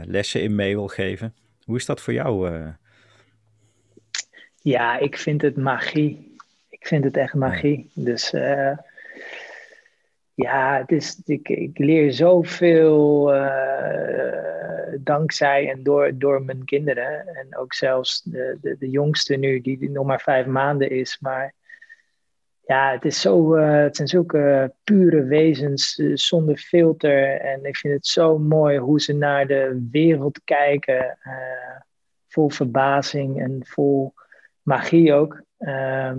lessen 0.03 0.43
in 0.43 0.55
mee 0.55 0.75
wil 0.75 0.89
geven. 0.89 1.35
Hoe 1.65 1.77
is 1.77 1.87
dat 1.87 2.01
voor 2.01 2.13
jou? 2.13 2.63
Ja, 4.63 4.99
ik 4.99 5.17
vind 5.17 5.43
het 5.43 5.57
magie. 5.57 6.37
Ik 6.69 6.87
vind 6.87 7.05
het 7.05 7.17
echt 7.17 7.35
magie. 7.35 7.91
Dus 7.95 8.35
ja, 10.37 10.79
het 10.79 10.93
is, 10.93 11.23
ik, 11.25 11.49
ik 11.49 11.79
leer 11.79 12.13
zoveel 12.13 13.35
uh, 13.35 14.93
dankzij 14.99 15.71
en 15.71 15.83
door, 15.83 16.19
door 16.19 16.43
mijn 16.43 16.65
kinderen. 16.65 17.27
En 17.35 17.57
ook 17.57 17.75
zelfs 17.75 18.23
de, 18.23 18.59
de, 18.61 18.77
de 18.79 18.91
jongste 18.91 19.37
nu, 19.37 19.61
die, 19.61 19.91
nog 19.91 20.07
maar 20.07 20.21
vijf 20.21 20.47
maanden 20.47 20.91
is. 20.91 21.19
Maar 21.21 21.55
ja, 22.61 22.93
het, 22.93 23.05
is 23.05 23.21
zo, 23.21 23.57
uh, 23.57 23.83
het 23.83 23.97
zijn 23.97 24.09
zulke 24.09 24.75
pure 24.85 25.23
wezens 25.23 25.99
uh, 25.99 26.17
zonder 26.17 26.57
filter. 26.57 27.41
En 27.41 27.65
ik 27.65 27.77
vind 27.77 27.95
het 27.95 28.07
zo 28.07 28.39
mooi 28.39 28.79
hoe 28.79 29.01
ze 29.01 29.13
naar 29.13 29.47
de 29.47 29.87
wereld 29.91 30.41
kijken. 30.45 31.19
vol 32.29 32.51
verbazing 32.51 33.41
en 33.41 33.61
vol 33.65 34.15
magie 34.63 35.13
ook. 35.13 35.43
Ehm, 35.59 36.19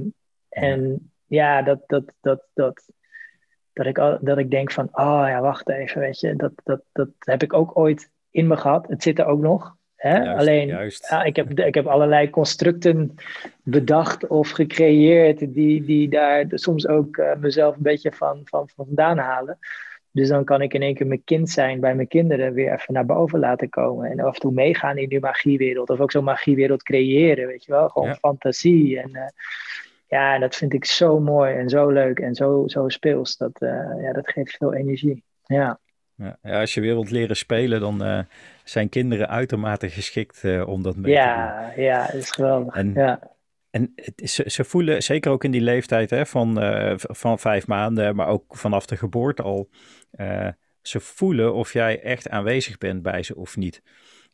en 0.49 1.11
ja, 1.25 1.61
dat, 1.61 1.83
dat, 1.87 2.13
dat, 2.21 2.43
dat, 2.53 2.89
dat 3.77 3.85
ik, 3.85 4.25
dat 4.25 4.37
ik 4.37 4.51
denk 4.51 4.71
van, 4.71 4.89
oh 4.91 5.25
ja, 5.27 5.41
wacht 5.41 5.69
even, 5.69 6.01
weet 6.01 6.19
je, 6.19 6.35
dat, 6.35 6.51
dat, 6.63 6.81
dat 6.91 7.09
heb 7.19 7.43
ik 7.43 7.53
ook 7.53 7.77
ooit 7.77 8.09
in 8.31 8.47
me 8.47 8.57
gehad. 8.57 8.87
Het 8.87 9.03
zit 9.03 9.19
er 9.19 9.25
ook 9.25 9.41
nog. 9.41 9.75
Hè? 9.95 10.17
Juist, 10.17 10.39
Alleen, 10.39 10.67
juist. 10.67 11.09
Ja, 11.09 11.23
ik, 11.23 11.35
heb, 11.35 11.59
ik 11.59 11.73
heb 11.73 11.87
allerlei 11.87 12.29
constructen 12.29 13.15
bedacht 13.63 14.27
of 14.27 14.49
gecreëerd 14.49 15.53
die, 15.53 15.83
die 15.85 16.09
daar 16.09 16.45
soms 16.49 16.87
ook 16.87 17.17
uh, 17.17 17.35
mezelf 17.35 17.75
een 17.75 17.81
beetje 17.81 18.11
van, 18.11 18.41
van, 18.43 18.69
van 18.75 18.85
vandaan 18.85 19.17
halen. 19.17 19.57
Dus 20.11 20.27
dan 20.27 20.43
kan 20.43 20.61
ik 20.61 20.73
in 20.73 20.81
één 20.81 20.95
keer 20.95 21.07
mijn 21.07 21.23
kind 21.23 21.49
zijn 21.49 21.79
bij 21.79 21.95
mijn 21.95 22.07
kinderen 22.07 22.53
weer 22.53 22.73
even 22.73 22.93
naar 22.93 23.05
boven 23.05 23.39
laten 23.39 23.69
komen. 23.69 24.11
En 24.11 24.19
af 24.19 24.33
en 24.33 24.39
toe 24.39 24.51
meegaan 24.51 24.97
in 24.97 25.09
die 25.09 25.19
magiewereld. 25.19 25.89
Of 25.89 25.99
ook 25.99 26.11
zo'n 26.11 26.23
magiewereld 26.23 26.83
creëren, 26.83 27.47
weet 27.47 27.65
je 27.65 27.71
wel. 27.71 27.89
Gewoon 27.89 28.07
ja. 28.07 28.15
fantasie. 28.15 28.99
En 28.99 29.09
uh, 29.13 29.21
ja, 30.07 30.39
dat 30.39 30.55
vind 30.55 30.73
ik 30.73 30.85
zo 30.85 31.19
mooi 31.19 31.55
en 31.55 31.69
zo 31.69 31.89
leuk 31.89 32.19
en 32.19 32.35
zo, 32.35 32.63
zo 32.67 32.89
speels. 32.89 33.37
Dat, 33.37 33.61
uh, 33.61 33.69
ja, 34.01 34.13
dat 34.13 34.29
geeft 34.29 34.57
veel 34.57 34.73
energie. 34.73 35.23
Ja. 35.43 35.79
Ja, 36.15 36.59
als 36.59 36.73
je 36.73 36.81
weer 36.81 36.93
wilt 36.93 37.11
leren 37.11 37.35
spelen, 37.35 37.79
dan 37.79 38.05
uh, 38.05 38.19
zijn 38.63 38.89
kinderen 38.89 39.29
uitermate 39.29 39.89
geschikt 39.89 40.43
uh, 40.43 40.67
om 40.67 40.83
dat 40.83 40.95
mee 40.95 41.11
ja, 41.11 41.69
te 41.69 41.75
doen. 41.75 41.83
Ja, 41.83 42.05
dat 42.05 42.13
is 42.13 42.31
geweldig. 42.31 42.75
En, 42.75 42.93
ja. 42.93 43.19
en 43.69 43.91
het 43.95 44.21
is, 44.21 44.33
ze 44.33 44.63
voelen, 44.63 45.03
zeker 45.03 45.31
ook 45.31 45.43
in 45.43 45.51
die 45.51 45.61
leeftijd 45.61 46.09
hè, 46.09 46.25
van, 46.25 46.57
van 46.97 47.39
vijf 47.39 47.67
maanden, 47.67 48.15
maar 48.15 48.27
ook 48.27 48.55
vanaf 48.55 48.85
de 48.85 48.97
geboorte 48.97 49.41
al, 49.41 49.69
ze 50.81 50.99
voelen 50.99 51.53
of 51.53 51.73
jij 51.73 52.01
echt 52.01 52.29
aanwezig 52.29 52.77
bent 52.77 53.01
bij 53.01 53.23
ze 53.23 53.35
of 53.35 53.57
niet. 53.57 53.81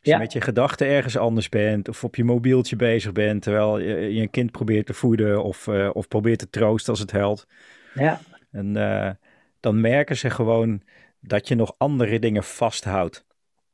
Als 0.04 0.12
je 0.12 0.20
met 0.20 0.32
je 0.32 0.40
gedachten 0.40 0.86
ergens 0.86 1.16
anders 1.16 1.48
bent 1.48 1.88
of 1.88 2.04
op 2.04 2.16
je 2.16 2.24
mobieltje 2.24 2.76
bezig 2.76 3.12
bent 3.12 3.42
terwijl 3.42 3.78
je, 3.78 4.14
je 4.14 4.20
een 4.20 4.30
kind 4.30 4.50
probeert 4.50 4.86
te 4.86 4.94
voeden 4.94 5.42
of, 5.42 5.66
uh, 5.66 5.90
of 5.92 6.08
probeert 6.08 6.38
te 6.38 6.50
troosten 6.50 6.90
als 6.90 7.00
het 7.00 7.10
helpt. 7.10 7.46
Ja. 7.94 8.20
En 8.52 8.76
uh, 8.76 9.10
dan 9.60 9.80
merken 9.80 10.16
ze 10.16 10.30
gewoon 10.30 10.82
dat 11.20 11.48
je 11.48 11.54
nog 11.54 11.74
andere 11.78 12.18
dingen 12.18 12.44
vasthoudt. 12.44 13.26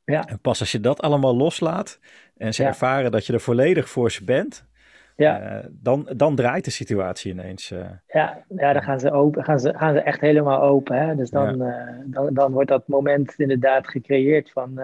Ja. 0.05 0.25
En 0.27 0.39
pas 0.39 0.59
als 0.59 0.71
je 0.71 0.79
dat 0.79 1.01
allemaal 1.01 1.35
loslaat 1.35 1.99
en 2.37 2.53
ze 2.53 2.61
ja. 2.61 2.67
ervaren 2.67 3.11
dat 3.11 3.25
je 3.25 3.33
er 3.33 3.39
volledig 3.39 3.89
voor 3.89 4.11
ze 4.11 4.23
bent, 4.23 4.69
ja. 5.15 5.41
Uh, 5.41 5.65
dan, 5.69 6.07
dan 6.15 6.35
draait 6.35 6.65
de 6.65 6.71
situatie 6.71 7.31
ineens. 7.31 7.69
ja, 8.07 8.43
ja, 8.47 8.73
dan 8.73 8.83
gaan 8.83 8.99
ze, 8.99 9.11
open, 9.11 9.43
gaan, 9.43 9.59
ze, 9.59 9.73
gaan 9.77 9.93
ze 9.93 9.99
echt 9.99 10.21
helemaal 10.21 10.61
open. 10.61 10.97
Hè? 10.97 11.15
Dus 11.15 11.29
dan, 11.29 11.57
dan, 12.05 12.33
dan 12.33 12.51
wordt 12.51 12.69
dat 12.69 12.87
moment 12.87 13.33
inderdaad 13.37 13.87
gecreëerd 13.87 14.51
van 14.51 14.79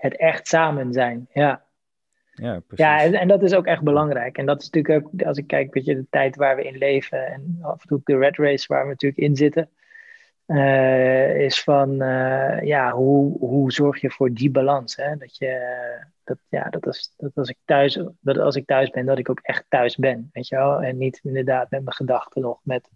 het 0.00 0.16
echt 0.16 0.48
samen 0.48 0.92
zijn. 0.92 1.28
Ja. 1.32 1.62
Ja, 2.34 2.60
precies. 2.66 2.84
ja 2.84 3.00
en, 3.00 3.14
en, 3.14 3.28
dat 3.28 3.42
is 3.42 3.54
ook 3.54 3.66
echt 3.66 3.82
belangrijk. 3.82 4.38
En 4.38 4.46
dat 4.46 4.62
is 4.62 4.70
natuurlijk 4.70 5.06
ook, 5.06 5.22
als 5.22 5.38
ik 5.38 5.46
kijk, 5.46 5.74
weet 5.74 5.84
je, 5.84 5.94
de 5.94 6.06
tijd 6.10 6.36
waar 6.36 6.56
we 6.56 6.64
in 6.64 6.78
leven 6.78 7.26
en 7.26 7.58
af 7.60 7.82
en 7.82 7.88
toe 7.88 8.00
de 8.04 8.16
red 8.16 8.36
race 8.36 8.64
waar 8.68 8.82
we 8.82 8.88
natuurlijk 8.88 9.20
in 9.20 9.36
zitten, 9.36 9.70
uh, 10.46 11.40
is 11.40 11.62
van, 11.62 12.02
uh, 12.02 12.62
ja, 12.62 12.90
hoe, 12.90 13.38
hoe 13.38 13.72
zorg 13.72 14.00
je 14.00 14.10
voor 14.10 14.32
die 14.32 14.50
balans? 14.50 14.96
Hè? 14.96 15.16
Dat 15.16 15.36
je, 15.36 15.78
dat, 16.24 16.38
ja, 16.48 16.68
dat, 16.68 16.86
is, 16.86 17.14
dat 17.16 17.30
als 17.34 17.48
ik 17.48 17.56
thuis, 17.64 18.02
dat 18.20 18.38
als 18.38 18.56
ik 18.56 18.66
thuis 18.66 18.90
ben, 18.90 19.06
dat 19.06 19.18
ik 19.18 19.30
ook 19.30 19.40
echt 19.42 19.64
thuis 19.68 19.96
ben, 19.96 20.30
weet 20.32 20.48
je 20.48 20.56
wel? 20.56 20.82
En 20.82 20.98
niet 20.98 21.20
inderdaad 21.22 21.70
met 21.70 21.82
mijn 21.82 21.96
gedachten 21.96 22.42
nog 22.42 22.60
met 22.62 22.88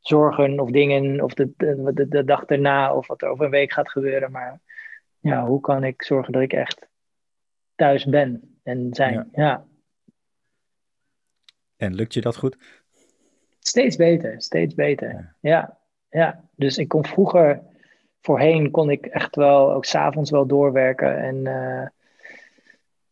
zorgen 0.00 0.60
of 0.60 0.70
dingen 0.70 1.20
of 1.20 1.34
de, 1.34 1.52
de, 1.56 1.90
de, 1.94 2.08
de 2.08 2.24
dag 2.24 2.44
erna 2.44 2.94
of 2.94 3.06
wat 3.06 3.22
er 3.22 3.28
over 3.28 3.44
een 3.44 3.50
week 3.50 3.72
gaat 3.72 3.90
gebeuren, 3.90 4.30
maar 4.30 4.60
ja, 5.20 5.46
hoe 5.46 5.60
kan 5.60 5.84
ik 5.84 6.02
zorgen 6.02 6.32
dat 6.32 6.42
ik 6.42 6.52
echt 6.52 6.88
thuis 7.74 8.04
ben 8.04 8.58
en 8.62 8.88
zijn? 8.94 9.14
Ja. 9.14 9.26
ja. 9.32 9.64
En 11.76 11.94
lukt 11.94 12.14
je 12.14 12.20
dat 12.20 12.36
goed? 12.36 12.56
Steeds 13.58 13.96
beter, 13.96 14.42
steeds 14.42 14.74
beter. 14.74 15.08
Ja. 15.10 15.36
ja, 15.40 15.78
ja. 16.10 16.44
Dus 16.54 16.78
ik 16.78 16.88
kon 16.88 17.04
vroeger, 17.04 17.62
voorheen 18.20 18.70
kon 18.70 18.90
ik 18.90 19.06
echt 19.06 19.36
wel, 19.36 19.72
ook 19.72 19.84
s'avonds 19.84 20.30
wel 20.30 20.46
doorwerken. 20.46 21.18
En, 21.18 21.36
uh, 21.36 21.86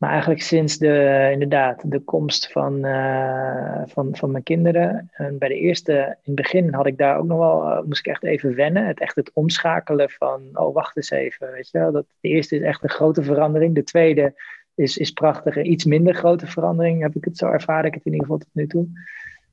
maar 0.05 0.13
eigenlijk 0.13 0.43
sinds 0.43 0.79
de, 0.79 1.29
inderdaad, 1.33 1.91
de 1.91 2.01
komst 2.01 2.53
van, 2.53 2.87
uh, 2.87 3.83
van, 3.87 4.17
van 4.17 4.31
mijn 4.31 4.43
kinderen. 4.43 5.11
En 5.13 5.39
bij 5.39 5.49
de 5.49 5.59
eerste, 5.59 5.93
in 5.93 6.17
het 6.23 6.35
begin 6.35 6.75
had 6.75 6.87
ik 6.87 6.99
daar 6.99 7.19
ook 7.19 7.27
nog 7.27 7.39
wel, 7.39 7.63
uh, 7.63 7.83
moest 7.83 7.99
ik 7.99 8.07
echt 8.07 8.25
even 8.25 8.55
wennen. 8.55 8.87
Het 8.87 9.01
echt 9.01 9.15
het 9.15 9.31
omschakelen 9.33 10.11
van, 10.11 10.41
oh 10.53 10.75
wacht 10.75 10.97
eens 10.97 11.11
even, 11.11 11.53
weet 11.53 11.71
je 11.71 11.79
wel. 11.79 11.93
Dat, 11.93 12.07
de 12.21 12.29
eerste 12.29 12.57
is 12.57 12.63
echt 12.63 12.83
een 12.83 12.89
grote 12.89 13.23
verandering. 13.23 13.75
De 13.75 13.83
tweede 13.83 14.35
is, 14.75 14.97
is 14.97 15.11
prachtig, 15.11 15.63
iets 15.63 15.85
minder 15.85 16.15
grote 16.15 16.47
verandering. 16.47 17.03
Heb 17.03 17.15
ik 17.15 17.25
het 17.25 17.39
zo 17.39 17.47
ervaren, 17.47 17.87
ik 17.87 17.95
het 17.95 18.07
in 18.07 18.13
ieder 18.13 18.27
geval 18.27 18.41
tot 18.41 18.55
nu 18.55 18.67
toe. 18.67 18.87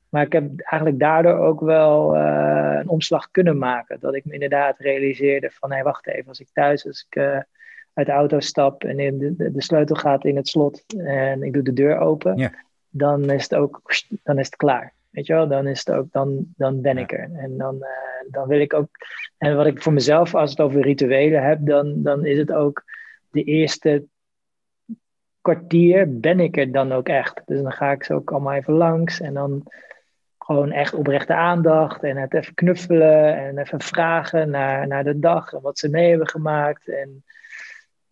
Maar 0.08 0.22
ik 0.22 0.32
heb 0.32 0.44
eigenlijk 0.56 1.00
daardoor 1.00 1.38
ook 1.38 1.60
wel 1.60 2.16
uh, 2.16 2.76
een 2.80 2.88
omslag 2.88 3.30
kunnen 3.30 3.58
maken. 3.58 4.00
Dat 4.00 4.14
ik 4.14 4.24
me 4.24 4.32
inderdaad 4.32 4.78
realiseerde 4.78 5.50
van, 5.50 5.72
hé 5.72 5.82
wacht 5.82 6.06
even, 6.06 6.28
als 6.28 6.40
ik 6.40 6.48
thuis, 6.52 6.86
als 6.86 7.06
ik 7.08 7.44
uit 7.94 8.06
de 8.06 8.12
auto 8.12 8.40
stap 8.40 8.84
en 8.84 8.96
de, 8.96 9.36
de, 9.36 9.52
de, 9.52 9.62
sleutel 9.62 9.96
gaat 9.96 10.24
in 10.24 10.36
het 10.36 10.48
slot 10.48 10.84
en 10.96 11.42
ik 11.42 11.52
doe 11.52 11.62
de 11.62 11.72
deur 11.72 11.98
open, 11.98 12.36
ja. 12.36 12.52
dan 12.88 13.30
is 13.30 13.42
het 13.42 13.54
ook 13.54 13.82
dan 14.22 14.38
is 14.38 14.46
het 14.46 14.56
klaar. 14.56 14.94
Weet 15.10 15.26
je 15.26 15.32
wel, 15.32 15.48
dan 15.48 15.66
is 15.66 15.78
het 15.78 15.90
ook, 15.90 16.12
dan, 16.12 16.44
dan 16.56 16.80
ben 16.80 16.98
ik 16.98 17.12
er. 17.12 17.30
En 17.34 17.56
dan, 17.56 17.74
uh, 17.74 18.30
dan 18.30 18.48
wil 18.48 18.60
ik 18.60 18.74
ook, 18.74 18.88
en 19.38 19.56
wat 19.56 19.66
ik 19.66 19.82
voor 19.82 19.92
mezelf, 19.92 20.34
als 20.34 20.50
het 20.50 20.60
over 20.60 20.82
rituelen 20.82 21.42
heb, 21.42 21.58
dan, 21.60 22.02
dan 22.02 22.26
is 22.26 22.38
het 22.38 22.52
ook 22.52 22.84
de 23.30 23.42
eerste 23.42 24.04
kwartier 25.40 26.20
ben 26.20 26.40
ik 26.40 26.56
er 26.56 26.72
dan 26.72 26.92
ook 26.92 27.08
echt. 27.08 27.42
Dus 27.46 27.62
dan 27.62 27.72
ga 27.72 27.90
ik 27.90 28.04
zo 28.04 28.14
ook 28.14 28.30
allemaal 28.30 28.52
even 28.52 28.74
langs 28.74 29.20
en 29.20 29.34
dan 29.34 29.62
gewoon 30.38 30.70
echt 30.70 30.94
oprechte 30.94 31.34
aandacht 31.34 32.02
en 32.02 32.16
het 32.16 32.34
even 32.34 32.54
knuffelen 32.54 33.36
en 33.36 33.58
even 33.58 33.80
vragen 33.80 34.50
naar, 34.50 34.86
naar 34.86 35.04
de 35.04 35.18
dag 35.18 35.52
en 35.52 35.60
wat 35.60 35.78
ze 35.78 35.88
mee 35.88 36.08
hebben 36.08 36.28
gemaakt. 36.28 36.88
En 36.88 37.24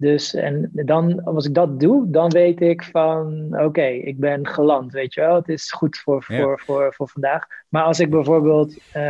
Dus 0.01 0.35
en 0.35 0.71
dan, 0.73 1.25
als 1.25 1.47
ik 1.47 1.55
dat 1.55 1.81
doe, 1.81 2.11
dan 2.11 2.31
weet 2.31 2.61
ik 2.61 2.83
van 2.83 3.49
oké, 3.65 3.87
ik 3.87 4.19
ben 4.19 4.47
geland, 4.47 4.93
weet 4.93 5.15
je 5.15 5.21
wel. 5.21 5.35
Het 5.35 5.49
is 5.49 5.73
goed 5.73 5.99
voor, 5.99 6.23
voor, 6.23 6.37
voor, 6.37 6.61
voor, 6.61 6.95
voor 6.95 7.09
vandaag. 7.09 7.47
Maar 7.69 7.83
als 7.83 8.01
ik 8.01 8.11
bijvoorbeeld, 8.11 8.77
uh, 8.77 9.03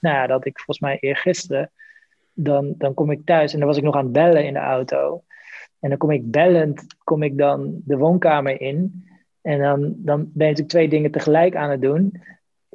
nou 0.00 0.16
ja, 0.16 0.26
dat 0.26 0.46
ik 0.46 0.56
volgens 0.56 0.80
mij 0.80 0.98
eergisteren, 1.00 1.70
dan, 2.32 2.74
dan 2.78 2.94
kom 2.94 3.10
ik 3.10 3.20
thuis 3.24 3.52
en 3.52 3.58
dan 3.58 3.68
was 3.68 3.76
ik 3.76 3.82
nog 3.82 3.94
aan 3.94 4.04
het 4.04 4.12
bellen 4.12 4.44
in 4.44 4.52
de 4.52 4.58
auto. 4.58 5.22
En 5.80 5.88
dan 5.88 5.98
kom 5.98 6.10
ik 6.10 6.30
bellend, 6.30 6.86
kom 7.04 7.22
ik 7.22 7.38
dan 7.38 7.80
de 7.84 7.96
woonkamer 7.96 8.60
in. 8.60 9.08
En 9.42 9.58
dan, 9.58 9.94
dan 9.96 10.18
ben 10.18 10.46
je 10.46 10.52
natuurlijk 10.52 10.68
twee 10.68 10.88
dingen 10.88 11.10
tegelijk 11.10 11.56
aan 11.56 11.70
het 11.70 11.82
doen. 11.82 12.22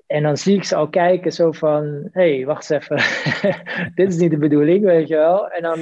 En 0.08 0.23
dan 0.23 0.38
zie 0.38 0.56
ik 0.56 0.63
ze 0.63 0.75
al 0.75 0.89
kijken, 0.89 1.32
zo 1.32 1.51
van: 1.51 2.10
hé, 2.12 2.36
hey, 2.36 2.45
wacht 2.45 2.69
eens 2.69 2.89
even. 2.89 2.97
Dit 3.95 4.08
is 4.08 4.17
niet 4.17 4.32
de 4.32 4.38
bedoeling, 4.38 4.84
weet 4.84 5.08
je 5.08 5.15
wel. 5.15 5.49
En 5.49 5.62
dan, 5.62 5.80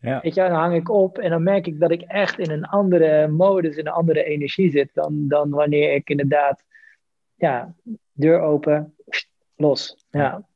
ja. 0.00 0.20
weet 0.22 0.34
je, 0.34 0.40
dan 0.40 0.50
hang 0.50 0.74
ik 0.74 0.90
op 0.90 1.18
en 1.18 1.30
dan 1.30 1.42
merk 1.42 1.66
ik 1.66 1.80
dat 1.80 1.90
ik 1.90 2.02
echt 2.02 2.38
in 2.38 2.50
een 2.50 2.64
andere 2.64 3.28
modus, 3.28 3.76
in 3.76 3.86
een 3.86 3.92
andere 3.92 4.24
energie 4.24 4.70
zit. 4.70 4.90
Dan, 4.94 5.28
dan 5.28 5.50
wanneer 5.50 5.94
ik 5.94 6.10
inderdaad, 6.10 6.64
ja, 7.34 7.74
deur 8.12 8.40
open, 8.40 8.94
los. 9.56 10.04
Ja. 10.10 10.48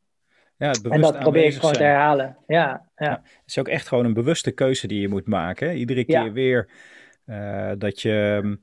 Ja, 0.56 0.72
en 0.90 1.00
dat 1.00 1.18
probeer 1.18 1.44
ik 1.44 1.54
gewoon 1.54 1.72
te 1.72 1.82
herhalen. 1.82 2.36
Ja, 2.46 2.88
ja. 2.96 3.06
ja, 3.06 3.22
Het 3.22 3.42
is 3.46 3.58
ook 3.58 3.68
echt 3.68 3.88
gewoon 3.88 4.04
een 4.04 4.14
bewuste 4.14 4.50
keuze 4.50 4.86
die 4.86 5.00
je 5.00 5.08
moet 5.08 5.26
maken. 5.26 5.76
Iedere 5.76 6.04
keer 6.04 6.32
weer 6.32 6.68
uh, 7.26 7.72
dat, 7.78 8.00
je, 8.00 8.58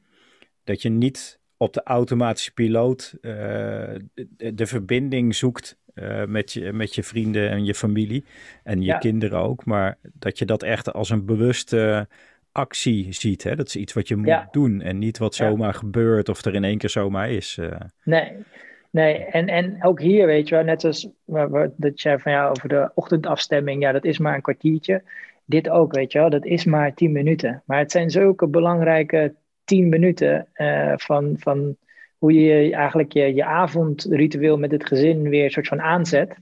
dat 0.64 0.82
je 0.82 0.90
niet 0.90 1.40
op 1.58 1.74
de 1.74 1.84
automatische 1.84 2.54
piloot 2.54 3.14
uh, 3.22 3.32
de, 4.14 4.54
de, 4.54 4.66
verbinding 4.66 5.36
zoekt 5.36 5.80
uh, 6.02 6.26
met, 6.26 6.54
je, 6.54 6.74
met 6.74 6.96
je 6.96 7.04
vrienden 7.04 7.50
en 7.50 7.66
je 7.66 7.76
familie. 7.76 8.26
En 8.64 8.80
je 8.80 8.86
ja. 8.86 8.98
kinderen 8.98 9.40
ook. 9.40 9.66
Maar 9.66 9.98
dat 10.14 10.40
je 10.40 10.46
dat 10.46 10.64
echt 10.64 10.94
als 10.94 11.10
een 11.10 11.26
bewuste 11.26 12.08
actie 12.52 13.14
ziet. 13.14 13.44
Hè? 13.44 13.56
Dat 13.56 13.68
is 13.68 13.76
iets 13.76 13.94
wat 13.94 14.08
je 14.08 14.16
moet 14.16 14.28
ja. 14.28 14.48
doen. 14.52 14.82
En 14.82 15.00
niet 15.00 15.18
wat 15.18 15.36
zomaar 15.36 15.74
gebeurt 15.74 16.30
of 16.30 16.46
er 16.46 16.54
in 16.54 16.64
één 16.64 16.78
keer 16.78 16.90
zomaar 16.90 17.30
is. 17.30 17.60
Nee, 18.04 18.32
Nee, 18.92 19.26
en, 19.26 19.48
en 19.48 19.84
ook 19.84 20.02
hier, 20.02 20.26
weet 20.26 20.48
je 20.48 20.56
wel, 20.56 20.64
net 20.64 20.84
als 20.84 21.10
dat 21.76 22.02
jij 22.02 22.20
van 22.20 22.32
jou 22.32 22.50
over 22.50 22.70
de 22.70 22.92
ochtendafstemming, 22.94 23.82
ja, 23.82 23.92
dat 23.92 24.06
is 24.06 24.18
maar 24.18 24.36
een 24.36 24.42
kwartiertje. 24.42 25.04
Dit 25.46 25.70
ook, 25.70 25.94
weet 25.96 26.12
je 26.12 26.20
wel, 26.20 26.30
dat 26.30 26.46
is 26.46 26.66
maar 26.66 26.94
tien 26.94 27.12
minuten. 27.12 27.64
Maar 27.66 27.80
het 27.80 27.92
zijn 27.92 28.10
zulke 28.10 28.48
belangrijke 28.48 29.36
tien 29.64 29.90
minuten 29.90 30.48
uh, 30.56 30.94
van, 30.96 31.36
van 31.40 31.76
hoe 32.22 32.34
je 32.34 32.76
eigenlijk 32.76 33.12
je, 33.12 33.34
je 33.34 33.46
avondritueel 33.46 34.58
met 34.58 34.72
het 34.72 34.86
gezin 34.88 35.30
weer 35.30 35.44
een 35.44 35.52
soort 35.52 35.68
van 35.68 35.82
aanzet. 35.82 36.36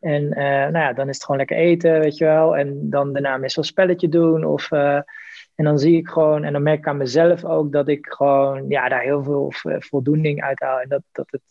En 0.00 0.22
uh, 0.22 0.36
nou 0.44 0.78
ja, 0.78 0.92
dan 0.92 1.08
is 1.08 1.14
het 1.14 1.24
gewoon 1.24 1.36
lekker 1.36 1.56
eten, 1.56 2.00
weet 2.00 2.16
je 2.16 2.24
wel. 2.24 2.56
En 2.56 2.90
dan 2.90 3.12
daarna 3.12 3.36
meestal 3.36 3.62
een 3.62 3.68
spelletje 3.68 4.08
doen. 4.08 4.44
Of, 4.44 4.70
uh, 4.70 4.94
en 5.54 5.64
dan 5.64 5.78
zie 5.78 5.96
ik 5.96 6.08
gewoon, 6.08 6.44
en 6.44 6.52
dan 6.52 6.62
merk 6.62 6.78
ik 6.78 6.86
aan 6.86 6.96
mezelf 6.96 7.44
ook 7.44 7.72
dat 7.72 7.88
ik 7.88 8.06
gewoon 8.06 8.68
ja, 8.68 8.88
daar 8.88 9.02
heel 9.02 9.22
veel 9.22 9.52
voldoening 9.78 10.42
uit 10.42 10.60
haal. 10.60 10.80
En 10.80 10.88
dat, 10.88 11.02
dat 11.12 11.30
het 11.30 11.42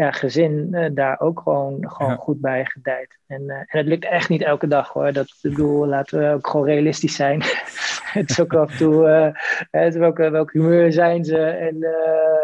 ja, 0.00 0.10
gezin 0.12 0.68
uh, 0.70 0.86
daar 0.92 1.20
ook 1.20 1.40
gewoon, 1.40 1.90
gewoon 1.90 2.16
goed 2.16 2.40
bij 2.40 2.64
gedijt. 2.64 3.18
En, 3.26 3.42
uh, 3.42 3.54
en 3.54 3.66
het 3.66 3.86
lukt 3.86 4.04
echt 4.04 4.28
niet 4.28 4.42
elke 4.42 4.66
dag 4.66 4.88
hoor. 4.88 5.12
Dat 5.12 5.34
bedoel, 5.42 5.86
laten 5.86 6.18
we 6.18 6.34
ook 6.34 6.46
gewoon 6.46 6.66
realistisch 6.66 7.14
zijn. 7.14 7.42
het 8.18 8.30
is 8.30 8.40
ook 8.40 8.54
af 8.54 8.70
en 8.70 8.76
toe 8.76 9.08
uh, 9.08 9.28
het, 9.70 9.94
welke, 9.94 10.30
welke 10.30 10.58
humeur 10.58 10.92
zijn 10.92 11.24
ze 11.24 11.38
en, 11.38 11.76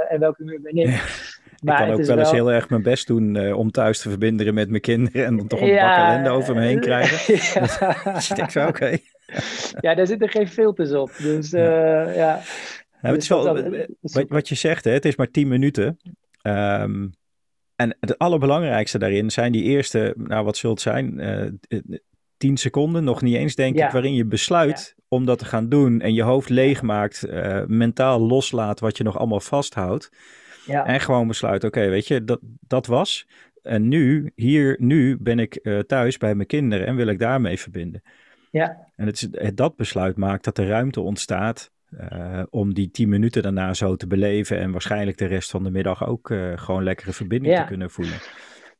en 0.08 0.20
welke 0.20 0.42
humeur 0.42 0.60
ben 0.60 0.76
ik. 0.76 0.86
Ja. 0.86 1.00
Maar 1.62 1.80
ik 1.80 1.86
kan 1.86 2.00
ook 2.00 2.06
wel 2.06 2.18
eens 2.18 2.30
heel 2.30 2.52
erg 2.52 2.68
mijn 2.68 2.82
best 2.82 3.06
doen 3.06 3.52
om 3.52 3.70
thuis 3.70 4.00
te 4.00 4.08
verbinden 4.08 4.54
met 4.54 4.68
mijn 4.68 4.82
kinderen 4.82 5.24
en 5.24 5.36
dan 5.36 5.46
toch 5.46 5.60
een 5.60 5.66
ja, 5.66 5.96
bak 5.96 6.06
ellende 6.06 6.30
over 6.30 6.54
me 6.54 6.60
heen 6.60 6.80
krijgen. 6.80 7.34
Ja. 8.04 8.44
ik 8.44 8.50
zo, 8.50 8.60
oké. 8.60 8.68
Okay. 8.68 9.02
ja, 9.80 9.94
daar 9.94 10.06
zitten 10.06 10.28
geen 10.28 10.48
filters 10.48 10.92
op. 10.92 11.10
Dus 11.18 11.50
ja. 11.50 12.10
ja. 12.10 12.40
het 13.00 13.22
is 13.22 13.28
wel, 13.28 13.54
wat, 14.00 14.24
wat 14.28 14.48
je 14.48 14.54
zegt, 14.54 14.84
hè, 14.84 14.90
het 14.90 15.04
is 15.04 15.16
maar 15.16 15.30
tien 15.30 15.48
minuten. 15.48 15.98
Um, 16.42 17.12
en 17.76 17.96
het 18.00 18.18
allerbelangrijkste 18.18 18.98
daarin 18.98 19.30
zijn 19.30 19.52
die 19.52 19.62
eerste, 19.62 20.14
nou 20.16 20.44
wat 20.44 20.56
zult 20.56 20.80
zijn, 20.80 21.18
uh, 21.18 21.80
tien 22.36 22.56
seconden, 22.56 23.04
nog 23.04 23.22
niet 23.22 23.34
eens 23.34 23.54
denk 23.54 23.76
ja. 23.76 23.86
ik, 23.86 23.92
waarin 23.92 24.14
je 24.14 24.24
besluit 24.24 24.94
ja. 24.96 25.02
om 25.08 25.24
dat 25.24 25.38
te 25.38 25.44
gaan 25.44 25.68
doen 25.68 26.00
en 26.00 26.14
je 26.14 26.22
hoofd 26.22 26.48
leegmaakt, 26.48 27.26
uh, 27.28 27.62
mentaal 27.66 28.20
loslaat 28.20 28.80
wat 28.80 28.96
je 28.96 29.04
nog 29.04 29.18
allemaal 29.18 29.40
vasthoudt. 29.40 30.10
Ja. 30.66 30.86
En 30.86 31.00
gewoon 31.00 31.26
besluit, 31.26 31.64
oké, 31.64 31.88
weet 31.88 32.06
je, 32.06 32.24
dat, 32.24 32.40
dat 32.60 32.86
was. 32.86 33.28
En 33.62 33.88
nu, 33.88 34.32
hier, 34.34 34.76
nu 34.78 35.16
ben 35.20 35.38
ik 35.38 35.58
uh, 35.62 35.78
thuis 35.78 36.18
bij 36.18 36.34
mijn 36.34 36.48
kinderen 36.48 36.86
en 36.86 36.96
wil 36.96 37.06
ik 37.06 37.18
daarmee 37.18 37.58
verbinden. 37.58 38.02
Ja. 38.50 38.76
En 38.96 39.06
het 39.06 39.16
is, 39.16 39.54
dat 39.54 39.76
besluit 39.76 40.16
maakt 40.16 40.44
dat 40.44 40.58
er 40.58 40.66
ruimte 40.66 41.00
ontstaat 41.00 41.70
uh, 42.12 42.42
om 42.50 42.74
die 42.74 42.90
tien 42.90 43.08
minuten 43.08 43.42
daarna 43.42 43.74
zo 43.74 43.96
te 43.96 44.06
beleven 44.06 44.58
en 44.58 44.72
waarschijnlijk 44.72 45.18
de 45.18 45.26
rest 45.26 45.50
van 45.50 45.64
de 45.64 45.70
middag 45.70 46.06
ook 46.06 46.30
uh, 46.30 46.52
gewoon 46.54 46.82
lekkere 46.82 47.12
verbinding 47.12 47.54
ja. 47.54 47.60
te 47.60 47.68
kunnen 47.68 47.90
voelen. 47.90 48.18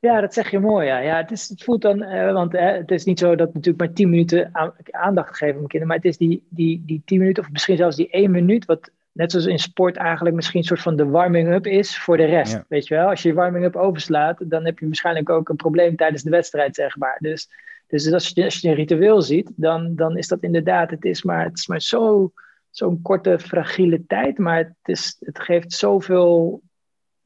Ja, 0.01 0.21
dat 0.21 0.35
zeg 0.35 0.51
je 0.51 0.59
mooi. 0.59 0.87
Ja, 0.87 0.99
ja 0.99 1.17
het, 1.17 1.31
is, 1.31 1.49
het 1.49 1.65
voelt 1.65 1.83
dan, 1.83 2.03
uh, 2.03 2.33
want 2.33 2.53
het 2.53 2.91
is 2.91 3.05
niet 3.05 3.19
zo 3.19 3.35
dat 3.35 3.55
natuurlijk 3.55 3.79
maar 3.79 3.93
tien 3.93 4.11
minuten 4.11 4.49
aan, 4.53 4.73
aandacht 4.91 5.37
geven 5.37 5.47
aan 5.47 5.55
mijn 5.55 5.69
kinderen, 5.69 5.87
maar 5.87 5.97
het 5.97 6.05
is 6.05 6.17
die, 6.17 6.47
die, 6.51 6.83
die 6.87 7.03
tien 7.05 7.19
minuten 7.19 7.43
of 7.43 7.51
misschien 7.51 7.77
zelfs 7.77 7.97
die 7.97 8.11
één 8.11 8.31
minuut, 8.31 8.65
wat 8.65 8.91
net 9.13 9.31
zoals 9.31 9.47
in 9.47 9.59
sport 9.59 9.97
eigenlijk 9.97 10.37
misschien 10.37 10.61
een 10.61 10.67
soort 10.67 10.81
van 10.81 10.97
de 10.97 11.07
warming-up 11.07 11.67
is 11.67 11.99
voor 11.99 12.17
de 12.17 12.25
rest. 12.25 12.53
Ja. 12.53 12.65
Weet 12.69 12.87
je 12.87 12.95
wel, 12.95 13.09
als 13.09 13.23
je 13.23 13.29
je 13.29 13.35
warming-up 13.35 13.77
overslaat, 13.77 14.39
dan 14.45 14.65
heb 14.65 14.79
je 14.79 14.87
waarschijnlijk 14.87 15.31
ook 15.31 15.49
een 15.49 15.57
probleem 15.57 15.97
tijdens 15.97 16.23
de 16.23 16.31
wedstrijd, 16.31 16.75
zeg 16.75 16.97
maar. 16.97 17.17
Dus, 17.21 17.49
dus 17.87 18.13
als, 18.13 18.31
je, 18.35 18.45
als 18.45 18.61
je 18.61 18.69
een 18.69 18.75
ritueel 18.75 19.23
ziet, 19.23 19.53
dan, 19.57 19.95
dan 19.95 20.17
is 20.17 20.29
dat 20.29 20.43
inderdaad, 20.43 20.91
het 20.91 21.05
is 21.05 21.23
maar, 21.23 21.45
het 21.45 21.59
is 21.59 21.67
maar 21.67 21.81
zo 21.81 22.33
zo'n 22.77 23.03
korte, 23.03 23.39
fragiele 23.39 24.07
tijd, 24.07 24.39
maar 24.39 24.57
het, 24.57 24.75
is, 24.85 25.17
het 25.21 25.41
geeft 25.41 25.73
zoveel 25.73 26.63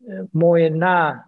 uh, 0.06 0.20
mooie 0.30 0.70
na, 0.70 1.26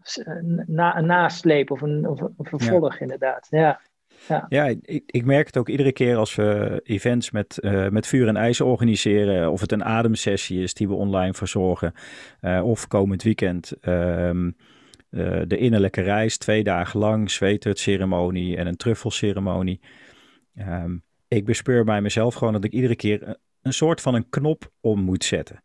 na, 0.66 0.96
een 0.96 1.06
nasleep 1.06 1.70
of 1.70 1.80
een, 1.80 2.08
of 2.08 2.20
een 2.20 2.32
vervolg, 2.36 2.92
ja. 2.92 3.00
inderdaad. 3.00 3.46
Ja. 3.50 3.80
Ja, 4.28 4.46
ja 4.48 4.64
ik, 4.82 5.02
ik, 5.06 5.24
merk 5.24 5.46
het 5.46 5.56
ook 5.56 5.68
iedere 5.68 5.92
keer 5.92 6.16
als 6.16 6.34
we 6.34 6.80
events 6.84 7.30
met, 7.30 7.58
uh, 7.60 7.88
met 7.88 8.06
vuur 8.06 8.28
en 8.28 8.36
ijs 8.36 8.60
organiseren. 8.60 9.50
Of 9.50 9.60
het 9.60 9.72
een 9.72 9.84
ademsessie 9.84 10.62
is 10.62 10.74
die 10.74 10.88
we 10.88 10.94
online 10.94 11.34
verzorgen. 11.34 11.92
Uh, 12.40 12.64
of 12.64 12.88
komend 12.88 13.22
weekend 13.22 13.72
uh, 13.80 14.30
de 15.46 15.56
innerlijke 15.56 16.00
reis, 16.00 16.36
twee 16.36 16.64
dagen 16.64 17.00
lang, 17.00 17.30
zweethutceremonie 17.30 18.56
en 18.56 18.66
een 18.66 18.76
truffelceremonie. 18.76 19.80
Um, 20.58 21.02
ik 21.28 21.44
bespeur 21.44 21.84
bij 21.84 22.00
mezelf 22.00 22.34
gewoon 22.34 22.52
dat 22.52 22.64
ik 22.64 22.72
iedere 22.72 22.96
keer 22.96 23.36
een 23.62 23.72
soort 23.72 24.00
van 24.00 24.14
een 24.14 24.28
knop 24.28 24.72
om 24.80 25.00
moet 25.00 25.24
zetten. 25.24 25.62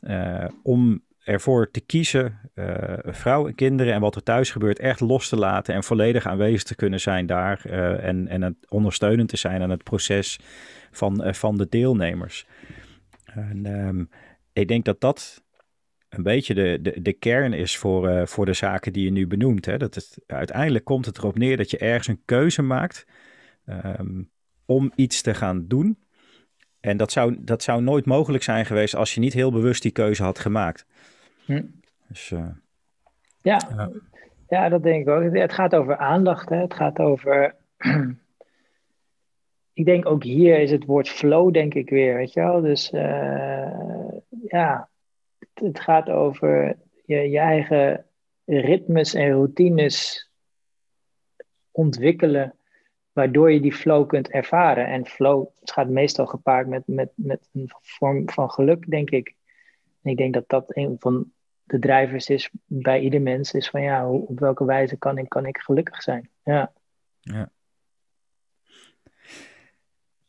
Uh, 0.00 0.44
om 0.62 1.04
ervoor 1.18 1.70
te 1.70 1.80
kiezen, 1.80 2.50
uh, 2.54 2.98
vrouw 3.02 3.46
en 3.46 3.54
kinderen 3.54 3.92
en 3.92 4.00
wat 4.00 4.14
er 4.14 4.22
thuis 4.22 4.50
gebeurt, 4.50 4.78
echt 4.78 5.00
los 5.00 5.28
te 5.28 5.36
laten 5.36 5.74
en 5.74 5.84
volledig 5.84 6.26
aanwezig 6.26 6.62
te 6.62 6.74
kunnen 6.74 7.00
zijn 7.00 7.26
daar. 7.26 7.62
Uh, 7.66 8.04
en, 8.04 8.28
en 8.28 8.42
het 8.42 8.54
ondersteunend 8.68 9.28
te 9.28 9.36
zijn 9.36 9.62
aan 9.62 9.70
het 9.70 9.82
proces 9.82 10.40
van, 10.90 11.34
van 11.34 11.56
de 11.56 11.66
deelnemers. 11.68 12.46
En, 13.24 13.66
um, 13.66 14.08
ik 14.52 14.68
denk 14.68 14.84
dat 14.84 15.00
dat 15.00 15.44
een 16.08 16.22
beetje 16.22 16.54
de, 16.54 16.78
de, 16.82 17.02
de 17.02 17.12
kern 17.12 17.52
is 17.52 17.76
voor, 17.76 18.28
voor 18.28 18.46
de 18.46 18.52
zaken 18.52 18.92
die 18.92 19.04
je 19.04 19.12
nu 19.12 19.26
benoemt. 19.26 19.66
Hè? 19.66 19.76
Dat 19.76 19.94
het, 19.94 20.18
uiteindelijk 20.26 20.84
komt 20.84 21.06
het 21.06 21.18
erop 21.18 21.38
neer 21.38 21.56
dat 21.56 21.70
je 21.70 21.78
ergens 21.78 22.06
een 22.06 22.22
keuze 22.24 22.62
maakt 22.62 23.06
um, 23.98 24.30
om 24.64 24.92
iets 24.94 25.22
te 25.22 25.34
gaan 25.34 25.66
doen 25.66 25.98
en 26.80 26.96
dat 26.96 27.12
zou, 27.12 27.36
dat 27.38 27.62
zou 27.62 27.82
nooit 27.82 28.06
mogelijk 28.06 28.42
zijn 28.42 28.66
geweest 28.66 28.94
als 28.94 29.14
je 29.14 29.20
niet 29.20 29.32
heel 29.32 29.52
bewust 29.52 29.82
die 29.82 29.90
keuze 29.90 30.22
had 30.22 30.38
gemaakt. 30.38 30.86
Hm. 31.44 31.62
Dus, 32.08 32.30
uh, 32.30 32.46
ja. 33.42 33.60
ja. 33.76 33.90
Ja. 34.48 34.68
dat 34.68 34.82
denk 34.82 35.08
ik 35.08 35.14
ook. 35.14 35.34
Het 35.34 35.52
gaat 35.52 35.74
over 35.74 35.96
aandacht. 35.96 36.48
Hè? 36.48 36.56
Het 36.56 36.74
gaat 36.74 36.98
over. 36.98 37.54
ik 39.80 39.84
denk 39.84 40.06
ook 40.06 40.22
hier 40.22 40.58
is 40.58 40.70
het 40.70 40.84
woord 40.84 41.08
flow, 41.08 41.52
denk 41.52 41.74
ik 41.74 41.90
weer. 41.90 42.14
Weet 42.14 42.32
je 42.32 42.40
wel? 42.40 42.60
Dus 42.60 42.92
uh, 42.92 43.72
ja, 44.48 44.88
het, 45.38 45.48
het, 45.54 45.80
gaat 45.80 46.08
over 46.08 46.76
je, 47.04 47.30
je 47.30 47.38
eigen 47.38 48.04
ritmes 48.44 49.14
en 49.14 49.30
routines 49.30 50.28
ontwikkelen 51.70 52.54
waardoor 53.12 53.52
je 53.52 53.60
die 53.60 53.72
flow 53.72 54.08
kunt 54.08 54.30
ervaren. 54.30 54.86
En 54.86 55.06
flow 55.06 55.46
gaat 55.62 55.88
meestal 55.88 56.26
gepaard 56.26 56.66
met, 56.66 56.82
met, 56.86 57.12
met 57.14 57.48
een 57.52 57.70
vorm 57.80 58.30
van 58.30 58.50
geluk, 58.50 58.90
denk 58.90 59.10
ik. 59.10 59.34
En 60.02 60.10
ik 60.10 60.16
denk 60.16 60.34
dat 60.34 60.48
dat 60.48 60.76
een 60.76 60.96
van 60.98 61.32
de 61.62 61.78
drijvers 61.78 62.28
is 62.28 62.50
bij 62.66 63.00
ieder 63.00 63.22
mens, 63.22 63.52
is 63.52 63.70
van 63.70 63.82
ja, 63.82 64.06
hoe, 64.06 64.26
op 64.26 64.38
welke 64.38 64.64
wijze 64.64 64.96
kan 64.96 65.18
ik, 65.18 65.28
kan 65.28 65.46
ik 65.46 65.58
gelukkig 65.58 66.02
zijn? 66.02 66.28
Ja. 66.44 66.72
ja. 67.20 67.50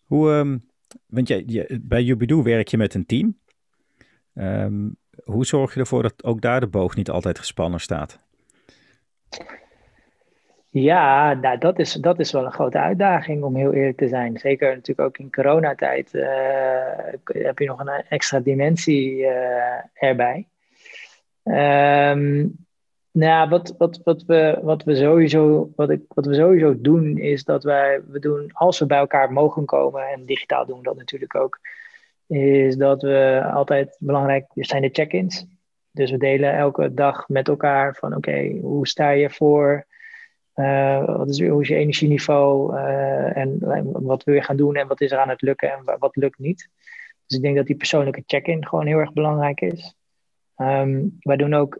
Hoe, 0.03 0.29
um, 0.29 0.69
want 1.05 1.27
jij, 1.27 1.79
bij 1.81 2.03
Jubidoe 2.03 2.43
werk 2.43 2.67
je 2.67 2.77
met 2.77 2.93
een 2.93 3.05
team. 3.05 3.39
Um, 4.33 4.97
hoe 5.23 5.45
zorg 5.45 5.73
je 5.73 5.79
ervoor 5.79 6.01
dat 6.01 6.23
ook 6.23 6.41
daar 6.41 6.59
de 6.59 6.67
boog 6.67 6.95
niet 6.95 7.09
altijd 7.09 7.39
gespannen 7.39 7.79
staat? 7.79 8.19
Ja, 10.73 11.33
nou, 11.33 11.57
dat, 11.57 11.79
is, 11.79 11.93
dat 11.93 12.19
is 12.19 12.31
wel 12.31 12.45
een 12.45 12.51
grote 12.51 12.79
uitdaging 12.79 13.43
om 13.43 13.55
heel 13.55 13.73
eerlijk 13.73 13.97
te 13.97 14.07
zijn. 14.07 14.37
Zeker 14.37 14.69
natuurlijk 14.69 15.07
ook 15.07 15.17
in 15.17 15.31
coronatijd 15.31 16.13
uh, 16.13 16.23
heb 17.23 17.59
je 17.59 17.65
nog 17.65 17.79
een 17.79 18.03
extra 18.09 18.39
dimensie 18.39 19.17
uh, 19.17 19.29
erbij. 19.93 20.47
Um, 21.43 22.55
nou, 23.11 23.49
wat, 23.49 23.75
wat, 23.77 24.01
wat, 24.03 24.23
we, 24.23 24.59
wat, 24.61 24.83
we 24.83 24.95
sowieso, 24.95 25.71
wat, 25.75 25.89
ik, 25.89 26.01
wat 26.07 26.25
we 26.25 26.33
sowieso 26.33 26.81
doen 26.81 27.17
is 27.17 27.43
dat 27.43 27.63
wij, 27.63 28.01
we 28.07 28.19
doen, 28.19 28.49
als 28.53 28.79
we 28.79 28.85
bij 28.85 28.97
elkaar 28.97 29.31
mogen 29.31 29.65
komen, 29.65 30.07
en 30.07 30.25
digitaal 30.25 30.65
doen 30.65 30.77
we 30.77 30.83
dat 30.83 30.97
natuurlijk 30.97 31.35
ook, 31.35 31.59
is 32.27 32.75
dat 32.75 33.01
we 33.01 33.49
altijd 33.53 33.97
belangrijk 33.99 34.45
zijn 34.53 34.81
de 34.81 34.89
check-ins. 34.91 35.45
Dus 35.91 36.11
we 36.11 36.17
delen 36.17 36.53
elke 36.53 36.93
dag 36.93 37.27
met 37.27 37.47
elkaar 37.47 37.95
van 37.95 38.15
oké, 38.15 38.57
hoe 38.61 38.87
sta 38.87 39.09
je 39.09 39.29
voor? 39.29 39.85
Uh, 40.55 41.05
wat 41.05 41.29
is, 41.29 41.37
je 41.37 41.75
energieniveau? 41.75 42.75
Uh, 42.75 43.37
en 43.37 43.59
wat 43.91 44.23
wil 44.23 44.35
je 44.35 44.43
gaan 44.43 44.57
doen 44.57 44.75
en 44.75 44.87
wat 44.87 45.01
is 45.01 45.11
er 45.11 45.17
aan 45.17 45.29
het 45.29 45.41
lukken 45.41 45.71
en 45.71 45.97
wat 45.99 46.15
lukt 46.15 46.39
niet? 46.39 46.69
Dus 47.25 47.37
ik 47.37 47.43
denk 47.43 47.55
dat 47.55 47.65
die 47.65 47.75
persoonlijke 47.75 48.23
check-in 48.25 48.67
gewoon 48.67 48.85
heel 48.85 48.97
erg 48.97 49.13
belangrijk 49.13 49.61
is. 49.61 49.95
Um, 50.57 51.17
wij 51.19 51.37
doen 51.37 51.53
ook 51.53 51.79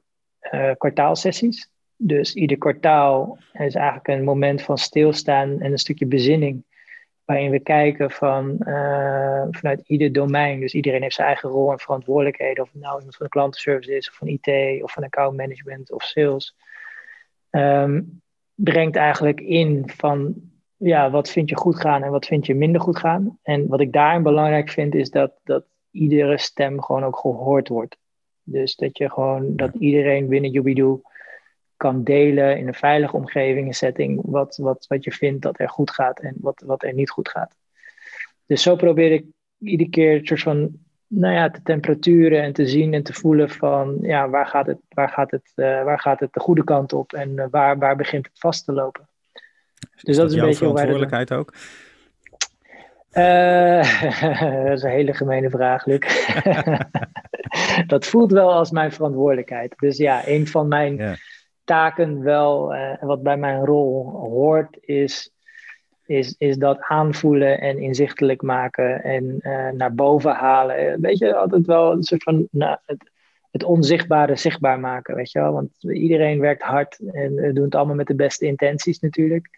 uh, 0.51 0.71
kwartaalsessies. 0.77 1.69
Dus 1.95 2.33
ieder 2.33 2.57
kwartaal 2.57 3.37
is 3.53 3.75
eigenlijk 3.75 4.07
een 4.07 4.23
moment 4.23 4.61
van 4.61 4.77
stilstaan 4.77 5.59
en 5.59 5.71
een 5.71 5.77
stukje 5.77 6.05
bezinning. 6.05 6.63
Waarin 7.25 7.51
we 7.51 7.59
kijken 7.59 8.11
van, 8.11 8.55
vanuit 9.51 9.81
ieder 9.85 10.11
domein. 10.11 10.59
Dus 10.59 10.73
iedereen 10.73 11.01
heeft 11.01 11.15
zijn 11.15 11.27
eigen 11.27 11.49
rol 11.49 11.71
en 11.71 11.79
verantwoordelijkheden. 11.79 12.63
Of 12.63 12.71
het 12.71 12.81
nou 12.81 12.97
iemand 12.97 13.15
van 13.15 13.25
de 13.25 13.31
klantenservice 13.31 13.95
is, 13.95 14.09
of 14.09 14.15
van 14.15 14.27
IT, 14.27 14.83
of 14.83 14.91
van 14.91 15.03
account 15.03 15.37
management 15.37 15.91
of 15.91 16.03
sales. 16.03 16.55
Um, 17.51 18.21
brengt 18.63 18.95
eigenlijk 18.95 19.39
in 19.39 19.83
van 19.85 20.35
ja, 20.77 21.11
wat 21.11 21.29
vind 21.29 21.49
je 21.49 21.57
goed 21.57 21.79
gaan 21.79 22.03
en 22.03 22.11
wat 22.11 22.25
vind 22.25 22.45
je 22.45 22.55
minder 22.55 22.81
goed 22.81 22.97
gaan. 22.97 23.37
En 23.43 23.67
wat 23.67 23.79
ik 23.79 23.91
daarin 23.91 24.23
belangrijk 24.23 24.69
vind, 24.69 24.95
is 24.95 25.09
dat, 25.09 25.31
dat 25.43 25.65
iedere 25.91 26.37
stem 26.37 26.81
gewoon 26.81 27.03
ook 27.03 27.17
gehoord 27.17 27.67
wordt. 27.67 27.97
Dus 28.43 28.75
dat 28.75 28.97
je 28.97 29.09
gewoon, 29.09 29.55
dat 29.55 29.73
iedereen 29.73 30.27
binnen 30.27 30.51
Jubidoe 30.51 31.01
kan 31.77 32.03
delen 32.03 32.57
in 32.57 32.67
een 32.67 32.73
veilige 32.73 33.15
omgeving, 33.15 33.67
een 33.67 33.73
setting, 33.73 34.21
wat, 34.23 34.57
wat, 34.57 34.85
wat 34.87 35.03
je 35.03 35.11
vindt 35.11 35.41
dat 35.41 35.59
er 35.59 35.69
goed 35.69 35.91
gaat 35.91 36.19
en 36.19 36.35
wat, 36.39 36.63
wat 36.65 36.83
er 36.83 36.93
niet 36.93 37.09
goed 37.09 37.29
gaat. 37.29 37.55
Dus 38.45 38.61
zo 38.61 38.75
probeer 38.75 39.11
ik 39.11 39.25
iedere 39.57 39.89
keer 39.89 40.15
een 40.15 40.25
soort 40.25 40.41
van, 40.41 40.71
nou 41.13 41.33
ja, 41.33 41.49
de 41.49 41.61
temperaturen 41.63 42.41
en 42.41 42.53
te 42.53 42.67
zien 42.67 42.93
en 42.93 43.03
te 43.03 43.13
voelen 43.13 43.49
van, 43.49 43.97
ja, 44.01 44.29
waar 44.29 44.47
gaat 44.47 44.65
het, 44.65 44.77
waar 44.89 45.09
gaat 45.09 45.31
het, 45.31 45.51
uh, 45.55 45.83
waar 45.83 45.99
gaat 45.99 46.19
het 46.19 46.33
de 46.33 46.39
goede 46.39 46.63
kant 46.63 46.93
op 46.93 47.13
en 47.13 47.29
uh, 47.29 47.45
waar, 47.49 47.77
waar 47.77 47.95
begint 47.95 48.25
het 48.25 48.39
vast 48.39 48.65
te 48.65 48.73
lopen. 48.73 49.07
Dus 50.01 50.15
dat, 50.15 50.15
dat 50.15 50.29
is 50.29 50.35
een 50.35 50.41
beetje 50.41 50.57
verantwoordelijkheid 50.57 51.33
ook? 51.33 51.53
Uh, 53.11 54.01
dat 54.65 54.77
is 54.77 54.83
een 54.83 54.89
hele 54.89 55.13
gemene 55.13 55.49
vraag, 55.49 55.85
Luc. 55.85 56.33
dat 57.87 58.05
voelt 58.05 58.31
wel 58.31 58.53
als 58.53 58.71
mijn 58.71 58.91
verantwoordelijkheid. 58.91 59.73
Dus 59.77 59.97
ja, 59.97 60.27
een 60.27 60.47
van 60.47 60.67
mijn 60.67 61.19
taken 61.63 62.23
wel, 62.23 62.75
wat 62.99 63.23
bij 63.23 63.37
mijn 63.37 63.65
rol 63.65 64.09
hoort, 64.09 64.77
is, 64.81 65.33
is, 66.05 66.35
is 66.37 66.57
dat 66.57 66.81
aanvoelen 66.81 67.61
en 67.61 67.77
inzichtelijk 67.77 68.41
maken 68.41 69.03
en 69.03 69.39
uh, 69.41 69.69
naar 69.69 69.93
boven 69.93 70.31
halen. 70.31 71.01
Weet 71.01 71.17
je, 71.17 71.35
altijd 71.35 71.65
wel 71.65 71.91
een 71.91 72.03
soort 72.03 72.23
van 72.23 72.47
nou, 72.51 72.77
het, 73.51 73.63
onzichtbare 73.63 74.35
zichtbaar 74.35 74.79
maken, 74.79 75.15
weet 75.15 75.31
je 75.31 75.39
wel. 75.39 75.53
Want 75.53 75.69
iedereen 75.81 76.39
werkt 76.39 76.61
hard 76.61 76.99
en 76.99 77.35
we 77.35 77.53
doen 77.53 77.63
het 77.63 77.75
allemaal 77.75 77.95
met 77.95 78.07
de 78.07 78.15
beste 78.15 78.45
intenties 78.45 78.99
natuurlijk. 78.99 79.49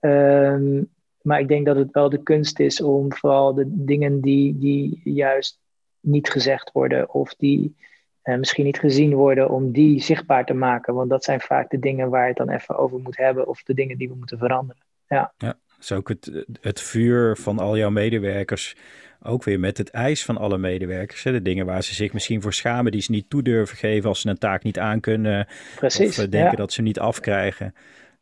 Um, 0.00 0.88
maar 1.22 1.40
ik 1.40 1.48
denk 1.48 1.66
dat 1.66 1.76
het 1.76 1.90
wel 1.90 2.10
de 2.10 2.22
kunst 2.22 2.60
is 2.60 2.80
om 2.80 3.12
vooral 3.12 3.54
de 3.54 3.64
dingen 3.66 4.20
die, 4.20 4.58
die 4.58 5.00
juist 5.04 5.58
niet 6.00 6.30
gezegd 6.30 6.72
worden 6.72 7.14
of 7.14 7.34
die 7.34 7.76
misschien 8.22 8.64
niet 8.64 8.78
gezien 8.78 9.14
worden, 9.14 9.50
om 9.50 9.72
die 9.72 10.02
zichtbaar 10.02 10.46
te 10.46 10.54
maken. 10.54 10.94
Want 10.94 11.10
dat 11.10 11.24
zijn 11.24 11.40
vaak 11.40 11.70
de 11.70 11.78
dingen 11.78 12.10
waar 12.10 12.22
je 12.22 12.28
het 12.28 12.36
dan 12.36 12.50
even 12.50 12.76
over 12.76 12.98
moet 12.98 13.16
hebben 13.16 13.46
of 13.46 13.62
de 13.62 13.74
dingen 13.74 13.98
die 13.98 14.08
we 14.08 14.14
moeten 14.14 14.38
veranderen. 14.38 14.82
Ja, 15.08 15.32
ja 15.36 15.58
is 15.80 15.92
ook 15.92 16.08
het, 16.08 16.44
het 16.60 16.80
vuur 16.80 17.36
van 17.36 17.58
al 17.58 17.76
jouw 17.76 17.90
medewerkers. 17.90 18.76
Ook 19.22 19.44
weer 19.44 19.60
met 19.60 19.78
het 19.78 19.90
ijs 19.90 20.24
van 20.24 20.36
alle 20.36 20.58
medewerkers. 20.58 21.22
Hè? 21.22 21.32
De 21.32 21.42
dingen 21.42 21.66
waar 21.66 21.82
ze 21.82 21.94
zich 21.94 22.12
misschien 22.12 22.42
voor 22.42 22.52
schamen, 22.52 22.92
die 22.92 23.00
ze 23.00 23.10
niet 23.10 23.30
toe 23.30 23.42
durven 23.42 23.76
geven 23.76 24.08
als 24.08 24.20
ze 24.20 24.28
een 24.28 24.38
taak 24.38 24.62
niet 24.62 24.78
aankunnen. 24.78 25.46
Precies. 25.76 26.08
Of 26.08 26.14
denken 26.14 26.50
ja. 26.50 26.56
dat 26.56 26.72
ze 26.72 26.82
niet 26.82 26.98
afkrijgen. 26.98 27.74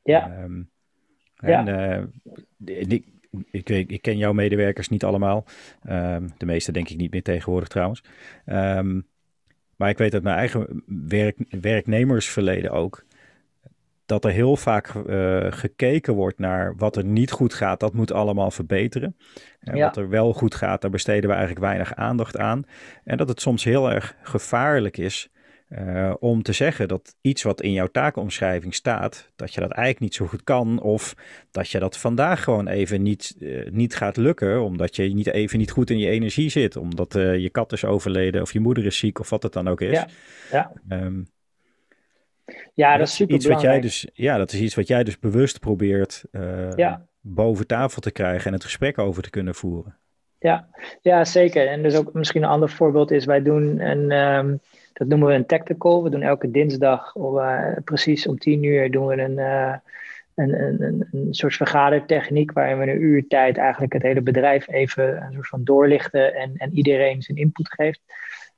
Ja. 0.03 0.43
Um, 0.43 0.71
en 1.37 1.67
ja. 1.67 1.99
uh, 1.99 2.05
ik, 3.51 3.69
ik, 3.69 4.03
ken 4.03 4.17
jouw 4.17 4.33
medewerkers 4.33 4.89
niet 4.89 5.05
allemaal. 5.05 5.47
Um, 5.89 6.33
de 6.39 6.47
meeste 6.47 6.73
denk 6.73 6.89
ik 6.89 6.97
niet 6.97 7.13
meer 7.13 7.23
tegenwoordig 7.23 7.69
trouwens. 7.69 8.03
Um, 8.47 9.07
maar 9.77 9.89
ik 9.89 9.99
weet 9.99 10.15
uit 10.15 10.23
mijn 10.23 10.37
eigen 10.37 10.83
werk, 10.87 11.37
werknemersverleden 11.61 12.71
ook. 12.71 13.05
Dat 14.07 14.25
er 14.25 14.31
heel 14.31 14.57
vaak 14.57 14.95
uh, 14.95 15.47
gekeken 15.51 16.15
wordt 16.15 16.39
naar 16.39 16.75
wat 16.77 16.97
er 16.97 17.05
niet 17.05 17.31
goed 17.31 17.55
gaat. 17.55 17.81
Dat 17.81 17.95
moet 17.95 18.13
allemaal 18.13 18.51
verbeteren. 18.51 19.17
En 19.61 19.77
ja. 19.77 19.85
wat 19.85 19.97
er 19.97 20.09
wel 20.09 20.33
goed 20.33 20.55
gaat, 20.55 20.81
daar 20.81 20.91
besteden 20.91 21.31
we 21.31 21.37
eigenlijk 21.37 21.65
weinig 21.65 21.95
aandacht 21.95 22.39
aan. 22.39 22.65
En 23.05 23.17
dat 23.17 23.29
het 23.29 23.41
soms 23.41 23.65
heel 23.65 23.91
erg 23.91 24.17
gevaarlijk 24.23 24.97
is 24.97 25.29
uh, 25.69 26.15
om 26.19 26.43
te 26.43 26.53
zeggen 26.53 26.89
dat 26.89 27.17
iets 27.21 27.43
wat 27.43 27.61
in 27.61 27.73
jouw 27.73 27.87
taakomschrijving 27.87 28.75
staat, 28.75 29.33
dat 29.37 29.55
je 29.55 29.61
dat 29.61 29.71
eigenlijk 29.71 30.01
niet 30.01 30.15
zo 30.15 30.27
goed 30.27 30.45
kan. 30.45 30.81
Of 30.81 31.15
dat 31.51 31.69
je 31.71 31.79
dat 31.79 31.99
vandaag 31.99 32.45
gewoon 32.45 32.69
even 32.69 33.03
niet, 33.03 33.37
uh, 33.39 33.71
niet 33.71 33.95
gaat 33.95 34.17
lukken, 34.17 34.63
omdat 34.63 34.97
je 34.97 35.15
niet 35.15 35.27
even 35.27 35.59
niet 35.59 35.71
goed 35.71 35.91
in 35.91 35.99
je 35.99 36.09
energie 36.09 36.49
zit. 36.49 36.77
Omdat 36.77 37.15
uh, 37.15 37.39
je 37.39 37.51
kat 37.51 37.73
is 37.73 37.85
overleden 37.85 38.43
of 38.43 38.53
je 38.53 38.61
moeder 38.61 38.87
is 38.87 38.99
ziek 38.99 39.19
of 39.19 39.31
wat 39.31 39.43
het 39.43 39.53
dan 39.53 39.69
ook 39.69 39.81
is. 39.81 39.99
Ja, 39.99 40.09
ja. 40.51 40.73
Um, 40.89 41.27
ja 42.75 42.97
dat 42.97 43.07
is 43.07 43.15
super 43.15 43.35
iets 43.35 43.47
wat 43.47 43.61
jij 43.61 43.81
dus, 43.81 44.09
Ja, 44.13 44.37
dat 44.37 44.53
is 44.53 44.61
iets 44.61 44.75
wat 44.75 44.87
jij 44.87 45.05
dus 45.05 45.19
bewust 45.19 45.61
probeert 45.61 46.25
ja. 46.77 47.07
boven 47.21 47.67
tafel 47.67 48.01
te 48.01 48.13
krijgen 48.13 48.47
en 48.47 48.53
het 48.53 48.65
gesprek 48.65 48.99
over 48.99 49.23
te 49.23 49.31
kunnen 49.31 49.55
voeren. 49.55 49.97
Ja, 50.39 50.69
ja 51.03 51.25
zeker. 51.25 51.67
En 51.67 51.83
dus 51.83 51.97
ook 51.97 52.13
misschien 52.13 52.43
een 52.43 52.49
ander 52.49 52.71
voorbeeld 52.71 53.11
is, 53.11 53.25
wij 53.25 53.43
doen 53.43 53.81
een... 53.81 54.11
Um, 54.11 54.61
dat 54.95 55.09
noemen 55.09 55.29
we 55.29 55.35
een 55.35 55.47
tactical. 55.47 56.03
We 56.03 56.11
doen 56.11 56.23
elke 56.23 56.51
dinsdag 56.51 57.15
uh, 57.17 57.73
precies 57.85 58.27
om 58.27 58.39
tien 58.39 58.63
uur 58.63 58.91
doen 58.91 59.07
we 59.07 59.17
een, 59.23 59.39
uh, 59.39 59.75
een, 60.35 60.63
een, 60.63 61.09
een, 61.13 61.35
soort 61.35 61.55
vergadertechniek 61.55 62.53
waarin 62.53 62.79
we 62.79 62.91
een 62.91 63.03
uur 63.03 63.27
tijd 63.29 63.57
eigenlijk 63.57 63.93
het 63.93 64.03
hele 64.03 64.21
bedrijf 64.21 64.69
even 64.69 65.23
een 65.23 65.33
soort 65.33 65.49
van 65.49 65.65
doorlichten 65.65 66.35
en, 66.35 66.53
en 66.57 66.77
iedereen 66.77 67.23
zijn 67.23 67.39
input 67.39 67.73
geeft. 67.73 68.01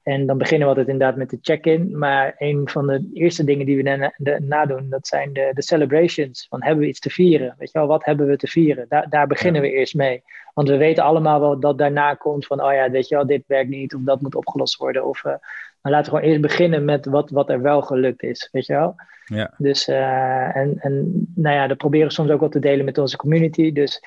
En 0.06 0.26
dan 0.26 0.38
beginnen 0.38 0.68
we 0.68 0.74
altijd 0.74 0.92
inderdaad 0.92 1.16
met 1.16 1.30
de 1.30 1.38
check-in. 1.40 1.98
Maar 1.98 2.34
een 2.38 2.68
van 2.68 2.86
de 2.86 3.10
eerste 3.12 3.44
dingen 3.44 3.66
die 3.66 3.76
we 3.76 3.82
daarna 3.82 4.12
nadoen, 4.38 4.86
dat 4.90 5.06
zijn 5.06 5.32
de, 5.32 5.50
de 5.54 5.62
celebrations. 5.62 6.46
Van 6.48 6.62
hebben 6.62 6.82
we 6.82 6.88
iets 6.88 7.00
te 7.00 7.10
vieren? 7.10 7.54
Weet 7.58 7.72
je 7.72 7.78
wel, 7.78 7.86
wat 7.88 8.04
hebben 8.04 8.26
we 8.26 8.36
te 8.36 8.46
vieren? 8.46 8.86
Daar, 8.88 9.08
daar 9.08 9.26
beginnen 9.26 9.62
we 9.62 9.70
eerst 9.70 9.94
mee. 9.94 10.22
Want 10.54 10.68
we 10.68 10.76
weten 10.76 11.04
allemaal 11.04 11.40
wel 11.40 11.60
dat 11.60 11.78
daarna 11.78 12.14
komt 12.14 12.46
van, 12.46 12.62
oh 12.62 12.72
ja, 12.72 12.90
weet 12.90 13.08
je 13.08 13.14
wel, 13.14 13.26
dit 13.26 13.44
werkt 13.46 13.70
niet 13.70 13.94
of 13.94 14.00
dat 14.02 14.20
moet 14.20 14.34
opgelost 14.34 14.76
worden. 14.76 15.06
Of 15.06 15.24
uh, 15.24 15.32
maar 15.80 15.92
laten 15.92 16.12
we 16.12 16.18
gewoon 16.18 16.30
eerst 16.30 16.48
beginnen 16.48 16.84
met 16.84 17.06
wat, 17.06 17.30
wat 17.30 17.50
er 17.50 17.62
wel 17.62 17.82
gelukt 17.82 18.22
is, 18.22 18.48
weet 18.52 18.66
je 18.66 18.72
wel? 18.72 18.94
Ja. 19.24 19.54
Dus, 19.58 19.88
uh, 19.88 20.56
en, 20.56 20.78
en 20.78 21.26
nou 21.34 21.54
ja, 21.56 21.66
dat 21.66 21.76
proberen 21.76 22.06
we 22.06 22.12
soms 22.12 22.30
ook 22.30 22.40
wel 22.40 22.48
te 22.48 22.58
delen 22.58 22.84
met 22.84 22.98
onze 22.98 23.16
community. 23.16 23.72
Dus 23.72 24.02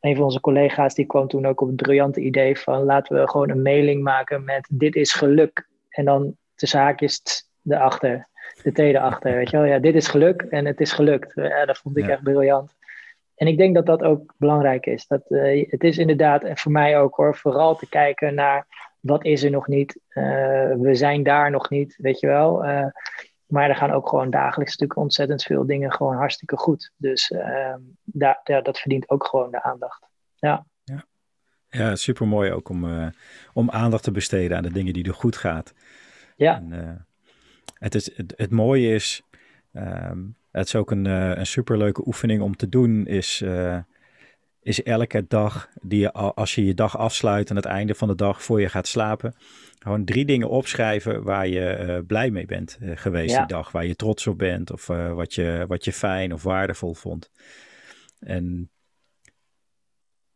een 0.00 0.14
van 0.14 0.24
onze 0.24 0.40
collega's 0.40 0.94
die 0.94 1.06
kwam 1.06 1.28
toen 1.28 1.46
ook 1.46 1.60
op 1.60 1.66
het 1.66 1.76
briljante 1.76 2.20
idee 2.20 2.58
van 2.58 2.82
laten 2.82 3.20
we 3.20 3.28
gewoon 3.28 3.50
een 3.50 3.62
mailing 3.62 4.02
maken 4.02 4.44
met 4.44 4.68
dit 4.72 4.96
is 4.96 5.12
geluk. 5.12 5.68
En 5.88 6.04
dan 6.04 6.36
tussen 6.54 6.80
haakjes 6.80 7.22
erachter, 7.68 8.28
de 8.62 8.72
T 8.72 8.78
erachter, 8.78 9.34
weet 9.34 9.50
je 9.50 9.56
wel? 9.56 9.66
Ja, 9.66 9.78
dit 9.78 9.94
is 9.94 10.08
geluk 10.08 10.42
en 10.42 10.66
het 10.66 10.80
is 10.80 10.92
gelukt. 10.92 11.32
Ja, 11.34 11.64
dat 11.64 11.78
vond 11.78 11.96
ik 11.96 12.04
ja. 12.04 12.10
echt 12.10 12.22
briljant. 12.22 12.76
En 13.34 13.46
ik 13.46 13.56
denk 13.56 13.74
dat 13.74 13.86
dat 13.86 14.02
ook 14.02 14.34
belangrijk 14.36 14.86
is. 14.86 15.06
Dat, 15.06 15.22
uh, 15.28 15.70
het 15.70 15.84
is 15.84 15.98
inderdaad, 15.98 16.44
en 16.44 16.56
voor 16.56 16.72
mij 16.72 17.00
ook 17.00 17.14
hoor, 17.14 17.36
vooral 17.36 17.76
te 17.76 17.88
kijken 17.88 18.34
naar 18.34 18.66
wat 19.00 19.24
is 19.24 19.42
er 19.42 19.50
nog 19.50 19.66
niet? 19.66 20.00
Uh, 20.08 20.24
we 20.74 20.94
zijn 20.94 21.22
daar 21.22 21.50
nog 21.50 21.70
niet, 21.70 21.96
weet 21.96 22.20
je 22.20 22.26
wel. 22.26 22.64
Uh, 22.64 22.86
maar 23.48 23.68
er 23.68 23.76
gaan 23.76 23.90
ook 23.90 24.08
gewoon 24.08 24.30
dagelijks 24.30 24.72
natuurlijk 24.72 25.00
ontzettend 25.00 25.42
veel 25.42 25.66
dingen 25.66 25.92
gewoon 25.92 26.16
hartstikke 26.16 26.56
goed. 26.56 26.92
Dus 26.96 27.30
uh, 27.30 27.74
daar, 28.04 28.40
ja, 28.44 28.60
dat 28.60 28.78
verdient 28.78 29.10
ook 29.10 29.26
gewoon 29.26 29.50
de 29.50 29.62
aandacht. 29.62 30.06
Ja, 30.34 30.66
ja. 30.84 31.04
ja 31.68 31.96
super 31.96 32.26
mooi 32.26 32.52
ook 32.52 32.68
om, 32.68 33.12
om 33.52 33.70
aandacht 33.70 34.02
te 34.02 34.10
besteden 34.10 34.56
aan 34.56 34.62
de 34.62 34.72
dingen 34.72 34.92
die 34.92 35.04
er 35.04 35.14
goed 35.14 35.36
gaat. 35.36 35.74
Ja. 36.36 36.56
En, 36.56 37.06
het, 37.74 37.94
is, 37.94 38.16
het, 38.16 38.34
het 38.36 38.50
mooie 38.50 38.94
is, 38.94 39.22
um, 39.72 40.36
het 40.50 40.66
is 40.66 40.74
ook 40.74 40.90
een, 40.90 41.04
een 41.04 41.46
superleuke 41.46 42.06
oefening 42.06 42.42
om 42.42 42.56
te 42.56 42.68
doen, 42.68 43.06
is 43.06 43.44
is 44.60 44.82
elke 44.82 45.24
dag 45.28 45.68
die 45.82 46.00
je, 46.00 46.12
als 46.12 46.54
je 46.54 46.64
je 46.64 46.74
dag 46.74 46.98
afsluit 46.98 47.50
aan 47.50 47.56
het 47.56 47.64
einde 47.64 47.94
van 47.94 48.08
de 48.08 48.14
dag 48.14 48.42
voor 48.42 48.60
je 48.60 48.68
gaat 48.68 48.86
slapen, 48.86 49.34
gewoon 49.78 50.04
drie 50.04 50.24
dingen 50.24 50.48
opschrijven 50.48 51.22
waar 51.22 51.48
je 51.48 51.68
eh, 51.68 51.98
blij 52.06 52.30
mee 52.30 52.46
bent 52.46 52.78
uh, 52.80 52.96
geweest 52.96 53.36
die 53.36 53.46
dag, 53.46 53.72
waar 53.72 53.86
je 53.86 53.96
trots 53.96 54.26
op 54.26 54.38
bent 54.38 54.72
of 54.72 54.88
uh, 54.88 55.12
wat, 55.12 55.34
je, 55.34 55.64
wat 55.68 55.84
je 55.84 55.92
fijn 55.92 56.32
of 56.32 56.42
waardevol 56.42 56.94
vond. 56.94 57.30
En 58.18 58.70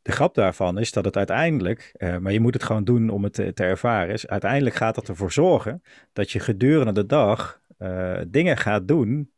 de 0.03 0.13
grap 0.13 0.35
daarvan 0.35 0.79
is 0.79 0.93
dat 0.93 1.05
het 1.05 1.17
uiteindelijk, 1.17 1.95
maar 2.21 2.33
je 2.33 2.41
moet 2.41 2.55
het 2.55 2.63
gewoon 2.63 2.85
doen 2.85 3.11
om 3.11 3.25
het 3.25 3.33
te, 3.33 3.53
te 3.53 3.63
ervaren, 3.63 4.15
is 4.15 4.27
uiteindelijk 4.27 4.75
gaat 4.75 4.95
dat 4.95 5.09
ervoor 5.09 5.33
zorgen 5.33 5.83
dat 6.13 6.31
je 6.31 6.41
gedurende 6.41 6.93
de 6.93 7.07
dag 7.07 7.61
dingen 8.29 8.57
gaat 8.57 8.89
doen 8.89 9.33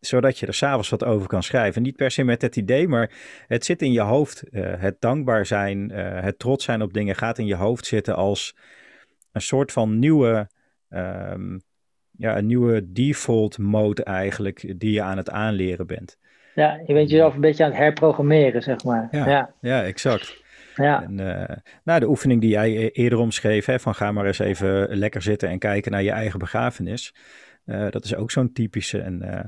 zodat 0.00 0.38
je 0.38 0.46
er 0.46 0.54
s'avonds 0.54 0.88
wat 0.88 1.04
over 1.04 1.28
kan 1.28 1.42
schrijven. 1.42 1.82
Niet 1.82 1.96
per 1.96 2.10
se 2.10 2.24
met 2.24 2.42
het 2.42 2.56
idee, 2.56 2.88
maar 2.88 3.10
het 3.46 3.64
zit 3.64 3.82
in 3.82 3.92
je 3.92 4.00
hoofd. 4.00 4.44
Uh, 4.50 4.74
het 4.78 5.00
dankbaar 5.00 5.46
zijn, 5.46 5.92
uh, 5.92 6.22
het 6.22 6.38
trots 6.38 6.64
zijn 6.64 6.82
op 6.82 6.92
dingen 6.92 7.14
gaat 7.14 7.38
in 7.38 7.46
je 7.46 7.54
hoofd 7.54 7.86
zitten 7.86 8.16
als 8.16 8.56
een 9.32 9.40
soort 9.40 9.72
van 9.72 9.98
nieuwe, 9.98 10.48
um, 10.88 11.60
ja, 12.10 12.36
een 12.36 12.46
nieuwe 12.46 12.92
default 12.92 13.58
mode 13.58 14.04
eigenlijk, 14.04 14.74
die 14.80 14.92
je 14.92 15.02
aan 15.02 15.16
het 15.16 15.30
aanleren 15.30 15.86
bent. 15.86 16.18
Ja, 16.54 16.80
je 16.86 16.94
bent 16.94 17.10
jezelf 17.10 17.34
een 17.34 17.40
beetje 17.40 17.64
aan 17.64 17.70
het 17.70 17.78
herprogrammeren, 17.78 18.62
zeg 18.62 18.84
maar. 18.84 19.08
Ja, 19.10 19.28
ja. 19.28 19.54
ja 19.60 19.82
exact. 19.84 20.44
Ja. 20.74 21.02
En, 21.02 21.18
uh, 21.18 21.56
nou, 21.84 22.00
de 22.00 22.08
oefening 22.08 22.40
die 22.40 22.50
jij 22.50 22.76
e-, 22.76 22.88
eerder 22.88 23.18
omschreef, 23.18 23.66
hè, 23.66 23.80
van 23.80 23.94
ga 23.94 24.12
maar 24.12 24.26
eens 24.26 24.38
even 24.38 24.96
lekker 24.96 25.22
zitten 25.22 25.48
en 25.48 25.58
kijken 25.58 25.92
naar 25.92 26.02
je 26.02 26.10
eigen 26.10 26.38
begrafenis. 26.38 27.14
Uh, 27.66 27.90
dat 27.90 28.04
is 28.04 28.14
ook 28.14 28.30
zo'n 28.30 28.52
typische. 28.52 29.00
En, 29.00 29.22
uh, 29.22 29.40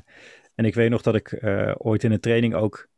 en 0.54 0.64
ik 0.64 0.74
weet 0.74 0.90
nog 0.90 1.02
dat 1.02 1.14
ik 1.14 1.32
uh, 1.32 1.74
ooit 1.78 2.04
in 2.04 2.12
een 2.12 2.20
training 2.20 2.54
ook 2.54 2.88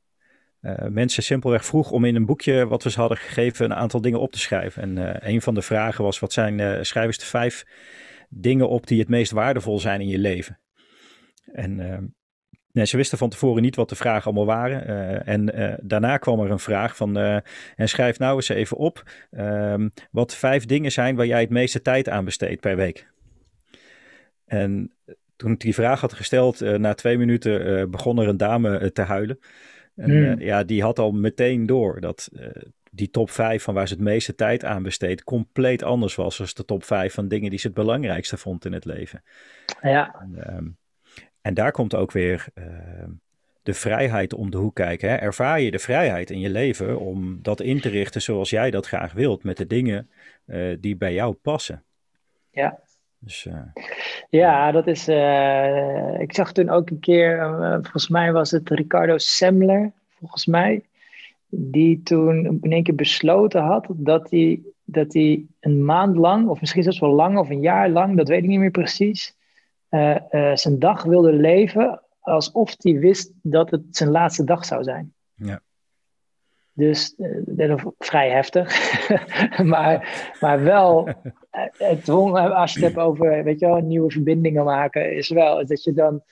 mensen 0.89 1.23
simpelweg 1.23 1.64
vroeg 1.64 1.91
om 1.91 2.05
in 2.05 2.14
een 2.16 2.27
boekje 2.27 2.66
wat 2.66 2.83
we 2.83 2.91
ze 2.91 3.01
hadden 3.01 3.18
gegeven 3.18 3.64
een 3.64 3.75
aantal 3.75 4.01
dingen 4.01 4.21
op 4.21 4.33
te 4.33 4.39
schrijven. 4.39 4.83
En 4.83 5.29
een 5.29 5.43
van 5.43 5.55
de 5.55 5.62
vragen 5.62 6.05
was: 6.05 6.18
wat 6.18 6.33
zijn 6.33 6.87
schrijvers 6.87 7.18
de 7.18 7.25
vijf 7.25 7.64
dingen 8.29 8.68
op 8.68 8.87
die 8.87 8.99
het 8.99 9.09
meest 9.09 9.33
waardevol 9.33 9.79
zijn 9.79 10.01
in 10.01 10.09
je 10.09 10.18
leven? 10.18 10.61
En 11.53 11.81
ehm, 11.81 12.05
Nee, 12.73 12.87
ze 12.87 12.97
wisten 12.97 13.18
van 13.18 13.29
tevoren 13.29 13.62
niet 13.62 13.77
wat 13.77 13.89
de 13.89 13.95
vragen 13.95 14.25
allemaal 14.25 14.57
waren. 14.57 15.27
En 15.27 15.79
daarna 15.83 16.16
kwam 16.16 16.41
er 16.41 16.51
een 16.51 16.59
vraag 16.59 16.97
van, 16.97 17.16
en 17.77 17.89
schrijf 17.89 18.18
nou 18.18 18.37
eens 18.37 18.49
even 18.49 18.77
op 18.77 19.03
um, 19.31 19.91
wat 20.11 20.35
vijf 20.35 20.66
dingen 20.66 20.93
zijn 20.93 21.16
waar 21.16 21.27
jij 21.27 21.41
het 21.41 21.51
meeste 21.51 21.83
tijd 21.83 22.09
aan 22.09 22.25
besteedt 22.25 22.61
per 22.61 22.77
week. 22.77 23.11
En 24.51 24.93
toen 25.41 25.53
ik 25.53 25.61
die 25.61 25.74
vraag 25.74 26.01
had 26.01 26.12
gesteld, 26.12 26.62
uh, 26.62 26.74
na 26.74 26.95
twee 26.95 27.18
minuten 27.18 27.66
uh, 27.66 27.84
begon 27.86 28.18
er 28.18 28.28
een 28.28 28.36
dame 28.36 28.80
uh, 28.80 28.88
te 28.88 29.03
huilen. 29.03 29.38
En 29.97 30.11
mm. 30.11 30.41
ja, 30.41 30.64
die 30.64 30.82
had 30.82 30.99
al 30.99 31.12
meteen 31.12 31.66
door 31.66 32.01
dat 32.01 32.28
die 32.91 33.11
top 33.11 33.30
5 33.30 33.62
van 33.62 33.74
waar 33.74 33.88
ze 33.88 33.95
het 33.95 34.03
meeste 34.03 34.34
tijd 34.34 34.64
aan 34.64 34.82
besteedt, 34.82 35.24
compleet 35.24 35.82
anders 35.82 36.14
was 36.14 36.36
dan 36.36 36.47
de 36.55 36.64
top 36.64 36.84
5 36.84 37.14
van 37.14 37.28
dingen 37.28 37.51
die 37.51 37.59
ze 37.59 37.66
het 37.66 37.76
belangrijkste 37.76 38.36
vond 38.36 38.64
in 38.64 38.72
het 38.72 38.84
leven. 38.84 39.22
Ja. 39.82 40.14
En, 40.20 40.57
um, 40.57 40.76
en 41.41 41.55
daar 41.55 41.72
komt 41.72 41.95
ook 41.95 42.12
weer 42.12 42.47
ehm, 42.55 43.11
de 43.62 43.74
vrijheid 43.74 44.34
om 44.34 44.51
de 44.51 44.57
hoek 44.57 44.74
kijken. 44.74 45.11
Hè? 45.11 45.16
Ervaar 45.16 45.61
je 45.61 45.70
de 45.70 45.78
vrijheid 45.78 46.30
in 46.30 46.41
je 46.41 46.51
leven 46.51 46.99
om 46.99 47.38
dat 47.43 47.61
in 47.61 47.80
te 47.80 47.88
richten 47.88 48.22
zoals 48.22 48.51
jij 48.51 48.70
dat 48.70 48.86
graag 48.86 49.12
wilt, 49.12 49.45
met 49.45 49.57
de 49.57 49.66
dingen 49.66 50.11
die 50.80 50.97
bij 50.97 51.14
jou 51.14 51.34
passen. 51.34 51.84
Ja. 52.51 52.80
Dus, 53.23 53.45
uh, 53.45 53.85
ja, 54.31 54.73
dat 54.73 54.87
is. 54.87 55.09
Uh, 55.09 56.21
ik 56.21 56.35
zag 56.35 56.53
toen 56.53 56.68
ook 56.68 56.91
een 56.91 57.01
keer, 57.01 57.37
uh, 57.37 57.73
volgens 57.73 58.09
mij 58.09 58.33
was 58.33 58.51
het 58.51 58.71
Ricardo 58.71 59.18
Semler, 59.18 59.93
volgens 60.18 60.47
mij, 60.47 60.85
die 61.49 62.03
toen 62.03 62.59
in 62.62 62.73
één 62.73 62.83
keer 62.83 62.95
besloten 62.95 63.62
had 63.62 63.87
dat 63.91 64.31
hij, 64.31 64.61
dat 64.85 65.12
hij 65.12 65.45
een 65.61 65.85
maand 65.85 66.16
lang, 66.16 66.49
of 66.49 66.61
misschien 66.61 66.83
zelfs 66.83 66.99
wel 67.01 67.14
lang, 67.14 67.39
of 67.39 67.51
een 67.51 67.61
jaar 67.61 67.89
lang, 67.89 68.16
dat 68.16 68.29
weet 68.29 68.43
ik 68.43 68.49
niet 68.49 68.59
meer 68.59 68.71
precies, 68.71 69.37
zijn 70.55 70.79
dag 70.79 71.03
wilde 71.03 71.33
leven 71.33 72.03
alsof 72.21 72.75
hij 72.79 72.99
wist 72.99 73.33
dat 73.43 73.71
het 73.71 73.83
zijn 73.91 74.11
laatste 74.11 74.45
dag 74.45 74.64
zou 74.64 74.83
zijn. 74.83 75.14
Ja. 75.35 75.61
Dus 76.81 77.14
uh, 77.57 77.85
vrij 77.99 78.31
heftig. 78.31 78.68
maar, 79.72 80.26
maar 80.41 80.62
wel, 80.62 81.09
het, 81.51 82.09
als 82.09 82.72
je 82.74 82.85
het 82.85 82.95
hebt 82.95 83.07
over 83.07 83.45
weet 83.45 83.61
je 83.61 83.66
wel, 83.66 83.81
nieuwe 83.81 84.11
verbindingen 84.11 84.64
maken, 84.64 85.16
is 85.16 85.28
wel 85.28 85.66
dat 85.66 85.85
je 85.85 85.93
dan, 85.93 86.22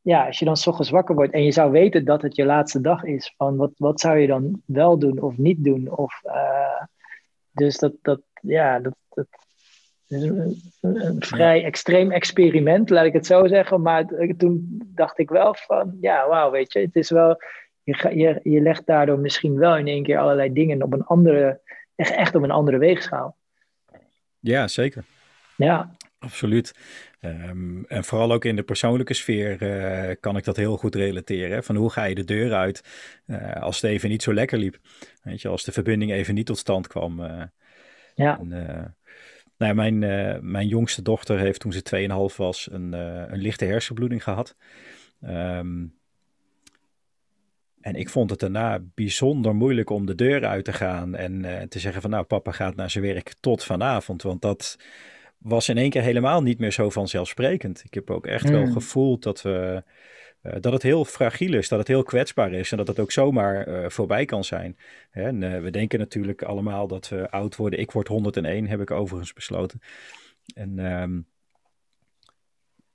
ja, 0.00 0.26
als 0.26 0.38
je 0.38 0.44
dan 0.44 0.56
s 0.56 0.66
ochtends 0.66 0.90
wakker 0.90 1.14
wordt 1.14 1.32
en 1.32 1.44
je 1.44 1.52
zou 1.52 1.70
weten 1.70 2.04
dat 2.04 2.22
het 2.22 2.36
je 2.36 2.44
laatste 2.44 2.80
dag 2.80 3.04
is, 3.04 3.34
van 3.36 3.56
wat, 3.56 3.72
wat 3.76 4.00
zou 4.00 4.18
je 4.18 4.26
dan 4.26 4.62
wel 4.66 4.98
doen 4.98 5.20
of 5.20 5.36
niet 5.36 5.64
doen? 5.64 5.96
Of, 5.96 6.20
uh, 6.24 6.82
dus 7.50 7.78
dat, 7.78 7.92
dat, 8.02 8.20
ja, 8.40 8.80
dat, 8.80 8.94
dat 9.08 9.26
is 10.08 10.22
een, 10.22 10.60
een 10.80 11.16
vrij 11.18 11.64
extreem 11.64 12.10
experiment, 12.10 12.90
laat 12.90 13.04
ik 13.04 13.12
het 13.12 13.26
zo 13.26 13.46
zeggen. 13.46 13.82
Maar 13.82 14.06
toen 14.36 14.82
dacht 14.94 15.18
ik 15.18 15.28
wel 15.28 15.54
van, 15.54 15.96
ja, 16.00 16.28
wauw, 16.28 16.50
weet 16.50 16.72
je, 16.72 16.78
het 16.78 16.96
is 16.96 17.10
wel 17.10 17.36
je, 17.84 18.16
je, 18.16 18.40
je 18.42 18.60
legt 18.60 18.86
daardoor 18.86 19.18
misschien 19.18 19.58
wel 19.58 19.76
in 19.76 19.86
één 19.86 20.02
keer 20.02 20.18
allerlei 20.18 20.52
dingen 20.52 20.82
op 20.82 20.92
een 20.92 21.04
andere, 21.04 21.60
echt, 21.94 22.10
echt 22.10 22.34
op 22.34 22.42
een 22.42 22.50
andere 22.50 22.78
weegschaal. 22.78 23.36
Ja, 24.40 24.68
zeker. 24.68 25.04
Ja. 25.56 25.90
Absoluut. 26.18 26.74
Um, 27.20 27.84
en 27.88 28.04
vooral 28.04 28.32
ook 28.32 28.44
in 28.44 28.56
de 28.56 28.62
persoonlijke 28.62 29.14
sfeer 29.14 29.62
uh, 29.62 30.14
kan 30.20 30.36
ik 30.36 30.44
dat 30.44 30.56
heel 30.56 30.76
goed 30.76 30.94
relateren. 30.94 31.64
Van 31.64 31.76
hoe 31.76 31.90
ga 31.90 32.04
je 32.04 32.14
de 32.14 32.24
deur 32.24 32.52
uit 32.52 32.84
uh, 33.26 33.62
als 33.62 33.80
het 33.80 33.90
even 33.90 34.08
niet 34.08 34.22
zo 34.22 34.34
lekker 34.34 34.58
liep? 34.58 34.78
Weet 35.22 35.42
je, 35.42 35.48
als 35.48 35.64
de 35.64 35.72
verbinding 35.72 36.12
even 36.12 36.34
niet 36.34 36.46
tot 36.46 36.58
stand 36.58 36.86
kwam. 36.86 37.20
Uh, 37.20 37.42
ja. 38.14 38.38
En, 38.38 38.48
nou 39.58 39.76
ja, 39.76 39.90
mijn, 39.90 39.98
mijn 40.50 40.66
jongste 40.66 41.02
dochter 41.02 41.38
heeft 41.38 41.60
toen 41.60 41.72
ze 41.72 42.28
2,5 42.30 42.36
was 42.36 42.68
een, 42.70 42.92
een 43.32 43.40
lichte 43.40 43.64
hersenbloeding 43.64 44.22
gehad. 44.22 44.56
Um, 45.22 45.94
en 47.84 47.94
ik 47.94 48.08
vond 48.08 48.30
het 48.30 48.38
daarna 48.38 48.82
bijzonder 48.94 49.54
moeilijk 49.54 49.90
om 49.90 50.06
de 50.06 50.14
deur 50.14 50.44
uit 50.44 50.64
te 50.64 50.72
gaan 50.72 51.14
en 51.14 51.44
uh, 51.44 51.60
te 51.60 51.78
zeggen 51.78 52.02
van 52.02 52.10
nou 52.10 52.24
papa 52.24 52.52
gaat 52.52 52.76
naar 52.76 52.90
zijn 52.90 53.04
werk 53.04 53.34
tot 53.40 53.64
vanavond. 53.64 54.22
Want 54.22 54.42
dat 54.42 54.78
was 55.38 55.68
in 55.68 55.76
één 55.76 55.90
keer 55.90 56.02
helemaal 56.02 56.42
niet 56.42 56.58
meer 56.58 56.72
zo 56.72 56.90
vanzelfsprekend. 56.90 57.82
Ik 57.84 57.94
heb 57.94 58.10
ook 58.10 58.26
echt 58.26 58.44
mm. 58.44 58.52
wel 58.52 58.66
gevoeld 58.66 59.22
dat, 59.22 59.42
we, 59.42 59.82
uh, 60.42 60.52
dat 60.60 60.72
het 60.72 60.82
heel 60.82 61.04
fragiel 61.04 61.54
is, 61.54 61.68
dat 61.68 61.78
het 61.78 61.88
heel 61.88 62.02
kwetsbaar 62.02 62.52
is 62.52 62.70
en 62.70 62.76
dat 62.76 62.88
het 62.88 62.98
ook 62.98 63.12
zomaar 63.12 63.68
uh, 63.68 63.88
voorbij 63.88 64.24
kan 64.24 64.44
zijn. 64.44 64.76
En, 65.10 65.62
we 65.62 65.70
denken 65.70 65.98
natuurlijk 65.98 66.42
allemaal 66.42 66.86
dat 66.86 67.08
we 67.08 67.30
oud 67.30 67.56
worden. 67.56 67.78
Ik 67.78 67.90
word 67.90 68.08
101, 68.08 68.66
heb 68.66 68.80
ik 68.80 68.90
overigens 68.90 69.32
besloten. 69.32 69.80
En, 70.54 70.78
um, 70.78 71.26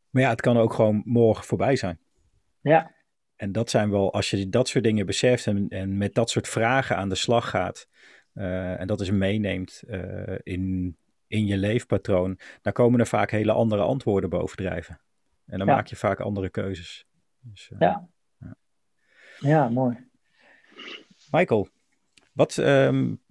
maar 0.09 0.21
ja, 0.21 0.29
het 0.29 0.41
kan 0.41 0.57
ook 0.57 0.73
gewoon 0.73 1.01
morgen 1.05 1.45
voorbij 1.45 1.75
zijn. 1.75 1.99
Ja. 2.61 2.97
En 3.39 3.51
dat 3.51 3.69
zijn 3.69 3.89
wel, 3.89 4.13
als 4.13 4.29
je 4.29 4.49
dat 4.49 4.67
soort 4.67 4.83
dingen 4.83 5.05
beseft 5.05 5.47
en, 5.47 5.69
en 5.69 5.97
met 5.97 6.13
dat 6.13 6.29
soort 6.29 6.47
vragen 6.47 6.97
aan 6.97 7.09
de 7.09 7.15
slag 7.15 7.49
gaat, 7.49 7.87
uh, 8.33 8.79
en 8.79 8.87
dat 8.87 9.01
is 9.01 9.11
meeneemt 9.11 9.83
uh, 9.87 10.37
in, 10.43 10.97
in 11.27 11.45
je 11.45 11.57
leefpatroon, 11.57 12.39
dan 12.61 12.73
komen 12.73 12.99
er 12.99 13.07
vaak 13.07 13.31
hele 13.31 13.51
andere 13.51 13.81
antwoorden 13.81 14.29
bovendrijven. 14.29 14.99
En 15.45 15.57
dan 15.57 15.67
ja. 15.67 15.73
maak 15.73 15.87
je 15.87 15.95
vaak 15.95 16.19
andere 16.19 16.49
keuzes. 16.49 17.05
Dus, 17.39 17.69
uh, 17.73 17.79
ja. 17.79 18.09
ja. 18.39 18.55
Ja, 19.39 19.69
mooi. 19.69 20.07
Michael, 21.31 21.69
wat, 22.31 22.57
um, 22.57 23.21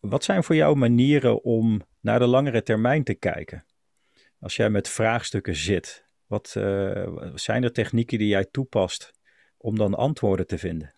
wat 0.00 0.24
zijn 0.24 0.44
voor 0.44 0.54
jou 0.54 0.76
manieren 0.76 1.42
om 1.42 1.82
naar 2.00 2.18
de 2.18 2.26
langere 2.26 2.62
termijn 2.62 3.04
te 3.04 3.14
kijken? 3.14 3.64
Als 4.40 4.56
jij 4.56 4.70
met 4.70 4.88
vraagstukken 4.88 5.56
zit, 5.56 6.04
wat 6.26 6.48
zijn 7.34 7.62
er 7.62 7.72
technieken 7.72 8.18
die 8.18 8.28
jij 8.28 8.44
toepast 8.44 9.16
om 9.58 9.78
dan 9.78 9.94
antwoorden 9.94 10.46
te 10.46 10.58
vinden? 10.58 10.92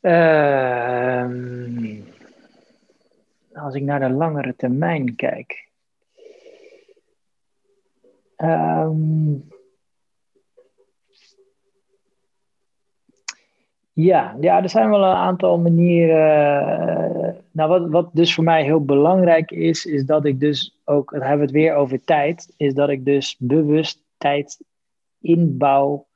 Uh, 0.00 1.28
als 3.52 3.74
ik 3.74 3.82
naar 3.82 4.00
de 4.00 4.10
langere 4.10 4.56
termijn 4.56 5.16
kijk. 5.16 5.66
Um, 8.36 9.48
ja, 13.92 14.36
ja, 14.40 14.62
er 14.62 14.68
zijn 14.68 14.90
wel 14.90 15.04
een 15.04 15.14
aantal 15.14 15.58
manieren. 15.58 17.44
Nou, 17.50 17.68
wat, 17.68 17.90
wat 17.90 18.10
dus 18.12 18.34
voor 18.34 18.44
mij 18.44 18.64
heel 18.64 18.84
belangrijk 18.84 19.50
is, 19.50 19.86
is 19.86 20.04
dat 20.04 20.24
ik 20.24 20.40
dus 20.40 20.78
ook, 20.84 21.10
dan 21.10 21.20
hebben 21.20 21.38
we 21.38 21.44
het 21.44 21.54
weer 21.54 21.74
over 21.74 22.04
tijd, 22.04 22.54
is 22.56 22.74
dat 22.74 22.88
ik 22.88 23.04
dus 23.04 23.36
bewust 23.38 24.04
tijd 24.18 24.64
inbouw 25.20 26.07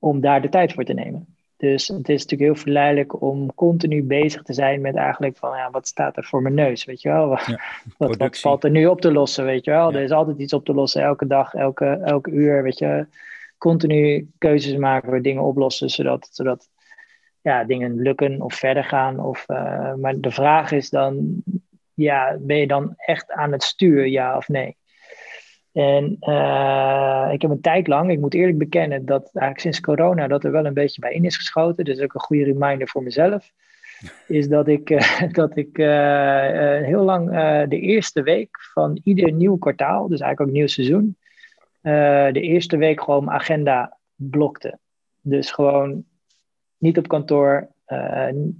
om 0.00 0.20
daar 0.20 0.42
de 0.42 0.48
tijd 0.48 0.72
voor 0.72 0.84
te 0.84 0.92
nemen. 0.92 1.26
Dus 1.60 1.88
het 1.88 2.08
is 2.08 2.22
natuurlijk 2.22 2.50
heel 2.50 2.62
verleidelijk 2.62 3.22
om 3.22 3.54
continu 3.54 4.02
bezig 4.02 4.42
te 4.42 4.52
zijn 4.52 4.80
met 4.80 4.94
eigenlijk 4.94 5.36
van, 5.36 5.56
ja, 5.56 5.70
wat 5.70 5.86
staat 5.86 6.16
er 6.16 6.24
voor 6.24 6.42
mijn 6.42 6.54
neus, 6.54 6.84
weet 6.84 7.02
je 7.02 7.08
wel? 7.08 7.30
Ja, 7.30 7.60
wat, 7.98 8.16
wat, 8.16 8.38
valt 8.38 8.64
er 8.64 8.70
nu 8.70 8.86
op 8.86 9.00
te 9.00 9.12
lossen, 9.12 9.44
weet 9.44 9.64
je 9.64 9.70
wel? 9.70 9.90
Ja. 9.90 9.96
Er 9.96 10.02
is 10.02 10.10
altijd 10.10 10.38
iets 10.38 10.52
op 10.52 10.64
te 10.64 10.74
lossen, 10.74 11.02
elke 11.02 11.26
dag, 11.26 11.54
elke, 11.54 11.86
elke 11.86 12.30
uur, 12.30 12.62
weet 12.62 12.78
je. 12.78 13.06
Continu 13.58 14.30
keuzes 14.38 14.76
maken, 14.76 15.22
dingen 15.22 15.42
oplossen, 15.42 15.90
zodat, 15.90 16.28
zodat 16.32 16.68
ja, 17.40 17.64
dingen 17.64 17.94
lukken 17.94 18.40
of 18.40 18.54
verder 18.54 18.84
gaan. 18.84 19.20
Of, 19.20 19.44
eh, 19.48 19.94
maar 19.94 20.20
de 20.20 20.30
vraag 20.30 20.72
is 20.72 20.90
dan, 20.90 21.42
ja, 21.94 22.36
ben 22.40 22.56
je 22.56 22.66
dan 22.66 22.94
echt 22.96 23.32
aan 23.32 23.52
het 23.52 23.62
stuur, 23.62 24.06
ja 24.06 24.36
of 24.36 24.48
nee? 24.48 24.76
En 25.72 26.16
uh, 26.20 27.28
ik 27.32 27.42
heb 27.42 27.50
een 27.50 27.60
tijd 27.60 27.86
lang, 27.86 28.10
ik 28.10 28.20
moet 28.20 28.34
eerlijk 28.34 28.58
bekennen, 28.58 29.04
dat 29.04 29.22
eigenlijk 29.22 29.60
sinds 29.60 29.80
corona 29.80 30.26
dat 30.26 30.44
er 30.44 30.52
wel 30.52 30.66
een 30.66 30.74
beetje 30.74 31.00
bij 31.00 31.12
in 31.12 31.24
is 31.24 31.36
geschoten. 31.36 31.84
Dus 31.84 32.00
ook 32.00 32.14
een 32.14 32.20
goede 32.20 32.44
reminder 32.44 32.88
voor 32.88 33.02
mezelf. 33.02 33.50
Is 34.26 34.48
dat 34.48 34.68
ik, 34.68 34.90
uh, 34.90 35.22
dat 35.32 35.56
ik 35.56 35.78
uh, 35.78 36.80
heel 36.82 37.02
lang 37.02 37.30
de 37.68 37.80
eerste 37.80 38.22
week 38.22 38.60
van 38.72 39.00
ieder 39.04 39.32
nieuw 39.32 39.56
kwartaal, 39.56 40.08
dus 40.08 40.20
eigenlijk 40.20 40.50
ook 40.50 40.56
nieuw 40.56 40.66
seizoen, 40.66 41.16
de 42.32 42.40
eerste 42.40 42.76
week 42.76 43.00
gewoon 43.00 43.24
mijn 43.24 43.36
agenda 43.36 43.98
blokte. 44.14 44.78
Dus 45.20 45.50
gewoon 45.50 46.04
niet 46.78 46.98
op 46.98 47.08
kantoor, 47.08 47.68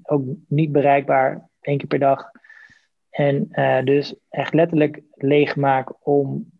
ook 0.03 0.23
niet 0.49 0.73
bereikbaar, 0.73 1.49
één 1.61 1.79
keer 1.79 1.87
per 1.87 1.99
dag. 1.99 2.31
En 3.11 3.49
dus 3.85 4.15
echt 4.29 4.55
letterlijk 4.55 5.01
leegmaak 5.15 6.07
om 6.07 6.51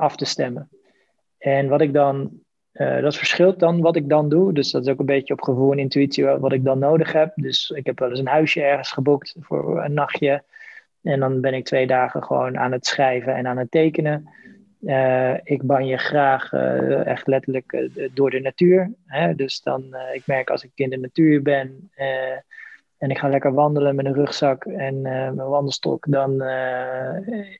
af 0.00 0.16
te 0.16 0.24
stemmen. 0.24 0.68
En 1.38 1.68
wat 1.68 1.80
ik 1.80 1.92
dan, 1.92 2.30
uh, 2.72 3.02
dat 3.02 3.16
verschilt 3.16 3.58
dan 3.58 3.80
wat 3.80 3.96
ik 3.96 4.08
dan 4.08 4.28
doe. 4.28 4.52
Dus 4.52 4.70
dat 4.70 4.86
is 4.86 4.92
ook 4.92 4.98
een 4.98 5.06
beetje 5.06 5.32
op 5.32 5.42
gevoel 5.42 5.72
en 5.72 5.78
intuïtie 5.78 6.24
wat 6.24 6.52
ik 6.52 6.64
dan 6.64 6.78
nodig 6.78 7.12
heb. 7.12 7.32
Dus 7.34 7.70
ik 7.70 7.86
heb 7.86 7.98
wel 7.98 8.10
eens 8.10 8.18
een 8.18 8.26
huisje 8.26 8.62
ergens 8.62 8.92
geboekt 8.92 9.34
voor 9.40 9.84
een 9.84 9.94
nachtje. 9.94 10.42
En 11.02 11.20
dan 11.20 11.40
ben 11.40 11.54
ik 11.54 11.64
twee 11.64 11.86
dagen 11.86 12.24
gewoon 12.24 12.58
aan 12.58 12.72
het 12.72 12.86
schrijven 12.86 13.34
en 13.34 13.46
aan 13.46 13.58
het 13.58 13.70
tekenen. 13.70 14.28
Uh, 14.80 15.34
ik 15.34 15.62
je 15.82 15.96
graag 15.96 16.52
uh, 16.52 17.06
echt 17.06 17.26
letterlijk 17.26 17.88
door 18.14 18.30
de 18.30 18.40
natuur. 18.40 18.92
Hè? 19.06 19.34
Dus 19.34 19.60
dan, 19.60 19.96
ik 20.12 20.26
merk 20.26 20.50
als 20.50 20.64
ik 20.64 20.70
in 20.74 20.90
de 20.90 20.98
natuur 20.98 21.42
ben 21.42 21.90
en 22.98 23.10
ik 23.10 23.18
ga 23.18 23.28
lekker 23.28 23.52
wandelen 23.52 23.94
met 23.94 24.06
een 24.06 24.14
rugzak 24.14 24.64
en 24.64 25.00
mijn 25.00 25.36
wandelstok, 25.36 26.06
dan, 26.08 26.36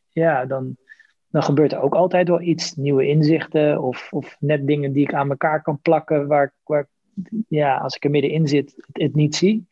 ja, 0.09 0.45
dan, 0.45 0.77
dan 1.31 1.43
gebeurt 1.43 1.73
er 1.73 1.81
ook 1.81 1.95
altijd 1.95 2.29
wel 2.29 2.41
iets, 2.41 2.75
nieuwe 2.75 3.07
inzichten 3.07 3.83
of, 3.83 4.13
of 4.13 4.37
net 4.41 4.67
dingen 4.67 4.93
die 4.93 5.03
ik 5.03 5.15
aan 5.15 5.31
elkaar 5.31 5.63
kan 5.63 5.81
plakken, 5.81 6.27
waar, 6.27 6.55
waar 6.65 6.89
ja, 7.49 7.77
als 7.77 7.97
ik 7.97 8.05
er 8.05 8.11
middenin 8.11 8.49
zit, 8.49 8.75
het, 8.77 9.03
het 9.03 9.15
niet 9.15 9.37
zie. 9.37 9.67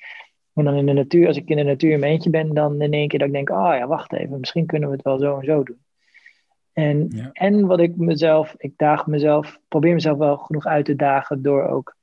En 0.54 0.64
dan 0.64 0.74
in 0.74 0.86
de 0.86 0.92
natuur, 0.92 1.26
als 1.26 1.36
ik 1.36 1.48
in 1.48 1.56
de 1.56 1.62
natuur 1.62 1.92
in 1.92 2.00
mijn 2.00 2.12
eentje 2.12 2.30
ben, 2.30 2.54
dan 2.54 2.80
in 2.80 2.92
één 2.92 3.08
keer 3.08 3.18
dat 3.18 3.28
ik 3.28 3.34
denk, 3.34 3.50
oh 3.50 3.74
ja, 3.78 3.86
wacht 3.86 4.12
even, 4.12 4.40
misschien 4.40 4.66
kunnen 4.66 4.88
we 4.88 4.94
het 4.94 5.04
wel 5.04 5.18
zo 5.18 5.38
en 5.38 5.44
zo 5.44 5.62
doen. 5.62 5.78
En, 6.72 7.30
en 7.32 7.66
wat 7.66 7.80
ik 7.80 7.96
mezelf, 7.96 8.54
ik 8.56 8.72
daag 8.76 9.06
mezelf, 9.06 9.58
probeer 9.68 9.94
mezelf 9.94 10.18
wel 10.18 10.36
genoeg 10.36 10.66
uit 10.66 10.84
te 10.84 10.96
dagen 10.96 11.42
door 11.42 11.68
ook, 11.68 11.96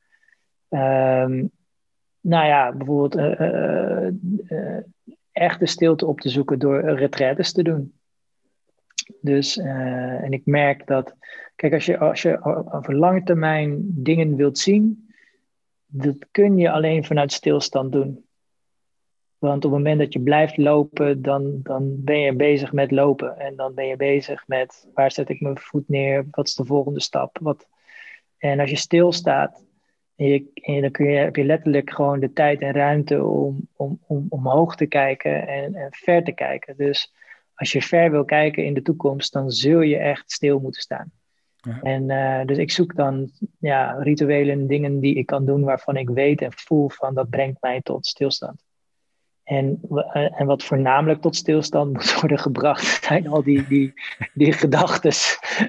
um, 0.69 1.51
nou 2.21 2.45
ja, 2.47 2.71
bijvoorbeeld 2.71 3.15
uh, 3.15 3.39
uh, 3.39 4.07
uh, 4.47 4.77
echte 5.31 5.65
stilte 5.65 6.05
op 6.05 6.19
te 6.19 6.29
zoeken 6.29 6.59
door 6.59 6.79
retraites 6.81 7.51
te 7.51 7.63
doen. 7.63 7.93
Dus, 9.21 9.57
uh, 9.57 10.23
en 10.23 10.31
ik 10.31 10.45
merk 10.45 10.87
dat, 10.87 11.15
kijk, 11.55 11.73
als 11.73 11.85
je, 11.85 11.97
als 11.97 12.21
je 12.21 12.43
over 12.71 12.95
lange 12.95 13.23
termijn 13.23 13.81
dingen 13.85 14.35
wilt 14.35 14.57
zien, 14.57 15.09
dat 15.85 16.27
kun 16.31 16.57
je 16.57 16.71
alleen 16.71 17.05
vanuit 17.05 17.31
stilstand 17.31 17.91
doen. 17.91 18.25
Want 19.37 19.65
op 19.65 19.71
het 19.71 19.79
moment 19.79 19.99
dat 19.99 20.13
je 20.13 20.19
blijft 20.19 20.57
lopen, 20.57 21.21
dan, 21.21 21.59
dan 21.63 22.03
ben 22.03 22.19
je 22.19 22.35
bezig 22.35 22.71
met 22.71 22.91
lopen. 22.91 23.39
En 23.39 23.55
dan 23.55 23.73
ben 23.73 23.87
je 23.87 23.95
bezig 23.95 24.47
met 24.47 24.87
waar 24.93 25.11
zet 25.11 25.29
ik 25.29 25.41
mijn 25.41 25.57
voet 25.57 25.89
neer, 25.89 26.25
wat 26.31 26.47
is 26.47 26.55
de 26.55 26.65
volgende 26.65 27.01
stap. 27.01 27.37
Wat... 27.41 27.67
En 28.37 28.59
als 28.59 28.69
je 28.69 28.75
stilstaat, 28.75 29.65
en 30.15 30.25
je, 30.25 30.51
en 30.53 30.81
dan 30.81 30.91
kun 30.91 31.05
je, 31.05 31.17
heb 31.17 31.35
je 31.35 31.43
letterlijk 31.43 31.89
gewoon 31.89 32.19
de 32.19 32.33
tijd 32.33 32.61
en 32.61 32.73
ruimte 32.73 33.23
om, 33.23 33.67
om, 33.75 33.99
om 34.07 34.25
omhoog 34.29 34.75
te 34.75 34.85
kijken 34.85 35.47
en, 35.47 35.75
en 35.75 35.87
ver 35.91 36.23
te 36.23 36.31
kijken. 36.31 36.77
Dus 36.77 37.13
als 37.55 37.71
je 37.71 37.81
ver 37.81 38.11
wil 38.11 38.25
kijken 38.25 38.65
in 38.65 38.73
de 38.73 38.81
toekomst, 38.81 39.33
dan 39.33 39.51
zul 39.51 39.81
je 39.81 39.97
echt 39.97 40.31
stil 40.31 40.59
moeten 40.59 40.81
staan. 40.81 41.11
Ja. 41.55 41.79
En 41.81 42.09
uh, 42.09 42.45
dus 42.45 42.57
ik 42.57 42.71
zoek 42.71 42.95
dan 42.95 43.31
ja, 43.59 43.91
rituelen, 43.99 44.67
dingen 44.67 44.99
die 44.99 45.15
ik 45.15 45.25
kan 45.25 45.45
doen 45.45 45.63
waarvan 45.63 45.97
ik 45.97 46.09
weet 46.09 46.41
en 46.41 46.51
voel 46.55 46.89
van 46.89 47.13
dat 47.13 47.29
brengt 47.29 47.61
mij 47.61 47.81
tot 47.81 48.05
stilstand. 48.05 48.63
En, 49.43 49.79
uh, 49.91 50.39
en 50.39 50.45
wat 50.45 50.63
voornamelijk 50.63 51.21
tot 51.21 51.35
stilstand 51.35 51.93
moet 51.93 52.13
worden 52.13 52.39
gebracht, 52.39 53.03
zijn 53.03 53.27
al 53.27 53.43
die, 53.43 53.67
die, 53.67 53.93
die 54.33 54.53
gedachten. 54.53 55.11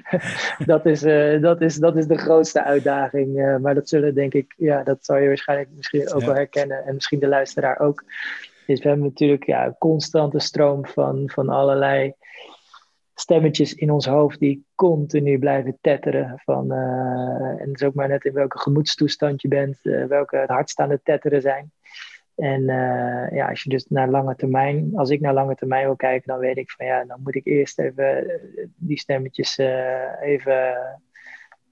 dat, 0.65 0.85
is, 0.85 1.03
uh, 1.03 1.41
dat, 1.41 1.61
is, 1.61 1.75
dat 1.75 1.97
is 1.97 2.07
de 2.07 2.17
grootste 2.17 2.63
uitdaging. 2.63 3.59
maar 3.61 3.75
dat 3.75 3.89
zullen 3.89 4.13
denk 4.15 4.33
ik, 4.33 4.53
ja, 4.57 4.83
dat 4.83 5.05
zal 5.05 5.17
je 5.17 5.27
waarschijnlijk 5.27 5.69
misschien 5.75 6.13
ook 6.13 6.19
ja. 6.19 6.25
wel 6.25 6.35
herkennen. 6.35 6.85
En 6.85 6.93
misschien 6.93 7.19
de 7.19 7.27
luisteraar 7.27 7.79
ook. 7.79 8.03
Dus 8.67 8.81
we 8.81 8.87
hebben 8.87 9.05
natuurlijk 9.05 9.45
ja, 9.45 9.65
een 9.65 9.77
constante 9.77 10.39
stroom 10.39 10.85
van, 10.85 11.29
van 11.29 11.49
allerlei 11.49 12.13
stemmetjes 13.13 13.73
in 13.73 13.91
ons 13.91 14.05
hoofd 14.05 14.39
die 14.39 14.65
continu 14.75 15.39
blijven 15.39 15.77
tetteren. 15.81 16.41
Van, 16.45 16.71
uh, 16.71 17.61
en 17.61 17.69
het 17.69 17.81
is 17.81 17.83
ook 17.83 17.93
maar 17.93 18.07
net 18.07 18.25
in 18.25 18.33
welke 18.33 18.59
gemoedstoestand 18.59 19.41
je 19.41 19.47
bent, 19.47 19.77
uh, 19.83 20.05
welke 20.05 20.37
het 20.37 20.49
hardst 20.49 20.79
aan 20.79 20.89
het 20.89 21.05
tetteren 21.05 21.41
zijn. 21.41 21.71
En 22.35 22.61
uh, 22.61 23.31
ja, 23.31 23.49
als 23.49 23.63
je 23.63 23.69
dus 23.69 23.85
naar 23.89 24.09
lange 24.09 24.35
termijn, 24.35 24.91
als 24.95 25.09
ik 25.09 25.19
naar 25.19 25.33
lange 25.33 25.55
termijn 25.55 25.85
wil 25.85 25.95
kijken, 25.95 26.27
dan 26.27 26.39
weet 26.39 26.57
ik 26.57 26.71
van 26.71 26.85
ja, 26.85 27.03
dan 27.03 27.19
moet 27.23 27.35
ik 27.35 27.45
eerst 27.45 27.79
even 27.79 28.41
die 28.75 28.99
stemmetjes 28.99 29.57
even, 30.21 30.75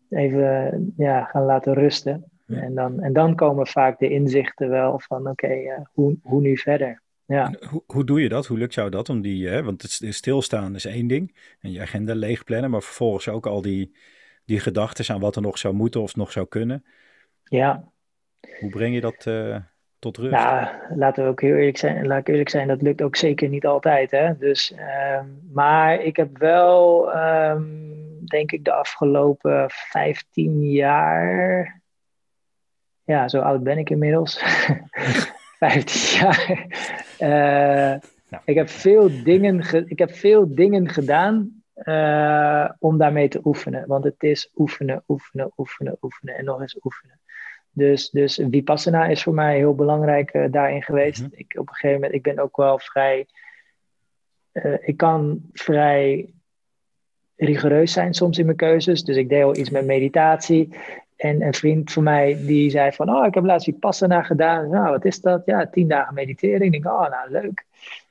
even 0.10 0.94
ja, 0.98 1.24
gaan 1.24 1.44
laten 1.44 1.74
rusten. 1.74 2.35
En, 2.48 2.76
dan, 2.76 3.00
en 3.02 3.14
dan 3.14 3.36
komen 3.36 3.68
vaak 3.68 4.00
de 4.00 4.10
inzichten 4.10 4.70
wel 4.70 5.00
van 5.00 5.20
oké, 5.20 5.30
okay, 5.30 5.64
uh, 5.64 5.80
hoe, 5.94 6.18
hoe 6.24 6.42
nu 6.42 6.58
verder? 6.58 7.02
Ja. 7.26 7.54
Hoe, 7.70 7.84
hoe 7.86 8.04
doe 8.04 8.22
je 8.22 8.30
dat? 8.30 8.46
Hoe 8.46 8.58
lukt 8.58 8.74
jou 8.74 8.90
dat? 8.90 9.10
Om 9.10 9.22
die, 9.22 9.48
hè, 9.48 9.64
want 9.64 9.82
het 9.82 10.16
stilstaan 10.16 10.76
is 10.76 10.86
één 10.86 11.08
ding. 11.08 11.36
En 11.60 11.72
je 11.72 11.82
agenda 11.82 12.16
leegplannen, 12.16 12.70
maar 12.70 12.82
vervolgens 12.82 13.30
ook 13.30 13.46
al 13.46 13.62
die, 13.62 13.96
die 14.46 14.60
gedachten 14.60 15.16
aan 15.16 15.22
wat 15.22 15.36
er 15.36 15.42
nog 15.42 15.58
zou 15.58 15.74
moeten 15.74 16.02
of 16.02 16.16
nog 16.16 16.32
zou 16.32 16.48
kunnen. 16.48 16.86
Ja. 17.44 17.84
Hoe 18.60 18.70
breng 18.70 18.94
je 18.94 19.02
dat 19.02 19.26
uh, 19.28 19.58
tot 20.00 20.18
rust? 20.18 20.32
Nou, 20.32 20.68
laten 20.96 21.24
we 21.24 21.30
ook 21.30 21.42
heel 21.42 21.56
eerlijk 21.56 21.78
zijn. 21.78 22.08
Laat 22.08 22.20
ik 22.20 22.28
eerlijk 22.28 22.50
zijn, 22.50 22.68
dat 22.68 22.82
lukt 22.82 23.02
ook 23.02 23.16
zeker 23.16 23.50
niet 23.50 23.66
altijd. 23.66 24.12
Hè? 24.12 24.38
Dus, 24.38 24.74
um, 25.20 25.42
maar 25.54 26.02
ik 26.02 26.16
heb 26.16 26.38
wel, 26.38 27.10
um, 27.18 28.26
denk 28.26 28.52
ik, 28.52 28.64
de 28.64 28.74
afgelopen 28.74 29.66
15 29.70 30.72
jaar 30.72 31.84
ja, 33.06 33.28
zo 33.28 33.40
oud 33.40 33.64
ben 33.64 33.78
ik 33.78 33.90
inmiddels. 33.90 34.40
15 35.60 36.20
jaar. 36.20 36.66
Uh, 37.20 38.02
nou. 38.30 38.44
ik, 38.46 38.56
heb 38.56 38.70
veel 38.70 39.24
dingen 39.24 39.86
ik 39.88 40.00
heb 40.00 40.12
veel 40.12 40.56
dingen 40.56 40.90
gedaan 40.90 41.64
uh, 41.76 42.70
om 42.80 42.98
daarmee 42.98 43.28
te 43.28 43.40
oefenen. 43.44 43.88
Want 43.88 44.04
het 44.04 44.24
is 44.24 44.52
oefenen, 44.56 45.04
oefenen, 45.08 45.52
oefenen, 45.58 45.98
oefenen 46.02 46.36
en 46.36 46.46
nog 46.46 46.62
eens 46.62 46.80
oefenen. 46.84 47.20
Dus, 47.72 48.10
dus 48.10 48.42
Vipassana 48.50 49.06
is 49.06 49.24
voor 49.24 49.34
mij 49.34 49.58
heel 49.58 49.76
belangrijk 49.76 50.34
uh, 50.34 50.52
daarin 50.52 50.84
geweest. 50.84 51.20
-hmm. 51.20 51.30
ik, 51.32 51.56
op 51.60 51.68
een 51.68 51.74
gegeven 51.74 51.96
moment, 51.96 52.14
ik 52.14 52.24
ben 52.24 52.40
ook 52.40 52.58
wel 52.58 52.80
vrij... 52.80 53.28
ik 54.80 54.98
kan 54.98 55.42
vrij 55.54 56.34
rigoureus 57.36 57.92
zijn 57.92 58.14
soms 58.14 58.38
in 58.38 58.46
mijn 58.46 58.58
keuzes. 58.58 59.04
Dus 59.04 59.16
ik 59.16 59.30
deel 59.30 59.56
iets 59.56 59.70
met 59.70 59.86
meditatie. 59.86 60.76
En 61.26 61.42
een 61.42 61.54
vriend 61.54 61.92
van 61.92 62.04
mij 62.04 62.38
die 62.46 62.70
zei 62.70 62.92
van, 62.92 63.10
oh, 63.10 63.26
ik 63.26 63.34
heb 63.34 63.44
laatst 63.44 63.66
Vipassana 63.66 64.24
gedaan. 64.24 64.70
Nou, 64.70 64.90
wat 64.90 65.06
is 65.06 65.22
dat? 65.22 65.42
Ja, 65.46 65.68
tien 65.68 65.88
dagen 65.88 66.14
mediteren. 66.14 66.62
Ik 66.62 66.72
denk, 66.72 66.86
oh, 66.86 67.10
nou, 67.10 67.32
leuk. 67.32 67.66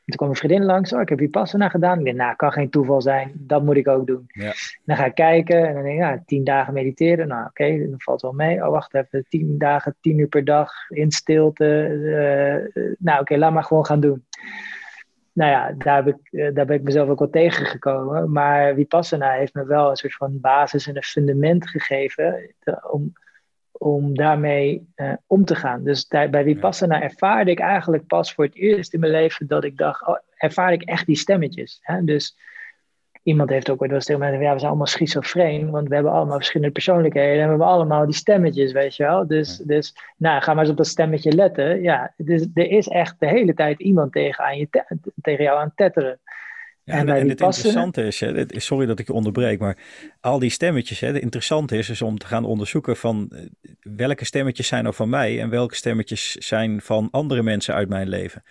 En 0.04 0.10
toen 0.10 0.16
kwam 0.16 0.28
een 0.28 0.36
vriendin 0.36 0.64
langs, 0.64 0.92
oh, 0.92 1.00
ik 1.00 1.08
heb 1.08 1.18
Vipassana 1.18 1.68
gedaan. 1.68 1.98
Ik 1.98 2.04
denk, 2.04 2.16
nou, 2.16 2.36
kan 2.36 2.52
geen 2.52 2.70
toeval 2.70 3.02
zijn. 3.02 3.32
Dat 3.34 3.62
moet 3.62 3.76
ik 3.76 3.88
ook 3.88 4.06
doen. 4.06 4.24
Ja. 4.26 4.52
Dan 4.84 4.96
ga 4.96 5.04
ik 5.04 5.14
kijken 5.14 5.68
en 5.68 5.74
dan 5.74 5.82
denk 5.82 5.94
ik, 5.94 6.00
ja, 6.00 6.22
tien 6.26 6.44
dagen 6.44 6.74
mediteren. 6.74 7.28
Nou, 7.28 7.46
oké, 7.46 7.62
okay, 7.62 7.88
dan 7.88 8.00
valt 8.00 8.22
wel 8.22 8.32
mee. 8.32 8.64
Oh, 8.64 8.70
wacht 8.70 8.94
even, 8.94 9.24
tien 9.28 9.58
dagen, 9.58 9.96
tien 10.00 10.18
uur 10.18 10.28
per 10.28 10.44
dag 10.44 10.72
in 10.88 11.10
stilte. 11.10 11.88
Uh, 11.88 12.84
nou, 12.98 13.20
oké, 13.20 13.20
okay, 13.20 13.38
laat 13.38 13.52
maar 13.52 13.64
gewoon 13.64 13.86
gaan 13.86 14.00
doen 14.00 14.24
nou 15.34 15.50
ja, 15.50 15.72
daar, 15.72 16.04
heb 16.04 16.06
ik, 16.06 16.40
eh, 16.40 16.54
daar 16.54 16.66
ben 16.66 16.76
ik 16.76 16.82
mezelf 16.82 17.08
ook 17.08 17.18
wel 17.18 17.30
tegengekomen. 17.30 18.32
Maar 18.32 18.74
Vipassana 18.74 19.30
heeft 19.30 19.54
me 19.54 19.66
wel 19.66 19.90
een 19.90 19.96
soort 19.96 20.14
van 20.14 20.40
basis 20.40 20.86
en 20.86 20.96
een 20.96 21.02
fundament 21.02 21.68
gegeven 21.68 22.54
om, 22.90 23.12
om 23.72 24.16
daarmee 24.16 24.88
uh, 24.96 25.12
om 25.26 25.44
te 25.44 25.54
gaan. 25.54 25.84
Dus 25.84 26.08
daar, 26.08 26.30
bij 26.30 26.44
Vipassana 26.44 27.02
ervaarde 27.02 27.50
ik 27.50 27.60
eigenlijk 27.60 28.06
pas 28.06 28.34
voor 28.34 28.44
het 28.44 28.54
eerst 28.54 28.94
in 28.94 29.00
mijn 29.00 29.12
leven 29.12 29.46
dat 29.46 29.64
ik 29.64 29.76
dacht, 29.76 30.06
oh, 30.06 30.18
ervaar 30.36 30.72
ik 30.72 30.82
echt 30.82 31.06
die 31.06 31.16
stemmetjes. 31.16 31.78
Hè? 31.82 32.04
Dus 32.04 32.36
iemand 33.24 33.50
heeft 33.50 33.70
ook 33.70 33.80
ooit 33.80 33.90
wel 33.90 33.98
eens 33.98 34.06
tegen 34.06 34.20
mij 34.20 34.32
ja, 34.32 34.52
we 34.52 34.58
zijn 34.58 34.68
allemaal 34.68 34.86
schizofreen, 34.86 35.70
want 35.70 35.88
we 35.88 35.94
hebben 35.94 36.12
allemaal 36.12 36.36
verschillende 36.36 36.72
persoonlijkheden 36.72 37.32
en 37.32 37.42
we 37.42 37.48
hebben 37.48 37.66
allemaal 37.66 38.04
die 38.04 38.14
stemmetjes, 38.14 38.72
weet 38.72 38.96
je 38.96 39.02
wel. 39.02 39.26
Dus, 39.26 39.56
dus 39.56 39.94
nou, 40.16 40.42
ga 40.42 40.52
maar 40.52 40.62
eens 40.62 40.70
op 40.70 40.76
dat 40.76 40.86
stemmetje 40.86 41.32
letten. 41.32 41.82
Ja, 41.82 42.14
dus 42.16 42.46
er 42.54 42.70
is 42.70 42.88
echt 42.88 43.14
de 43.18 43.28
hele 43.28 43.54
tijd 43.54 43.80
iemand 43.80 44.12
tegen, 44.12 44.44
aan 44.44 44.58
je 44.58 44.68
tegen 45.22 45.44
jou 45.44 45.58
aan 45.58 45.66
het 45.66 45.76
tetteren. 45.76 46.20
Ja, 46.84 46.94
en, 46.94 47.08
en 47.08 47.28
het 47.28 47.40
interessante 47.40 48.02
is, 48.02 48.20
hè, 48.20 48.44
sorry 48.48 48.86
dat 48.86 48.98
ik 48.98 49.06
je 49.06 49.12
onderbreek, 49.12 49.58
maar 49.58 49.78
al 50.20 50.38
die 50.38 50.50
stemmetjes, 50.50 51.00
hè, 51.00 51.06
het 51.06 51.22
interessante 51.22 51.76
is, 51.78 51.88
is 51.88 52.02
om 52.02 52.18
te 52.18 52.26
gaan 52.26 52.44
onderzoeken 52.44 52.96
van 52.96 53.30
eh, 53.30 53.40
welke 53.80 54.24
stemmetjes 54.24 54.66
zijn 54.66 54.86
er 54.86 54.92
van 54.92 55.08
mij 55.08 55.40
en 55.40 55.50
welke 55.50 55.74
stemmetjes 55.74 56.32
zijn 56.32 56.80
van 56.80 57.08
andere 57.10 57.42
mensen 57.42 57.74
uit 57.74 57.88
mijn 57.88 58.08
leven. 58.08 58.42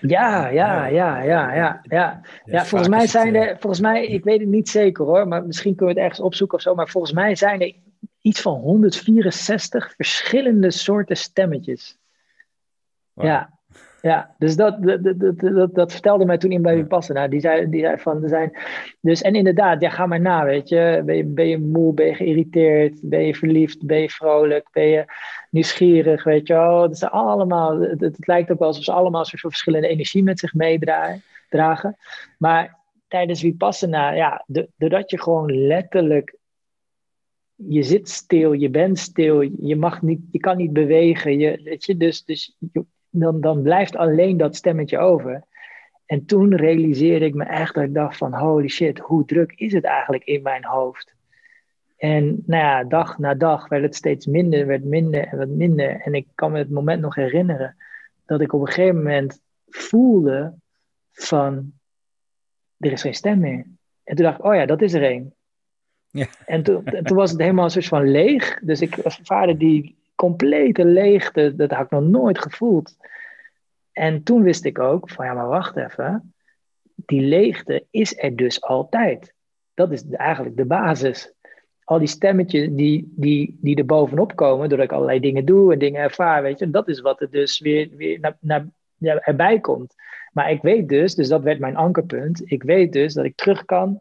Ja, 0.00 0.48
ja, 0.48 0.86
ja, 0.86 1.22
ja, 1.22 1.54
ja. 1.54 1.80
Ja, 1.82 2.20
ja 2.44 2.64
volgens 2.64 2.90
mij 2.90 3.06
zijn 3.06 3.34
er, 3.34 3.56
volgens 3.58 3.80
mij, 3.80 4.06
ik 4.06 4.24
weet 4.24 4.40
het 4.40 4.48
niet 4.48 4.68
zeker 4.68 5.04
hoor, 5.04 5.28
maar 5.28 5.44
misschien 5.46 5.74
kunnen 5.74 5.94
we 5.94 6.00
het 6.00 6.10
ergens 6.10 6.26
opzoeken 6.26 6.56
of 6.56 6.62
zo, 6.62 6.74
maar 6.74 6.88
volgens 6.88 7.12
mij 7.12 7.34
zijn 7.34 7.60
er 7.60 7.74
iets 8.20 8.40
van 8.40 8.54
164 8.54 9.94
verschillende 9.96 10.70
soorten 10.70 11.16
stemmetjes. 11.16 11.98
Ja, 13.14 13.58
ja, 14.00 14.34
dus 14.38 14.56
dat, 14.56 14.82
dat, 14.82 15.02
dat, 15.02 15.40
dat, 15.40 15.74
dat 15.74 15.92
vertelde 15.92 16.24
mij 16.24 16.38
toen 16.38 16.50
in 16.50 16.62
bij 16.62 16.76
Vipassana. 16.76 17.28
Die 17.28 17.40
zei, 17.40 17.70
die 17.70 17.80
zei 17.80 17.98
van, 17.98 18.22
er 18.22 18.28
zijn... 18.28 18.58
Dus, 19.00 19.22
en 19.22 19.34
inderdaad, 19.34 19.80
ja, 19.80 19.90
ga 19.90 20.06
maar 20.06 20.20
na, 20.20 20.44
weet 20.44 20.68
je. 20.68 21.02
Ben, 21.04 21.16
je. 21.16 21.24
ben 21.24 21.48
je 21.48 21.58
moe, 21.58 21.94
ben 21.94 22.06
je 22.06 22.14
geïrriteerd, 22.14 23.00
ben 23.02 23.26
je 23.26 23.34
verliefd, 23.34 23.86
ben 23.86 24.00
je 24.00 24.10
vrolijk, 24.10 24.68
ben 24.72 24.86
je 24.86 25.04
nieuwsgierig, 25.50 26.24
weet 26.24 26.46
je 26.46 26.52
wel. 26.52 26.94
Allemaal, 27.10 27.80
het, 27.80 28.26
lijkt 28.26 28.50
ook 28.50 28.58
wel 28.58 28.68
alsof 28.68 28.84
ze 28.84 28.92
allemaal 28.92 29.24
soort 29.24 29.40
verschillende 29.40 29.88
energie 29.88 30.22
met 30.22 30.38
zich 30.38 30.54
meedragen. 30.54 31.96
Maar 32.38 32.78
tijdens 33.08 33.40
Vipassana, 33.40 34.10
ja, 34.10 34.44
doordat 34.76 35.10
je 35.10 35.20
gewoon 35.20 35.66
letterlijk 35.66 36.38
je 37.66 37.82
zit 37.82 38.08
stil, 38.08 38.52
je 38.52 38.70
bent 38.70 38.98
stil, 38.98 39.40
je, 39.40 39.76
mag 39.76 40.02
niet, 40.02 40.20
je 40.30 40.38
kan 40.38 40.56
niet 40.56 40.72
bewegen. 40.72 41.38
Je, 41.38 41.60
weet 41.64 41.84
je, 41.84 41.96
dus 41.96 42.24
dus 42.24 42.56
dan, 43.10 43.40
dan 43.40 43.62
blijft 43.62 43.96
alleen 43.96 44.36
dat 44.36 44.56
stemmetje 44.56 44.98
over. 44.98 45.44
En 46.06 46.26
toen 46.26 46.56
realiseerde 46.56 47.24
ik 47.24 47.34
me 47.34 47.44
echt 47.44 47.74
dat 47.74 47.84
ik 47.84 47.94
dacht 47.94 48.16
van 48.16 48.34
holy 48.34 48.68
shit, 48.68 48.98
hoe 48.98 49.24
druk 49.24 49.52
is 49.52 49.72
het 49.72 49.84
eigenlijk 49.84 50.24
in 50.24 50.42
mijn 50.42 50.64
hoofd? 50.64 51.14
En 51.98 52.42
nou 52.46 52.62
ja, 52.62 52.84
dag 52.84 53.18
na 53.18 53.34
dag 53.34 53.68
werd 53.68 53.82
het 53.82 53.94
steeds 53.94 54.26
minder, 54.26 54.66
werd 54.66 54.84
minder 54.84 55.26
en 55.26 55.38
wat 55.38 55.48
minder. 55.48 56.00
En 56.00 56.14
ik 56.14 56.26
kan 56.34 56.52
me 56.52 56.58
het 56.58 56.70
moment 56.70 57.00
nog 57.00 57.14
herinneren 57.14 57.76
dat 58.26 58.40
ik 58.40 58.52
op 58.52 58.60
een 58.60 58.66
gegeven 58.66 58.96
moment 58.96 59.40
voelde 59.68 60.54
van 61.12 61.72
er 62.78 62.92
is 62.92 63.02
geen 63.02 63.14
stem 63.14 63.38
meer. 63.38 63.66
En 64.04 64.16
toen 64.16 64.24
dacht 64.24 64.38
ik, 64.38 64.44
oh 64.44 64.54
ja, 64.54 64.66
dat 64.66 64.82
is 64.82 64.92
er 64.92 65.02
één. 65.02 65.34
Ja. 66.10 66.26
En 66.46 66.62
toen, 66.62 66.84
toen 66.84 67.16
was 67.16 67.30
het 67.30 67.40
helemaal 67.40 67.64
een 67.64 67.70
soort 67.70 67.86
van 67.86 68.10
leeg. 68.10 68.58
Dus 68.60 68.80
ik 68.80 68.96
ervaarde 68.96 69.56
die 69.56 69.96
complete 70.14 70.84
leegte, 70.84 71.56
dat 71.56 71.70
had 71.70 71.84
ik 71.84 71.90
nog 71.90 72.02
nooit 72.02 72.38
gevoeld. 72.38 72.96
En 73.92 74.22
toen 74.22 74.42
wist 74.42 74.64
ik 74.64 74.78
ook 74.78 75.10
van 75.10 75.24
ja, 75.24 75.32
maar 75.32 75.48
wacht 75.48 75.76
even. 75.76 76.34
Die 76.94 77.20
leegte 77.20 77.86
is 77.90 78.18
er 78.18 78.36
dus 78.36 78.62
altijd. 78.62 79.34
Dat 79.74 79.92
is 79.92 80.08
eigenlijk 80.10 80.56
de 80.56 80.64
basis. 80.64 81.32
Al 81.88 81.98
die 81.98 82.08
stemmetjes 82.08 82.68
die, 82.70 83.12
die, 83.16 83.58
die 83.60 83.76
er 83.76 83.86
bovenop 83.86 84.36
komen, 84.36 84.68
doordat 84.68 84.86
ik 84.86 84.92
allerlei 84.92 85.20
dingen 85.20 85.44
doe 85.44 85.72
en 85.72 85.78
dingen 85.78 86.00
ervaar, 86.00 86.42
weet 86.42 86.58
je, 86.58 86.70
dat 86.70 86.88
is 86.88 87.00
wat 87.00 87.20
er 87.20 87.30
dus 87.30 87.58
weer, 87.58 87.88
weer 87.96 88.20
naar, 88.20 88.36
naar, 88.40 88.66
ja, 88.96 89.18
erbij 89.18 89.60
komt. 89.60 89.94
Maar 90.32 90.50
ik 90.50 90.62
weet 90.62 90.88
dus, 90.88 91.14
dus 91.14 91.28
dat 91.28 91.42
werd 91.42 91.58
mijn 91.58 91.76
ankerpunt, 91.76 92.50
ik 92.50 92.62
weet 92.62 92.92
dus 92.92 93.14
dat 93.14 93.24
ik 93.24 93.36
terug 93.36 93.64
kan 93.64 94.00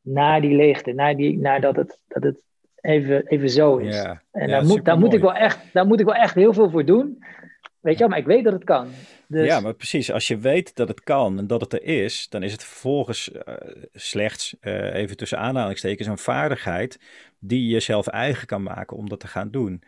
naar 0.00 0.40
die 0.40 0.56
leegte, 0.56 0.92
naar, 0.92 1.16
die, 1.16 1.38
naar 1.38 1.60
dat, 1.60 1.76
het, 1.76 1.98
dat 2.08 2.22
het 2.22 2.44
even, 2.80 3.26
even 3.26 3.50
zo 3.50 3.76
is. 3.76 4.04
En 4.30 4.48
daar, 4.48 4.64
moet, 4.64 4.84
daar, 4.84 4.98
moet 4.98 5.14
ik 5.14 5.20
wel 5.20 5.34
echt, 5.34 5.72
daar 5.72 5.86
moet 5.86 6.00
ik 6.00 6.06
wel 6.06 6.14
echt 6.14 6.34
heel 6.34 6.52
veel 6.52 6.70
voor 6.70 6.84
doen. 6.84 7.24
Weet 7.82 7.92
je 7.92 7.98
wel, 7.98 8.08
maar 8.08 8.18
ik 8.18 8.26
weet 8.26 8.44
dat 8.44 8.52
het 8.52 8.64
kan. 8.64 8.88
Dus... 9.26 9.46
Ja, 9.46 9.60
maar 9.60 9.74
precies. 9.74 10.12
Als 10.12 10.28
je 10.28 10.38
weet 10.38 10.76
dat 10.76 10.88
het 10.88 11.02
kan 11.02 11.38
en 11.38 11.46
dat 11.46 11.60
het 11.60 11.72
er 11.72 11.82
is, 11.82 12.28
dan 12.28 12.42
is 12.42 12.52
het 12.52 12.64
vervolgens 12.64 13.30
uh, 13.32 13.54
slechts, 13.92 14.56
uh, 14.60 14.94
even 14.94 15.16
tussen 15.16 15.38
aanhalingstekens, 15.38 16.08
een 16.08 16.18
vaardigheid 16.18 17.00
die 17.38 17.68
je 17.68 17.80
zelf 17.80 18.06
eigen 18.06 18.46
kan 18.46 18.62
maken 18.62 18.96
om 18.96 19.08
dat 19.08 19.20
te 19.20 19.26
gaan 19.26 19.50
doen. 19.50 19.82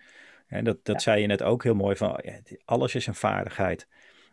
En 0.47 0.65
dat, 0.65 0.85
dat 0.85 1.03
zei 1.03 1.21
je 1.21 1.27
net 1.27 1.43
ook 1.43 1.63
heel 1.63 1.75
mooi 1.75 1.97
van, 1.97 2.21
alles 2.65 2.95
is 2.95 3.07
een 3.07 3.15
vaardigheid. 3.15 3.89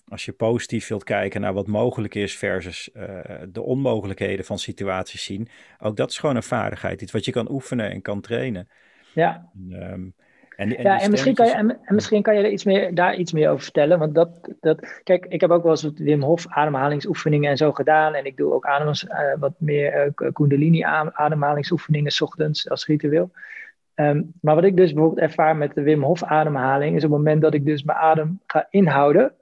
Als 0.07 0.25
je 0.25 0.31
positief 0.31 0.87
wilt 0.87 1.03
kijken 1.03 1.41
naar 1.41 1.53
wat 1.53 1.67
mogelijk 1.67 2.15
is 2.15 2.37
versus 2.37 2.89
uh, 2.93 3.19
de 3.49 3.61
onmogelijkheden 3.61 4.45
van 4.45 4.59
situaties 4.59 5.23
zien, 5.23 5.47
ook 5.79 5.95
dat 5.95 6.09
is 6.09 6.17
gewoon 6.17 6.35
een 6.35 6.43
vaardigheid. 6.43 7.01
Iets 7.01 7.11
wat 7.11 7.25
je 7.25 7.31
kan 7.31 7.51
oefenen 7.51 7.91
en 7.91 8.01
kan 8.01 8.21
trainen. 8.21 8.69
Ja. 9.13 9.49
Um, 9.69 10.15
en, 10.61 10.77
en 10.77 10.83
ja, 10.83 10.99
en 10.99 11.11
misschien, 11.11 11.33
kan 11.33 11.45
je, 11.45 11.53
en, 11.53 11.79
misschien 11.87 12.21
kan 12.21 12.35
je 12.35 12.43
er 12.43 12.51
iets 12.51 12.63
meer, 12.63 12.95
daar 12.95 13.15
iets 13.15 13.31
meer 13.31 13.49
over 13.49 13.63
vertellen. 13.63 13.99
Want 13.99 14.15
dat, 14.15 14.29
dat, 14.59 15.01
kijk, 15.03 15.25
ik 15.25 15.41
heb 15.41 15.49
ook 15.49 15.63
wel 15.63 15.71
eens 15.71 15.83
wat 15.83 15.97
Wim 15.97 16.21
Hof 16.21 16.47
ademhalingsoefeningen 16.47 17.49
en 17.49 17.57
zo 17.57 17.71
gedaan. 17.71 18.13
En 18.13 18.25
ik 18.25 18.37
doe 18.37 18.53
ook 18.53 18.65
adems, 18.65 19.03
uh, 19.03 19.33
wat 19.39 19.53
meer 19.57 20.13
uh, 20.21 20.31
Kundalini 20.31 20.83
ademhalingsoefeningen 21.13 22.11
s 22.11 22.21
ochtends 22.21 22.69
als 22.69 22.85
ritueel. 22.85 23.31
Um, 23.95 24.31
maar 24.41 24.55
wat 24.55 24.63
ik 24.63 24.77
dus 24.77 24.93
bijvoorbeeld 24.93 25.21
ervaar 25.21 25.55
met 25.55 25.73
de 25.75 25.81
Wim 25.81 26.03
Hof 26.03 26.23
ademhaling, 26.23 26.95
is 26.95 27.03
op 27.03 27.09
het 27.09 27.19
moment 27.19 27.41
dat 27.41 27.53
ik 27.53 27.65
dus 27.65 27.83
mijn 27.83 27.97
adem 27.97 28.39
ga 28.45 28.67
inhouden. 28.69 29.33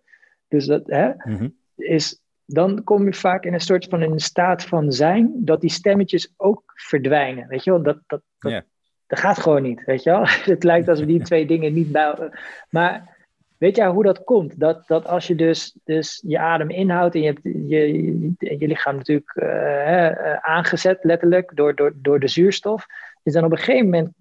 Dus 0.48 0.66
dat 0.66 0.84
hè, 0.86 1.12
mm-hmm. 1.24 1.56
is, 1.76 2.22
dan 2.46 2.84
kom 2.84 3.06
je 3.06 3.14
vaak 3.14 3.46
in 3.46 3.54
een 3.54 3.60
soort 3.60 3.86
van 3.86 4.02
een 4.02 4.20
staat 4.20 4.64
van 4.64 4.92
zijn, 4.92 5.32
dat 5.36 5.62
die 5.62 5.70
stemmetjes 5.70 6.34
ook 6.38 6.64
verdwijnen. 6.66 7.48
Weet 7.48 7.64
je 7.64 7.72
wel, 7.72 7.84
dat, 7.84 7.98
dat, 8.08 8.22
dat, 8.40 8.64
dat 9.10 9.20
gaat 9.20 9.40
gewoon 9.40 9.62
niet, 9.62 9.86
weet 9.86 10.04
je 10.04 10.10
wel. 10.10 10.26
Het 10.54 10.64
lijkt 10.64 10.88
alsof 10.88 11.06
die 11.06 11.22
twee 11.22 11.46
dingen 11.46 11.74
niet 11.74 11.92
bij... 11.92 12.32
Maar 12.70 13.18
weet 13.58 13.76
jij 13.76 13.88
hoe 13.88 14.04
dat 14.04 14.24
komt? 14.24 14.60
Dat, 14.60 14.88
dat 14.88 15.08
als 15.08 15.28
je 15.28 15.36
dus, 15.36 15.76
dus 15.84 16.24
je 16.28 16.40
adem 16.40 16.70
inhoudt 16.70 17.16
en 17.16 17.22
je 17.22 17.28
hebt 17.28 17.42
je, 17.44 18.58
je, 18.60 18.68
lichaam 18.68 18.96
natuurlijk 18.96 19.32
uh, 19.36 20.34
aangezet, 20.34 21.04
letterlijk, 21.04 21.52
door, 21.56 21.76
door, 21.76 21.94
door 21.96 22.20
de 22.20 22.28
zuurstof, 22.28 22.86
is 23.24 23.34
dan 23.34 23.44
op 23.44 23.52
een 23.52 23.58
gegeven 23.58 23.86
moment 23.86 24.14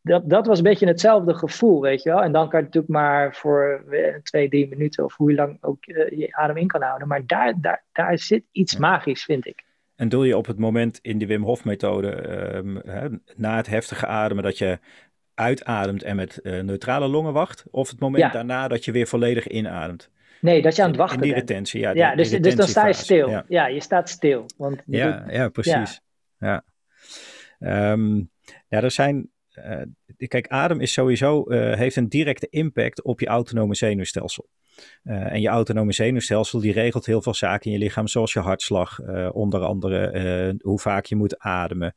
dat, 0.00 0.30
dat 0.30 0.46
was 0.46 0.58
een 0.58 0.64
beetje 0.64 0.86
hetzelfde 0.86 1.34
gevoel, 1.34 1.80
weet 1.80 2.02
je 2.02 2.10
wel. 2.10 2.22
En 2.22 2.32
dan 2.32 2.48
kan 2.48 2.58
je 2.58 2.64
natuurlijk 2.64 2.92
maar 2.92 3.34
voor 3.34 3.84
twee, 4.22 4.48
drie 4.48 4.68
minuten 4.68 5.04
of 5.04 5.16
hoe 5.16 5.34
lang 5.34 5.58
ook 5.60 5.84
je 5.84 6.28
adem 6.30 6.56
in 6.56 6.66
kan 6.66 6.82
houden. 6.82 7.08
Maar 7.08 7.26
daar, 7.26 7.54
daar, 7.60 7.82
daar 7.92 8.18
zit 8.18 8.44
iets 8.52 8.76
magisch, 8.76 9.24
vind 9.24 9.46
ik. 9.46 9.64
En 10.02 10.08
doe 10.08 10.26
je 10.26 10.36
op 10.36 10.46
het 10.46 10.58
moment 10.58 10.98
in 11.02 11.18
de 11.18 11.26
Wim 11.26 11.42
Hof 11.42 11.64
methode, 11.64 12.10
ehm, 12.10 13.16
na 13.36 13.56
het 13.56 13.66
heftige 13.66 14.06
ademen, 14.06 14.44
dat 14.44 14.58
je 14.58 14.78
uitademt 15.34 16.02
en 16.02 16.16
met 16.16 16.40
uh, 16.42 16.60
neutrale 16.60 17.08
longen 17.08 17.32
wacht? 17.32 17.64
Of 17.70 17.90
het 17.90 18.00
moment 18.00 18.32
daarna 18.32 18.68
dat 18.68 18.84
je 18.84 18.92
weer 18.92 19.06
volledig 19.06 19.46
inademt? 19.46 20.10
Nee, 20.40 20.62
dat 20.62 20.76
je 20.76 20.82
aan 20.82 20.88
het 20.88 20.96
wachten 20.96 21.16
in 21.16 21.22
die 21.22 21.34
retentie, 21.34 21.80
ja. 21.80 21.92
ja, 21.92 22.14
dus, 22.14 22.30
dus 22.30 22.54
dan 22.54 22.68
sta 22.68 22.86
je 22.86 22.92
stil. 22.92 23.44
Ja, 23.48 23.66
je 23.66 23.80
staat 23.80 24.08
stil. 24.08 24.46
Want 24.56 24.82
ja, 24.86 25.24
ja, 25.28 25.48
precies. 25.48 26.00
Ja. 26.38 26.64
Ja. 27.58 27.92
Um, 27.92 28.30
ja, 28.68 28.82
er 28.82 28.90
zijn 28.90 29.30
uh, 29.54 29.82
kijk, 30.28 30.48
adem 30.48 30.80
is 30.80 30.92
sowieso, 30.92 31.44
uh, 31.48 31.74
heeft 31.74 31.96
een 31.96 32.08
directe 32.08 32.46
impact 32.50 33.02
op 33.02 33.20
je 33.20 33.26
autonome 33.26 33.74
zenuwstelsel. 33.74 34.48
Uh, 35.04 35.32
en 35.32 35.40
je 35.40 35.48
autonome 35.48 35.92
zenuwstelsel 35.92 36.60
die 36.60 36.72
regelt 36.72 37.06
heel 37.06 37.22
veel 37.22 37.34
zaken 37.34 37.66
in 37.66 37.72
je 37.78 37.84
lichaam, 37.84 38.06
zoals 38.06 38.32
je 38.32 38.40
hartslag, 38.40 39.00
onder 39.32 39.60
andere 39.60 40.58
hoe 40.62 40.80
vaak 40.80 41.04
je 41.04 41.16
moet 41.16 41.38
ademen. 41.38 41.94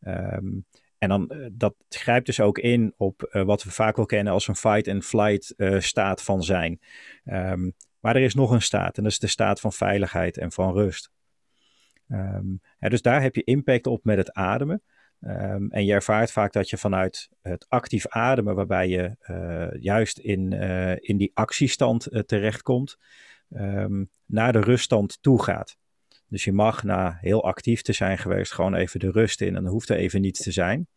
Um, 0.00 0.64
en 0.98 1.08
dan, 1.08 1.50
dat 1.52 1.74
grijpt 1.88 2.26
dus 2.26 2.40
ook 2.40 2.58
in 2.58 2.94
op 2.96 3.28
wat 3.30 3.62
we 3.62 3.70
vaak 3.70 3.96
wel 3.96 4.06
kennen 4.06 4.32
als 4.32 4.48
een 4.48 4.56
fight-and-flight 4.56 5.54
staat 5.78 6.22
van 6.22 6.42
zijn. 6.42 6.80
Um, 7.24 7.72
maar 8.00 8.16
er 8.16 8.22
is 8.22 8.34
nog 8.34 8.50
een 8.50 8.62
staat 8.62 8.96
en 8.96 9.02
dat 9.02 9.12
is 9.12 9.18
de 9.18 9.26
staat 9.26 9.60
van 9.60 9.72
veiligheid 9.72 10.38
en 10.38 10.52
van 10.52 10.72
rust. 10.72 11.10
Ja, 12.78 12.88
dus 12.88 13.02
daar 13.02 13.22
heb 13.22 13.34
je 13.34 13.44
impact 13.44 13.86
op 13.86 14.04
met 14.04 14.16
het 14.16 14.32
ademen. 14.32 14.82
Um, 15.20 15.70
en 15.70 15.84
je 15.84 15.92
ervaart 15.92 16.32
vaak 16.32 16.52
dat 16.52 16.70
je 16.70 16.76
vanuit 16.76 17.28
het 17.42 17.66
actief 17.68 18.08
ademen, 18.08 18.54
waarbij 18.54 18.88
je 18.88 19.16
uh, 19.30 19.82
juist 19.82 20.18
in, 20.18 20.52
uh, 20.52 20.96
in 20.96 21.16
die 21.16 21.30
actiestand 21.34 22.12
uh, 22.12 22.20
terechtkomt, 22.20 22.96
um, 23.50 24.10
naar 24.26 24.52
de 24.52 24.60
ruststand 24.60 25.22
toe 25.22 25.42
gaat. 25.42 25.76
Dus 26.28 26.44
je 26.44 26.52
mag 26.52 26.82
na 26.82 27.18
heel 27.20 27.44
actief 27.44 27.82
te 27.82 27.92
zijn 27.92 28.18
geweest 28.18 28.52
gewoon 28.52 28.74
even 28.74 29.00
de 29.00 29.10
rust 29.10 29.40
in 29.40 29.56
en 29.56 29.62
dan 29.62 29.72
hoeft 29.72 29.88
er 29.88 29.96
even 29.96 30.20
niets 30.20 30.42
te 30.42 30.52
zijn. 30.52 30.88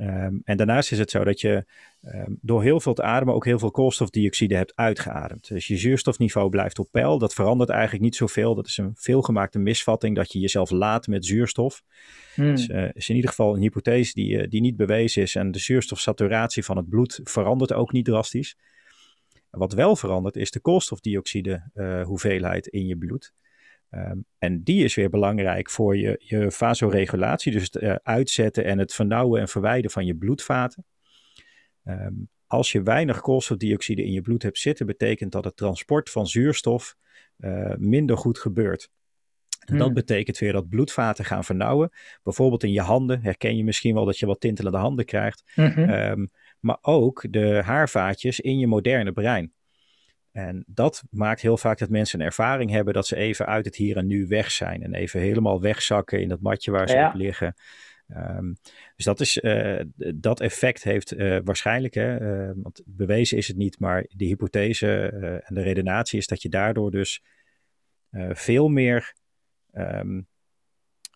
Um, 0.00 0.40
en 0.44 0.56
daarnaast 0.56 0.92
is 0.92 0.98
het 0.98 1.10
zo 1.10 1.24
dat 1.24 1.40
je 1.40 1.64
um, 2.02 2.38
door 2.40 2.62
heel 2.62 2.80
veel 2.80 2.94
te 2.94 3.02
ademen 3.02 3.34
ook 3.34 3.44
heel 3.44 3.58
veel 3.58 3.70
koolstofdioxide 3.70 4.56
hebt 4.56 4.72
uitgeademd. 4.76 5.48
Dus 5.48 5.66
je 5.66 5.76
zuurstofniveau 5.76 6.48
blijft 6.48 6.78
op 6.78 6.88
peil. 6.90 7.18
Dat 7.18 7.34
verandert 7.34 7.70
eigenlijk 7.70 8.02
niet 8.02 8.16
zoveel. 8.16 8.54
Dat 8.54 8.66
is 8.66 8.76
een 8.76 8.92
veelgemaakte 8.94 9.58
misvatting 9.58 10.16
dat 10.16 10.32
je 10.32 10.38
jezelf 10.38 10.70
laat 10.70 11.06
met 11.06 11.26
zuurstof. 11.26 11.82
Hmm. 12.34 12.46
Dat 12.48 12.58
is, 12.58 12.68
uh, 12.68 12.88
is, 12.92 13.08
in 13.08 13.14
ieder 13.14 13.30
geval 13.30 13.54
een 13.54 13.60
hypothese 13.60 14.14
die, 14.14 14.42
uh, 14.42 14.48
die 14.48 14.60
niet 14.60 14.76
bewezen 14.76 15.22
is. 15.22 15.34
En 15.34 15.50
de 15.50 15.58
zuurstofsaturatie 15.58 16.64
van 16.64 16.76
het 16.76 16.88
bloed 16.88 17.20
verandert 17.24 17.72
ook 17.72 17.92
niet 17.92 18.04
drastisch. 18.04 18.56
Wat 19.50 19.72
wel 19.72 19.96
verandert 19.96 20.36
is 20.36 20.50
de 20.50 20.60
koolstofdioxide 20.60 21.70
uh, 21.74 22.02
hoeveelheid 22.02 22.66
in 22.66 22.86
je 22.86 22.96
bloed. 22.96 23.32
Um, 23.90 24.24
en 24.38 24.62
die 24.62 24.84
is 24.84 24.94
weer 24.94 25.10
belangrijk 25.10 25.70
voor 25.70 25.96
je, 25.96 26.20
je 26.24 26.50
vasoregulatie, 26.50 27.52
dus 27.52 27.62
het 27.62 27.82
uh, 27.82 27.94
uitzetten 28.02 28.64
en 28.64 28.78
het 28.78 28.94
vernauwen 28.94 29.40
en 29.40 29.48
verwijden 29.48 29.90
van 29.90 30.06
je 30.06 30.14
bloedvaten. 30.14 30.84
Um, 31.84 32.28
als 32.46 32.72
je 32.72 32.82
weinig 32.82 33.20
koolstofdioxide 33.20 34.04
in 34.04 34.12
je 34.12 34.20
bloed 34.20 34.42
hebt 34.42 34.58
zitten, 34.58 34.86
betekent 34.86 35.32
dat 35.32 35.44
het 35.44 35.56
transport 35.56 36.10
van 36.10 36.26
zuurstof 36.26 36.96
uh, 37.38 37.74
minder 37.76 38.16
goed 38.16 38.38
gebeurt. 38.38 38.90
En 39.66 39.76
dat 39.76 39.86
Hmm. 39.86 39.94
betekent 39.94 40.38
weer 40.38 40.52
dat 40.52 40.68
bloedvaten 40.68 41.24
gaan 41.24 41.44
vernauwen. 41.44 41.90
Bijvoorbeeld 42.22 42.62
in 42.62 42.72
je 42.72 42.80
handen 42.80 43.22
herken 43.22 43.56
je 43.56 43.64
misschien 43.64 43.94
wel 43.94 44.04
dat 44.04 44.18
je 44.18 44.26
wat 44.26 44.40
tintelende 44.40 44.78
handen 44.78 45.04
krijgt. 45.04 45.52
Mhm. 45.54 45.78
Ehm, 45.78 46.26
maar 46.60 46.78
ook 46.80 47.26
de 47.30 47.60
haarvaatjes 47.64 48.40
in 48.40 48.58
je 48.58 48.66
moderne 48.66 49.12
brein. 49.12 49.52
En 50.38 50.64
dat 50.66 51.02
maakt 51.10 51.40
heel 51.40 51.56
vaak 51.56 51.78
dat 51.78 51.88
mensen 51.88 52.20
een 52.20 52.26
ervaring 52.26 52.70
hebben 52.70 52.94
dat 52.94 53.06
ze 53.06 53.16
even 53.16 53.46
uit 53.46 53.64
het 53.64 53.76
hier 53.76 53.96
en 53.96 54.06
nu 54.06 54.26
weg 54.26 54.50
zijn. 54.50 54.82
En 54.82 54.94
even 54.94 55.20
helemaal 55.20 55.60
wegzakken 55.60 56.20
in 56.20 56.28
dat 56.28 56.40
matje 56.40 56.70
waar 56.70 56.88
ze 56.88 56.94
Ja. 56.94 57.08
op 57.08 57.14
liggen. 57.14 57.54
Ehm, 58.08 58.52
dus 58.96 59.04
dat, 59.04 59.20
is, 59.20 59.40
eh, 59.40 59.80
dat 60.14 60.40
effect 60.40 60.82
heeft 60.82 61.12
eh, 61.12 61.38
waarschijnlijk, 61.44 61.94
hè, 61.94 62.16
eh, 62.16 62.52
want 62.56 62.82
bewezen 62.86 63.36
is 63.36 63.48
het 63.48 63.56
niet, 63.56 63.78
maar 63.78 64.06
de 64.08 64.24
hypothese 64.24 65.08
en 65.44 65.54
de 65.54 65.62
redenatie 65.62 66.18
is 66.18 66.26
dat 66.26 66.42
je 66.42 66.48
daardoor 66.48 66.90
dus 66.90 67.22
veel 68.30 68.68
meer 68.68 69.14
ehm, 69.72 70.20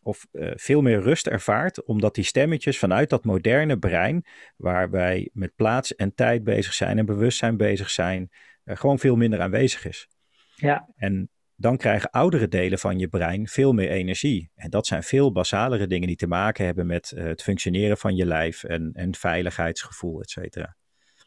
of 0.02 0.26
veel 0.54 0.82
meer 0.82 1.00
rust 1.00 1.26
ervaart, 1.26 1.84
omdat 1.84 2.14
die 2.14 2.24
stemmetjes 2.24 2.78
vanuit 2.78 3.10
dat 3.10 3.24
moderne 3.24 3.78
brein, 3.78 4.24
waar 4.56 4.90
wij 4.90 5.30
met 5.32 5.54
plaats 5.54 5.94
en 5.94 6.14
tijd 6.14 6.44
bezig 6.44 6.72
zijn 6.74 6.98
en 6.98 7.06
bewustzijn 7.06 7.56
bezig 7.56 7.90
zijn, 7.90 8.30
gewoon 8.64 8.98
veel 8.98 9.16
minder 9.16 9.40
aanwezig 9.40 9.86
is. 9.86 10.08
Ja. 10.54 10.88
En 10.96 11.28
dan 11.56 11.76
krijgen 11.76 12.10
oudere 12.10 12.48
delen 12.48 12.78
van 12.78 12.98
je 12.98 13.08
brein 13.08 13.48
veel 13.48 13.72
meer 13.72 13.90
energie. 13.90 14.50
En 14.54 14.70
dat 14.70 14.86
zijn 14.86 15.02
veel 15.02 15.32
basalere 15.32 15.86
dingen 15.86 16.06
die 16.06 16.16
te 16.16 16.26
maken 16.26 16.64
hebben 16.64 16.86
met 16.86 17.10
eh, 17.10 17.24
het 17.24 17.42
functioneren 17.42 17.96
van 17.96 18.16
je 18.16 18.26
lijf 18.26 18.64
en, 18.64 18.90
en 18.92 19.14
veiligheidsgevoel, 19.14 20.20
et 20.20 20.30
cetera. 20.30 20.76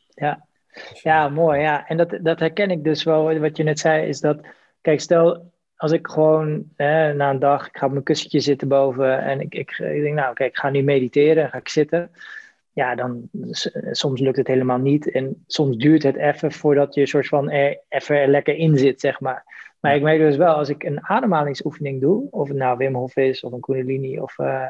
Ja. 0.07 0.47
Dus, 0.73 1.01
Ja, 1.01 1.25
eh, 1.25 1.33
mooi. 1.33 1.61
Ja. 1.61 1.87
En 1.87 1.97
dat, 1.97 2.17
dat 2.21 2.39
herken 2.39 2.71
ik 2.71 2.83
dus 2.83 3.03
wel. 3.03 3.39
Wat 3.39 3.57
je 3.57 3.63
net 3.63 3.79
zei, 3.79 4.07
is 4.07 4.19
dat, 4.19 4.47
kijk, 4.81 4.99
stel 4.99 5.53
als 5.75 5.91
ik 5.91 6.07
gewoon 6.07 6.63
hè, 6.75 7.13
na 7.13 7.29
een 7.29 7.39
dag, 7.39 7.67
ik 7.67 7.77
ga 7.77 7.85
op 7.85 7.91
mijn 7.91 8.03
kussentje 8.03 8.39
zitten 8.39 8.67
boven 8.67 9.23
en 9.23 9.39
ik, 9.39 9.55
ik, 9.55 9.71
ik 9.71 10.01
denk, 10.01 10.15
nou, 10.15 10.33
kijk, 10.33 10.49
ik 10.49 10.57
ga 10.57 10.69
nu 10.69 10.83
mediteren, 10.83 11.49
ga 11.49 11.57
ik 11.57 11.69
zitten. 11.69 12.11
Ja, 12.75 12.95
dan 12.95 13.29
s- 13.51 13.69
soms 13.91 14.19
lukt 14.21 14.37
het 14.37 14.47
helemaal 14.47 14.77
niet. 14.77 15.11
En 15.11 15.43
soms 15.47 15.77
duurt 15.77 16.03
het 16.03 16.15
even 16.15 16.51
voordat 16.51 16.93
je 16.93 17.01
een 17.01 17.07
soort 17.07 17.27
van 17.27 17.49
er, 17.49 17.79
even 17.89 18.15
er 18.19 18.27
lekker 18.27 18.55
in 18.55 18.77
zit, 18.77 18.99
zeg 18.99 19.19
maar. 19.19 19.43
Maar 19.79 19.95
ik 19.95 20.01
merk 20.01 20.19
dus 20.19 20.35
wel, 20.37 20.53
als 20.55 20.69
ik 20.69 20.83
een 20.83 21.05
ademhalingsoefening 21.07 22.01
doe, 22.01 22.27
of 22.31 22.47
het 22.47 22.57
nou 22.57 22.77
Wim 22.77 22.95
Hof 22.95 23.15
is, 23.15 23.43
of 23.43 23.51
een 23.51 23.59
Kundalini, 23.59 24.19
of, 24.19 24.39
eh, 24.39 24.67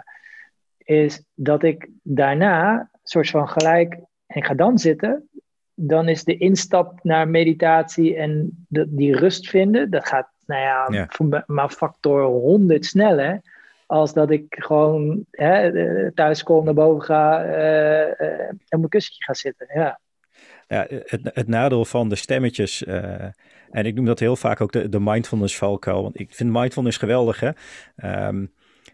is 0.78 1.24
dat 1.34 1.64
ik 1.64 1.90
daarna 2.04 2.90
soort 3.04 3.30
van 3.30 3.50
gelijk, 3.50 3.94
en 4.28 4.36
ik 4.38 4.46
ga 4.46 4.54
dan 4.54 4.78
zitten, 4.78 5.30
dan 5.74 6.08
is 6.10 6.24
de 6.24 6.38
instap 6.38 7.00
naar 7.04 7.28
meditatie 7.28 8.16
en 8.16 8.66
de, 8.68 8.86
die 8.96 9.16
rust 9.18 9.50
vinden, 9.50 9.90
dat 9.90 10.08
gaat, 10.08 10.30
nou 10.46 10.62
ja, 10.62 10.88
Ja. 10.90 11.44
maar 11.46 11.70
factor 11.70 12.24
100 12.24 12.86
sneller. 12.86 13.42
Als 13.86 14.14
dat 14.14 14.32
ik 14.32 14.46
gewoon 14.50 15.26
hè, 15.32 15.70
eh, 15.72 16.12
thuis 16.14 16.44
kom, 16.44 16.66
naar 16.66 16.74
boven 16.74 17.04
ga 17.04 17.44
eh, 17.44 18.22
en 18.22 18.60
op 18.70 18.78
mijn 18.78 18.90
kussentje 18.90 19.24
ga 19.24 19.34
zitten. 19.34 19.68
Ja, 19.74 20.00
Ja, 20.68 20.86
het, 20.90 21.22
het 21.34 21.48
nadeel 21.48 21.86
van 21.86 22.10
de 22.10 22.16
stemmetjes, 22.16 22.84
en 22.84 23.86
ik 23.86 23.96
noem 23.96 24.06
dat 24.06 24.20
heel 24.20 24.36
vaak 24.36 24.62
ook 24.62 24.72
de, 24.72 24.90
de 24.90 25.00
mindfulness 25.00 25.58
valkuil, 25.58 26.02
want 26.02 26.20
ik 26.20 26.36
vind 26.36 26.52
mindfulness 26.52 26.98
geweldig, 26.98 27.40
hè. 27.40 27.50
Ehm, 27.96 28.46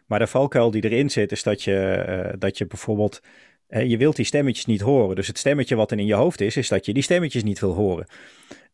maar 0.05 0.19
de 0.19 0.27
valkuil 0.27 0.71
die 0.71 0.83
erin 0.83 1.09
zit, 1.09 1.31
is 1.31 1.43
dat 1.43 1.63
je, 1.63 2.35
dat 2.39 2.57
je 2.57 2.65
bijvoorbeeld, 2.67 3.21
je 3.67 3.97
wilt 3.97 4.15
die 4.15 4.25
stemmetjes 4.25 4.65
niet 4.65 4.81
horen. 4.81 5.15
Dus 5.15 5.27
het 5.27 5.37
stemmetje 5.37 5.75
wat 5.75 5.91
er 5.91 5.99
in 5.99 6.05
je 6.05 6.13
hoofd 6.13 6.41
is, 6.41 6.57
is 6.57 6.67
dat 6.67 6.85
je 6.85 6.93
die 6.93 7.03
stemmetjes 7.03 7.43
niet 7.43 7.59
wil 7.59 7.73
horen. 7.73 8.05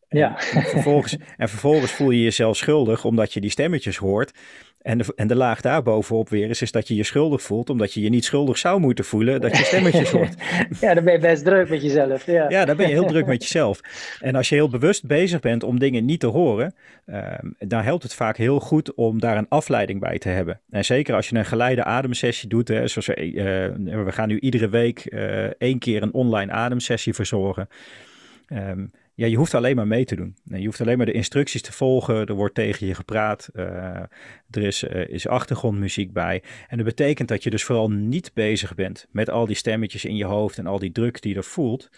En, 0.08 0.18
Ja. 0.18 0.36
en 0.52 0.62
vervolgens, 0.62 1.16
en 1.36 1.48
vervolgens 1.48 1.92
voel 1.92 2.10
je 2.10 2.22
jezelf 2.22 2.56
schuldig 2.56 3.04
omdat 3.04 3.32
je 3.32 3.40
die 3.40 3.50
stemmetjes 3.50 3.96
hoort. 3.96 4.32
En 4.82 4.98
de, 4.98 5.12
en 5.16 5.26
de 5.26 5.34
laag 5.34 5.60
daarbovenop 5.60 6.28
weer 6.28 6.50
is, 6.50 6.62
is 6.62 6.72
dat 6.72 6.88
je 6.88 6.94
je 6.94 7.02
schuldig 7.02 7.42
voelt 7.42 7.70
omdat 7.70 7.92
je 7.92 8.00
je 8.00 8.08
niet 8.08 8.24
schuldig 8.24 8.58
zou 8.58 8.80
moeten 8.80 9.04
voelen 9.04 9.40
dat 9.40 9.56
je 9.56 9.64
stemmetjes 9.64 10.10
hoort. 10.10 10.34
ja, 10.80 10.94
dan 10.94 11.04
ben 11.04 11.12
je 11.12 11.18
best 11.18 11.44
druk 11.44 11.68
met 11.68 11.82
jezelf. 11.82 12.26
Ja, 12.26 12.48
Ja, 12.48 12.64
dan 12.64 12.76
ben 12.76 12.86
je 12.86 12.92
heel 12.92 13.06
druk 13.06 13.26
met 13.26 13.42
jezelf. 13.42 13.80
En 14.20 14.34
als 14.34 14.48
je 14.48 14.54
heel 14.54 14.68
bewust 14.68 15.06
bezig 15.06 15.40
bent 15.40 15.62
om 15.62 15.78
dingen 15.78 16.04
niet 16.04 16.20
te 16.20 16.26
horen, 16.26 16.74
ehm, 17.06 17.46
dan 17.58 17.82
helpt 17.82 18.02
het 18.02 18.14
vaak 18.14 18.36
heel 18.36 18.60
goed 18.60 18.94
om 18.94 19.20
daar 19.20 19.36
een 19.36 19.48
afleiding 19.48 20.00
bij 20.00 20.18
te 20.18 20.28
hebben. 20.28 20.60
En 20.70 20.84
zeker 20.84 21.14
als 21.14 21.28
je 21.28 21.36
een 21.36 21.44
geleide 21.44 21.84
ademsessie 21.84 22.48
doet, 22.48 22.68
hè, 22.68 22.88
zoals 22.88 23.06
we, 23.06 23.14
eh, 23.14 24.04
we 24.04 24.12
gaan 24.12 24.28
nu 24.28 24.38
iedere 24.38 24.68
week 24.68 24.98
eh, 24.98 25.44
één 25.44 25.78
keer 25.78 26.02
een 26.02 26.12
online 26.12 26.52
ademsessie 26.52 27.14
verzorgen. 27.14 27.68
Ehm, 28.48 28.84
ja, 29.18 29.26
je 29.26 29.36
hoeft 29.36 29.54
alleen 29.54 29.76
maar 29.76 29.86
mee 29.86 30.04
te 30.04 30.16
doen. 30.16 30.36
En 30.50 30.60
je 30.60 30.66
hoeft 30.66 30.80
alleen 30.80 30.96
maar 30.96 31.06
de 31.06 31.12
instructies 31.12 31.62
te 31.62 31.72
volgen. 31.72 32.26
Er 32.26 32.34
wordt 32.34 32.54
tegen 32.54 32.86
je 32.86 32.94
gepraat. 32.94 33.48
eh, 33.52 33.64
er 34.50 34.62
is, 34.62 34.82
eh, 34.82 35.08
is 35.08 35.28
achtergrondmuziek 35.28 36.12
bij. 36.12 36.42
En 36.68 36.76
dat 36.76 36.86
betekent 36.86 37.28
dat 37.28 37.42
je 37.42 37.50
dus 37.50 37.64
vooral 37.64 37.90
niet 37.90 38.30
bezig 38.34 38.74
bent 38.74 39.06
met 39.10 39.30
al 39.30 39.46
die 39.46 39.56
stemmetjes 39.56 40.04
in 40.04 40.16
je 40.16 40.24
hoofd 40.24 40.58
en 40.58 40.66
al 40.66 40.78
die 40.78 40.92
druk 40.92 41.22
die 41.22 41.32
je 41.32 41.36
er 41.38 41.44
voelt. 41.44 41.88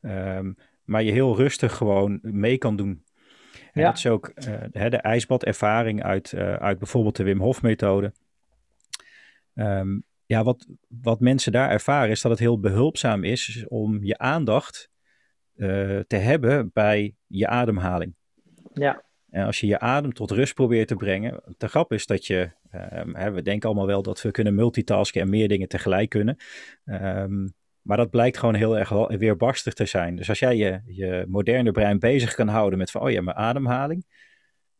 Ehm, 0.00 0.52
maar 0.84 1.02
je 1.02 1.12
heel 1.12 1.36
rustig 1.36 1.76
gewoon 1.76 2.18
mee 2.22 2.58
kan 2.58 2.76
doen. 2.76 3.02
En 3.72 3.80
Ja. 3.80 3.86
dat 3.86 3.96
is 3.96 4.06
ook 4.06 4.28
eh, 4.28 4.90
de 4.90 4.96
ijsbadervaring 4.96 6.02
uit, 6.02 6.34
uit 6.58 6.78
bijvoorbeeld 6.78 7.16
de 7.16 7.24
Wim 7.24 7.40
Hof 7.40 7.62
methode. 7.62 8.12
Ehm, 9.54 9.98
ja, 10.26 10.44
wat, 10.44 10.66
wat 10.88 11.20
mensen 11.20 11.52
daar 11.52 11.70
ervaren 11.70 12.10
is 12.10 12.20
dat 12.20 12.30
het 12.30 12.40
heel 12.40 12.60
behulpzaam 12.60 13.24
is 13.24 13.64
om 13.68 14.04
je 14.04 14.18
aandacht 14.18 14.90
eh, 15.58 15.98
te 16.06 16.16
hebben 16.16 16.70
bij 16.72 17.14
je 17.26 17.46
ademhaling. 17.46 18.14
ja, 18.72 19.02
En 19.30 19.44
als 19.46 19.60
je 19.60 19.66
je 19.66 19.78
adem 19.78 20.12
tot 20.12 20.30
rust 20.30 20.54
probeert 20.54 20.88
te 20.88 20.94
brengen. 20.94 21.42
De 21.56 21.68
grap 21.68 21.92
is 21.92 22.06
dat 22.06 22.26
je. 22.26 22.50
ehm, 22.70 23.14
hè, 23.14 23.30
we 23.30 23.42
denken 23.42 23.68
allemaal 23.68 23.86
wel 23.86 24.02
dat 24.02 24.22
we 24.22 24.30
kunnen 24.30 24.54
multitasken 24.54 25.20
en 25.20 25.28
meer 25.30 25.48
dingen 25.48 25.68
tegelijk 25.68 26.08
kunnen. 26.08 26.36
Ehm, 26.84 27.48
maar 27.82 27.96
dat 27.96 28.10
blijkt 28.10 28.38
gewoon 28.38 28.54
heel 28.54 28.78
erg 28.78 28.90
weerbarstig 29.08 29.74
te 29.74 29.84
zijn. 29.86 30.16
Dus 30.16 30.28
als 30.28 30.38
jij 30.38 30.56
je, 30.56 30.80
je 30.86 31.24
moderne 31.28 31.70
brein 31.72 31.98
bezig 31.98 32.34
kan 32.34 32.48
houden 32.48 32.78
met 32.78 32.90
van, 32.90 33.00
oh 33.00 33.10
ja, 33.10 33.22
mijn 33.22 33.36
ademhaling. 33.36 34.06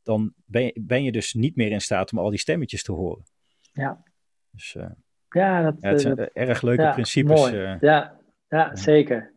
Dan 0.02 0.32
ben 0.46 0.62
je, 0.62 0.80
ben 0.80 1.02
je 1.04 1.12
dus 1.12 1.34
niet 1.34 1.56
meer 1.56 1.70
in 1.70 1.80
staat 1.80 2.12
om 2.12 2.18
al 2.18 2.30
die 2.30 2.38
stemmetjes 2.38 2.82
te 2.82 2.92
horen. 2.92 3.24
Ja. 3.72 4.02
Dus 4.50 4.74
eh, 4.76 4.90
ja, 5.28 5.62
dat, 5.62 5.76
ja, 5.80 5.88
het 5.88 6.00
zijn 6.00 6.14
dat- 6.16 6.30
erg 6.32 6.62
leuke 6.62 6.82
ja, 6.82 6.92
principes. 6.92 7.40
Mooi. 7.40 7.54
eh. 7.64 7.80
ja, 7.80 8.20
ja, 8.48 8.76
zeker. 8.76 9.32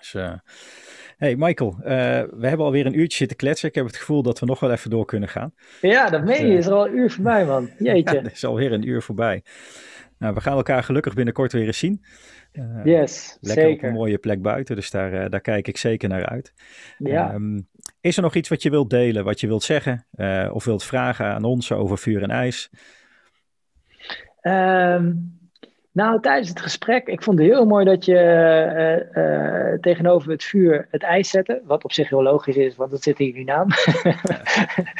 Dus, 0.00 0.14
eh, 0.14 0.32
hey 1.16 1.36
Michael, 1.36 1.76
eh, 1.82 1.84
we 2.30 2.46
hebben 2.48 2.66
alweer 2.66 2.86
een 2.86 2.98
uurtje 2.98 3.16
zitten 3.16 3.36
kletsen. 3.36 3.68
Ik 3.68 3.74
heb 3.74 3.86
het 3.86 3.96
gevoel 3.96 4.22
dat 4.22 4.38
we 4.38 4.46
nog 4.46 4.60
wel 4.60 4.70
even 4.70 4.90
door 4.90 5.04
kunnen 5.04 5.28
gaan. 5.28 5.54
Ja, 5.80 6.10
dat 6.10 6.24
meen 6.24 6.46
je. 6.46 6.52
eh, 6.52 6.58
Is 6.58 6.66
er 6.66 6.72
al 6.72 6.86
een 6.86 6.96
uur 6.96 7.10
voorbij, 7.10 7.44
man. 7.46 7.70
Jeetje. 7.78 8.14
Ja, 8.22 8.30
is 8.30 8.44
alweer 8.44 8.72
een 8.72 8.88
uur 8.88 9.02
voorbij. 9.02 9.42
Nou, 10.18 10.34
we 10.34 10.40
gaan 10.40 10.56
elkaar 10.56 10.82
gelukkig 10.82 11.14
binnenkort 11.14 11.52
weer 11.52 11.66
eens 11.66 11.78
zien. 11.78 12.04
Eh, 12.52 12.84
yes, 12.84 13.38
Lekker 13.40 13.64
op 13.64 13.70
een 13.70 13.76
zeker. 13.76 13.92
mooie 13.92 14.18
plek 14.18 14.42
buiten, 14.42 14.76
dus 14.76 14.90
daar, 14.90 15.12
eh, 15.12 15.30
daar 15.30 15.40
kijk 15.40 15.68
ik 15.68 15.76
zeker 15.76 16.08
naar 16.08 16.26
uit. 16.26 16.52
Ja. 16.98 17.30
Ehm, 17.32 17.60
is 18.00 18.16
er 18.16 18.22
nog 18.22 18.34
iets 18.34 18.48
wat 18.48 18.62
je 18.62 18.70
wilt 18.70 18.90
delen, 18.90 19.24
wat 19.24 19.40
je 19.40 19.46
wilt 19.46 19.62
zeggen 19.62 20.06
eh, 20.10 20.50
of 20.52 20.64
wilt 20.64 20.84
vragen 20.84 21.26
aan 21.26 21.44
ons 21.44 21.72
over 21.72 21.98
vuur 21.98 22.22
en 22.22 22.30
ijs? 22.30 22.70
Ehm, 24.40 25.12
nou, 25.92 26.20
tijdens 26.20 26.48
het 26.48 26.60
gesprek, 26.60 27.06
ik 27.06 27.22
vond 27.22 27.38
het 27.38 27.48
heel 27.48 27.66
mooi 27.66 27.84
dat 27.84 28.04
je 28.04 28.16
eh, 28.16 29.72
eh, 29.72 29.80
tegenover 29.80 30.30
het 30.30 30.44
vuur 30.44 30.86
het 30.90 31.02
ijs 31.02 31.30
zette. 31.30 31.62
Wat 31.64 31.84
op 31.84 31.92
zich 31.92 32.08
heel 32.08 32.22
logisch 32.22 32.56
is, 32.56 32.76
want 32.76 32.90
dat 32.90 33.02
zit 33.02 33.18
in 33.18 33.26
jullie 33.26 33.44
naam. 33.44 33.68
Dat 33.68 33.76
is 33.84 34.02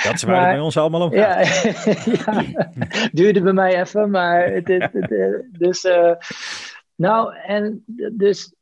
waar 0.02 0.12
het 0.12 0.26
Maar- 0.26 0.50
bij 0.50 0.60
ons 0.60 0.76
allemaal 0.76 1.02
om 1.02 1.12
gaat. 1.12 1.62
ja, 1.62 2.42
ja, 2.44 2.70
duurde 3.12 3.42
bij 3.42 3.52
mij 3.52 3.80
even, 3.80 4.10
maar 4.10 4.52
het, 4.52 4.68
het, 4.68 4.92
het, 4.92 5.44
dus, 5.58 5.84
eh, 5.84 6.12
nou, 6.94 7.34
en 7.46 7.84
dus 8.12 8.54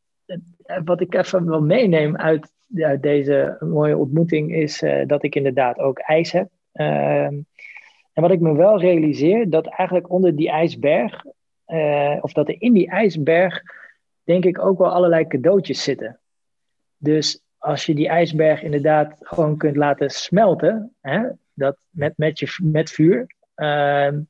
wat 0.85 1.01
ik 1.01 1.15
even 1.15 1.47
wil 1.47 1.61
meeneem 1.61 2.17
uit, 2.17 2.53
uit 2.77 3.03
deze 3.03 3.57
mooie 3.61 3.97
ontmoeting 3.97 4.55
is 4.55 4.83
dat 5.07 5.23
ik 5.23 5.35
inderdaad 5.35 5.79
ook 5.79 5.99
ijs 5.99 6.33
heb. 6.33 6.49
Ehm, 6.73 7.35
en 8.13 8.23
wat 8.23 8.31
ik 8.31 8.41
me 8.41 8.57
wel 8.57 8.81
realiseer, 8.81 9.51
dat 9.51 9.67
eigenlijk 9.67 10.11
onder 10.11 10.37
die 10.37 10.51
ijsberg, 10.51 11.25
eh, 11.69 12.17
of 12.21 12.33
dat 12.33 12.49
er 12.49 12.63
in 12.63 12.73
die 12.73 12.91
ijsberg, 12.91 13.63
denk 14.23 14.45
ik 14.45 14.59
ook 14.59 14.79
wel 14.79 14.93
allerlei 14.93 15.27
cadeautjes 15.27 15.83
zitten. 15.83 16.21
Dus 16.97 17.43
als 17.59 17.87
je 17.87 17.95
die 17.95 18.09
ijsberg 18.09 18.63
inderdaad 18.63 19.17
gewoon 19.21 19.57
kunt 19.57 19.77
laten 19.77 20.11
smelten, 20.11 20.95
hè, 21.01 21.29
dat 21.53 21.77
met, 21.91 22.13
met, 22.17 22.39
je, 22.39 22.59
met 22.63 22.91
vuur, 22.91 23.27
ehm, 23.55 24.21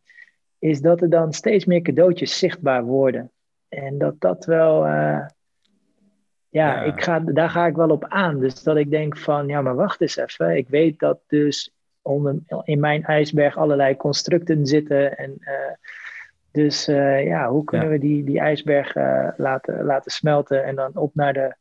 is 0.58 0.80
dat 0.80 1.00
er 1.00 1.10
dan 1.10 1.32
steeds 1.32 1.64
meer 1.64 1.82
cadeautjes 1.82 2.38
zichtbaar 2.38 2.84
worden. 2.84 3.30
En 3.68 3.98
dat 3.98 4.20
dat 4.20 4.44
wel, 4.44 4.84
eh, 4.84 4.90
ja, 4.90 5.28
Ja. 6.48 6.82
Ik 6.82 7.02
ga, 7.02 7.20
daar 7.20 7.50
ga 7.50 7.66
ik 7.66 7.76
wel 7.76 7.90
op 7.90 8.04
aan. 8.04 8.38
Dus 8.38 8.62
dat 8.62 8.76
ik 8.76 8.90
denk 8.90 9.16
van, 9.16 9.46
ja, 9.46 9.62
maar 9.62 9.74
wacht 9.74 10.00
eens 10.00 10.16
even. 10.16 10.56
Ik 10.56 10.68
weet 10.68 10.98
dat 10.98 11.20
dus 11.26 11.72
onder, 12.02 12.38
in 12.64 12.80
mijn 12.80 13.04
ijsberg 13.04 13.56
allerlei 13.56 13.96
constructen 13.96 14.66
zitten. 14.66 15.16
En, 15.16 15.36
eh, 15.40 15.74
dus 16.52 16.88
eh, 16.88 17.26
ja, 17.26 17.48
hoe 17.48 17.64
kunnen 17.64 17.86
Ja. 17.86 17.92
we 17.92 17.98
die, 17.98 18.24
die 18.24 18.40
ijsberg 18.40 18.94
eh, 18.94 19.28
laten, 19.36 19.84
laten 19.84 20.10
smelten 20.10 20.64
en 20.64 20.74
dan 20.74 20.90
op 20.94 21.14
naar 21.14 21.32
de 21.32 21.54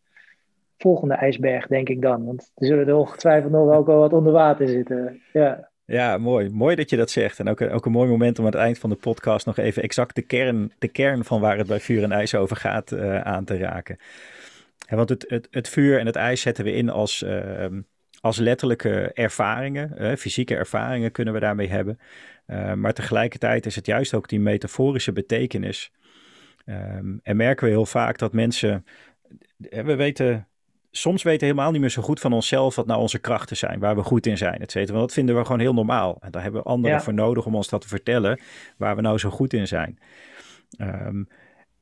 volgende 0.77 1.13
ijsberg, 1.13 1.67
denk 1.67 1.89
ik 1.89 2.01
dan. 2.01 2.25
Want 2.25 2.51
er 2.55 2.65
zullen 2.65 2.87
er 2.87 2.95
ongetwijfeld 2.95 3.51
nog 3.51 3.71
ook 3.71 3.85
wel 3.87 3.99
wat 3.99 4.13
onder 4.13 4.33
water 4.33 4.67
zitten. 4.67 5.21
Ja, 5.33 5.69
Ja, 5.85 6.17
mooi. 6.17 6.49
Mooi 6.49 6.75
dat 6.75 6.89
je 6.89 6.97
dat 6.97 7.09
zegt. 7.11 7.39
En 7.39 7.49
ook, 7.49 7.61
ook 7.61 7.85
een 7.85 7.91
mooi 7.91 8.09
moment 8.09 8.39
om 8.39 8.45
aan 8.45 8.51
het 8.51 8.59
eind 8.59 8.79
van 8.79 8.89
de 8.89 8.95
podcast 8.95 9.45
nog 9.45 9.57
even 9.57 9.83
exact 9.83 10.15
de 10.15 10.21
kern, 10.21 10.71
de 10.79 10.87
kern 10.87 11.23
van 11.25 11.41
waar 11.41 11.57
het 11.57 11.67
bij 11.67 11.79
vuur 11.79 12.03
en 12.03 12.11
ijs 12.11 12.35
over 12.35 12.55
gaat 12.55 12.91
uh, 12.91 13.21
aan 13.21 13.45
te 13.45 13.57
raken. 13.57 13.97
En 14.87 14.97
want 14.97 15.09
het, 15.09 15.25
het, 15.27 15.47
het 15.51 15.69
vuur 15.69 15.99
en 15.99 16.05
het 16.05 16.15
ijs 16.15 16.41
zetten 16.41 16.63
we 16.63 16.73
in 16.73 16.89
als, 16.89 17.23
uh, 17.23 17.65
als 18.21 18.37
letterlijke 18.37 19.11
ervaringen. 19.13 20.17
Fysieke 20.17 20.55
ervaringen 20.55 21.11
kunnen 21.11 21.33
we 21.33 21.39
daarmee 21.39 21.69
hebben. 21.69 21.99
Maar 22.75 22.93
tegelijkertijd 22.93 23.65
is 23.65 23.75
het 23.75 23.85
juist 23.85 24.13
ook 24.13 24.29
die 24.29 24.39
metaforische 24.39 25.11
betekenis. 25.11 25.91
Um, 26.65 27.19
en 27.23 27.35
merken 27.35 27.65
we 27.65 27.71
heel 27.71 27.85
vaak 27.85 28.17
dat 28.17 28.33
mensen. 28.33 28.85
We 29.57 29.95
weten 29.95 30.47
soms 30.91 31.23
weten 31.23 31.39
we 31.39 31.45
helemaal 31.45 31.71
niet 31.71 31.81
meer 31.81 31.89
zo 31.89 32.01
goed 32.01 32.19
van 32.19 32.33
onszelf 32.33 32.75
wat 32.75 32.85
nou 32.85 33.01
onze 33.01 33.19
krachten 33.19 33.57
zijn, 33.57 33.79
waar 33.79 33.95
we 33.95 34.03
goed 34.03 34.25
in 34.25 34.37
zijn, 34.37 34.61
et 34.61 34.71
cetera. 34.71 34.93
Want 34.93 35.05
dat 35.07 35.13
vinden 35.13 35.35
we 35.35 35.43
gewoon 35.45 35.59
heel 35.59 35.73
normaal. 35.73 36.17
En 36.19 36.31
daar 36.31 36.41
hebben 36.41 36.61
we 36.61 36.67
anderen 36.67 37.01
voor 37.01 37.13
nodig 37.13 37.45
om 37.45 37.55
ons 37.55 37.69
dat 37.69 37.81
te 37.81 37.87
vertellen, 37.87 38.39
waar 38.77 38.95
we 38.95 39.01
nou 39.01 39.17
zo 39.17 39.29
goed 39.29 39.53
in 39.53 39.67
zijn. 39.67 39.99
Um, 40.81 41.27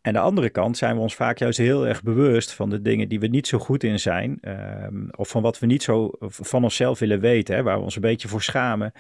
en 0.02 0.14
de 0.14 0.20
andere 0.20 0.50
kant 0.50 0.78
zijn 0.78 0.96
we 0.96 1.02
ons 1.02 1.16
vaak 1.16 1.38
juist 1.38 1.58
heel 1.58 1.88
erg 1.88 2.04
bewust 2.04 2.54
van 2.54 2.70
de 2.70 2.82
dingen 2.82 3.10
die 3.10 3.20
we 3.20 3.28
niet 3.28 3.48
zo 3.48 3.58
goed 3.58 3.84
in 3.84 4.00
zijn. 4.00 4.40
Um, 4.84 5.10
of 5.12 5.30
van 5.30 5.42
wat 5.42 5.60
we 5.60 5.66
niet 5.66 5.84
zo 5.84 6.12
van 6.20 6.64
onszelf 6.64 7.00
willen 7.00 7.20
weten, 7.20 7.56
hè, 7.56 7.64
waar 7.64 7.78
we 7.78 7.84
ons 7.84 7.96
een 7.96 8.02
beetje 8.02 8.28
voor 8.28 8.42
schamen. 8.42 8.92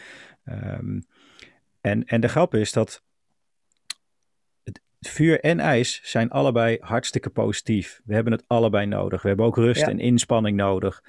Um, 0.45 1.03
en, 1.85 2.05
en 2.05 2.21
de 2.21 2.27
grap 2.27 2.53
is 2.53 2.71
dat 2.71 3.03
vuur 4.99 5.39
en 5.39 5.59
ijs 5.59 6.01
zijn 6.03 6.29
allebei 6.29 6.77
hartstikke 6.81 7.29
positief. 7.29 8.01
We 8.05 8.13
hebben 8.13 8.33
het 8.33 8.43
allebei 8.47 8.85
nodig. 8.85 9.21
We 9.21 9.27
hebben 9.27 9.45
ook 9.45 9.55
rust 9.55 9.87
en 9.87 9.99
inspanning 9.99 10.57
nodig. 10.57 11.03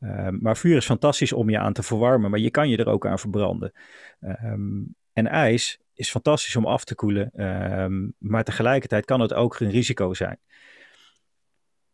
Um, 0.00 0.38
maar 0.42 0.56
vuur 0.56 0.76
is 0.76 0.84
fantastisch 0.84 1.32
om 1.32 1.50
je 1.50 1.58
aan 1.58 1.72
te 1.72 1.82
verwarmen, 1.82 2.30
maar 2.30 2.40
je 2.40 2.50
kan 2.50 2.68
je 2.68 2.76
er 2.76 2.88
ook 2.88 3.06
aan 3.06 3.18
verbranden. 3.18 3.72
Um, 4.20 4.94
en 5.12 5.26
ijs 5.26 5.80
is 5.94 6.10
fantastisch 6.10 6.56
om 6.56 6.66
af 6.66 6.84
te 6.84 6.94
koelen, 6.94 7.44
um, 7.82 8.14
maar 8.18 8.44
tegelijkertijd 8.44 9.04
kan 9.04 9.20
het 9.20 9.34
ook 9.34 9.60
een 9.60 9.70
risico 9.70 10.14
zijn. 10.14 10.38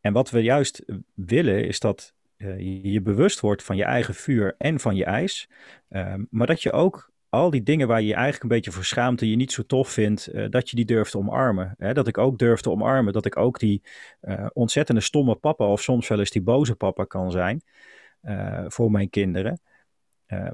En 0.01 0.13
wat 0.13 0.31
we 0.31 0.43
juist 0.43 0.85
willen 1.15 1.67
is 1.67 1.81
dat 1.81 2.15
uh, 2.37 2.59
je 2.59 2.91
je 2.91 3.01
bewust 3.01 3.41
wordt 3.41 3.63
van 3.63 3.77
je 3.77 3.85
eigen 3.85 4.15
vuur 4.15 4.55
en 4.59 4.81
van 4.81 4.97
je 4.97 5.05
ijs, 5.05 5.49
maar 6.31 6.47
dat 6.47 6.63
je 6.63 6.73
ook 6.73 7.15
al 7.37 7.51
die 7.51 7.63
dingen 7.63 7.89
waar 7.89 8.01
je 8.01 8.07
je 8.07 8.15
eigenlijk 8.15 8.43
een 8.43 8.49
beetje 8.49 8.71
voor 8.71 8.85
schaamt 8.85 9.21
en 9.21 9.29
je 9.29 9.37
niet 9.37 9.53
zo 9.53 9.63
tof 9.63 9.89
vindt, 9.89 10.35
uh, 10.35 10.47
dat 10.51 10.71
je 10.71 10.77
die 10.77 10.85
durft 10.85 11.11
te 11.11 11.19
omarmen. 11.19 11.75
Hè? 11.79 11.93
Dat 11.93 12.09
ik 12.09 12.19
ook 12.19 12.39
durf 12.39 12.61
te 12.61 12.71
omarmen, 12.71 13.13
dat 13.13 13.27
ik 13.27 13.37
ook 13.37 13.59
die 13.59 13.83
uh, 14.23 14.47
ontzettende 14.53 15.01
stomme 15.01 15.35
papa 15.35 15.67
of 15.67 15.83
soms 15.83 16.09
wel 16.09 16.19
eens 16.19 16.31
die 16.31 16.43
boze 16.43 16.75
papa 16.75 17.05
kan 17.05 17.31
zijn 17.31 17.63
uh, 18.23 18.65
voor 18.69 18.91
mijn 18.91 19.11
kinderen. 19.11 19.61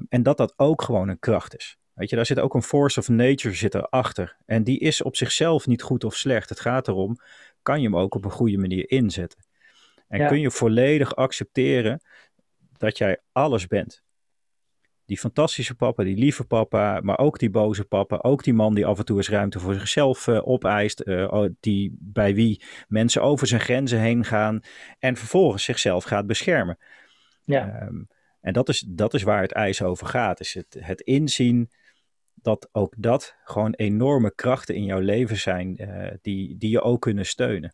en 0.09 0.23
dat 0.23 0.37
dat 0.37 0.53
ook 0.55 0.81
gewoon 0.81 1.09
een 1.09 1.19
kracht 1.19 1.55
is. 1.55 1.77
Weet 1.93 2.09
je, 2.09 2.15
daar 2.15 2.25
zit 2.25 2.39
ook 2.39 2.53
een 2.53 2.63
force 2.63 2.99
of 2.99 3.09
nature 3.09 3.55
zit 3.55 3.75
erachter. 3.75 4.37
En 4.45 4.63
die 4.63 4.79
is 4.79 5.01
op 5.01 5.15
zichzelf 5.15 5.67
niet 5.67 5.81
goed 5.81 6.03
of 6.03 6.15
slecht. 6.15 6.49
Het 6.49 6.59
gaat 6.59 6.87
erom, 6.87 7.17
kan 7.61 7.81
je 7.81 7.83
hem 7.83 7.97
ook 7.97 8.15
op 8.15 8.25
een 8.25 8.31
goede 8.31 8.57
manier 8.57 8.89
inzetten? 8.89 9.39
En 10.07 10.19
ja. 10.19 10.27
kun 10.27 10.39
je 10.39 10.51
volledig 10.51 11.15
accepteren 11.15 12.01
dat 12.77 12.97
jij 12.97 13.19
alles 13.31 13.67
bent 13.67 14.03
die 15.13 15.21
fantastische 15.21 15.75
papa, 15.75 16.03
die 16.03 16.17
lieve 16.17 16.43
papa, 16.43 16.99
maar 17.03 17.19
ook 17.19 17.39
die 17.39 17.49
boze 17.49 17.85
papa, 17.85 18.19
ook 18.21 18.43
die 18.43 18.53
man 18.53 18.73
die 18.73 18.85
af 18.85 18.97
en 18.97 19.05
toe 19.05 19.17
eens 19.17 19.29
ruimte 19.29 19.59
voor 19.59 19.73
zichzelf 19.73 20.27
uh, 20.27 20.47
opeist, 20.47 21.07
uh, 21.07 21.45
die, 21.59 21.97
bij 21.99 22.35
wie 22.35 22.63
mensen 22.87 23.21
over 23.21 23.47
zijn 23.47 23.61
grenzen 23.61 23.99
heen 23.99 24.23
gaan 24.23 24.61
en 24.99 25.15
vervolgens 25.15 25.63
zichzelf 25.63 26.03
gaat 26.03 26.27
beschermen. 26.27 26.77
Ja. 27.43 27.81
Um, 27.81 28.07
en 28.41 28.53
dat 28.53 28.69
is, 28.69 28.79
dat 28.87 29.13
is 29.13 29.23
waar 29.23 29.41
het 29.41 29.51
ijs 29.51 29.81
over 29.81 30.07
gaat, 30.07 30.39
is 30.39 30.53
het, 30.53 30.77
het 30.79 31.01
inzien 31.01 31.69
dat 32.33 32.69
ook 32.71 32.93
dat 32.97 33.35
gewoon 33.43 33.73
enorme 33.73 34.35
krachten 34.35 34.75
in 34.75 34.83
jouw 34.83 34.99
leven 34.99 35.37
zijn 35.37 35.81
uh, 35.81 36.11
die, 36.21 36.57
die 36.57 36.69
je 36.69 36.81
ook 36.81 37.01
kunnen 37.01 37.25
steunen. 37.25 37.73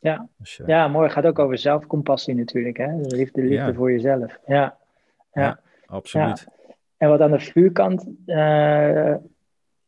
Ja, 0.00 0.28
dus, 0.38 0.60
ja 0.66 0.88
mooi. 0.88 1.04
Het 1.04 1.14
gaat 1.14 1.26
ook 1.26 1.38
over 1.38 1.58
zelfcompassie 1.58 2.34
natuurlijk, 2.34 2.76
hè? 2.76 3.00
De 3.00 3.16
liefde, 3.16 3.40
liefde 3.40 3.54
ja. 3.54 3.74
voor 3.74 3.90
jezelf. 3.92 4.38
Ja, 4.46 4.78
ja. 5.32 5.42
ja 5.42 5.60
absoluut. 5.86 6.46
En 7.04 7.10
wat 7.10 7.20
aan 7.20 7.30
de 7.30 7.40
vuurkant, 7.40 8.06
uh, 8.26 9.14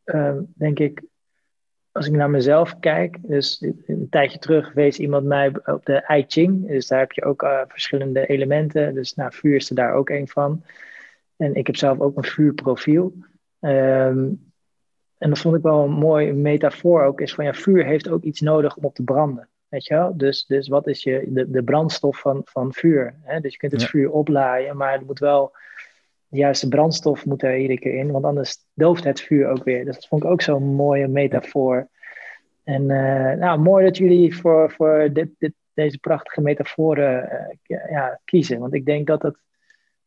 uh, 0.04 0.38
denk 0.54 0.78
ik, 0.78 1.02
als 1.92 2.06
ik 2.06 2.12
naar 2.12 2.30
mezelf 2.30 2.78
kijk, 2.78 3.18
dus 3.22 3.66
een 3.86 4.06
tijdje 4.10 4.38
terug 4.38 4.72
wees 4.72 4.98
iemand 4.98 5.26
mij 5.26 5.52
op 5.64 5.84
de 5.84 6.04
I 6.12 6.24
Ching, 6.28 6.66
dus 6.66 6.86
daar 6.86 6.98
heb 6.98 7.12
je 7.12 7.24
ook 7.24 7.42
uh, 7.42 7.60
verschillende 7.68 8.26
elementen, 8.26 8.94
dus 8.94 9.14
nou, 9.14 9.32
vuur 9.34 9.54
is 9.54 9.68
er 9.68 9.76
daar 9.76 9.94
ook 9.94 10.08
een 10.08 10.28
van. 10.28 10.62
En 11.36 11.54
ik 11.54 11.66
heb 11.66 11.76
zelf 11.76 12.00
ook 12.00 12.16
een 12.16 12.24
vuurprofiel. 12.24 13.12
Um, 13.60 14.52
en 15.18 15.28
dat 15.28 15.38
vond 15.38 15.56
ik 15.56 15.62
wel 15.62 15.84
een 15.84 15.90
mooi 15.90 16.32
metafoor 16.32 17.04
ook, 17.04 17.20
is 17.20 17.34
van 17.34 17.44
ja, 17.44 17.52
vuur 17.52 17.84
heeft 17.84 18.08
ook 18.08 18.22
iets 18.22 18.40
nodig 18.40 18.76
om 18.76 18.84
op 18.84 18.94
te 18.94 19.04
branden. 19.04 19.48
Weet 19.68 19.84
je 19.86 19.94
wel? 19.94 20.16
Dus, 20.16 20.46
dus 20.46 20.68
wat 20.68 20.86
is 20.86 21.02
je, 21.02 21.24
de, 21.28 21.50
de 21.50 21.62
brandstof 21.62 22.20
van, 22.20 22.40
van 22.44 22.72
vuur? 22.72 23.14
Hè? 23.22 23.40
Dus 23.40 23.52
je 23.52 23.58
kunt 23.58 23.72
het 23.72 23.80
ja. 23.80 23.88
vuur 23.88 24.10
oplaaien, 24.10 24.76
maar 24.76 24.92
het 24.92 25.06
moet 25.06 25.18
wel 25.18 25.54
de 26.28 26.36
juiste 26.38 26.68
brandstof 26.68 27.24
moet 27.24 27.42
er 27.42 27.58
iedere 27.58 27.78
keer 27.78 27.94
in, 27.94 28.10
want 28.10 28.24
anders 28.24 28.56
dooft 28.74 29.04
het 29.04 29.20
vuur 29.20 29.48
ook 29.48 29.64
weer. 29.64 29.84
Dus 29.84 29.94
dat 29.94 30.06
vond 30.06 30.24
ik 30.24 30.30
ook 30.30 30.42
zo'n 30.42 30.74
mooie 30.74 31.08
metafoor. 31.08 31.88
En 32.64 32.82
uh, 32.82 33.32
nou, 33.32 33.58
mooi 33.58 33.84
dat 33.84 33.96
jullie 33.96 34.36
voor, 34.36 34.70
voor 34.70 35.08
dit, 35.12 35.28
dit, 35.38 35.52
deze 35.74 35.98
prachtige 35.98 36.40
metaforen 36.40 37.28
uh, 37.66 37.90
ja, 37.90 38.20
kiezen. 38.24 38.58
Want 38.58 38.74
ik 38.74 38.84
denk 38.84 39.06
dat 39.06 39.22
het, 39.22 39.36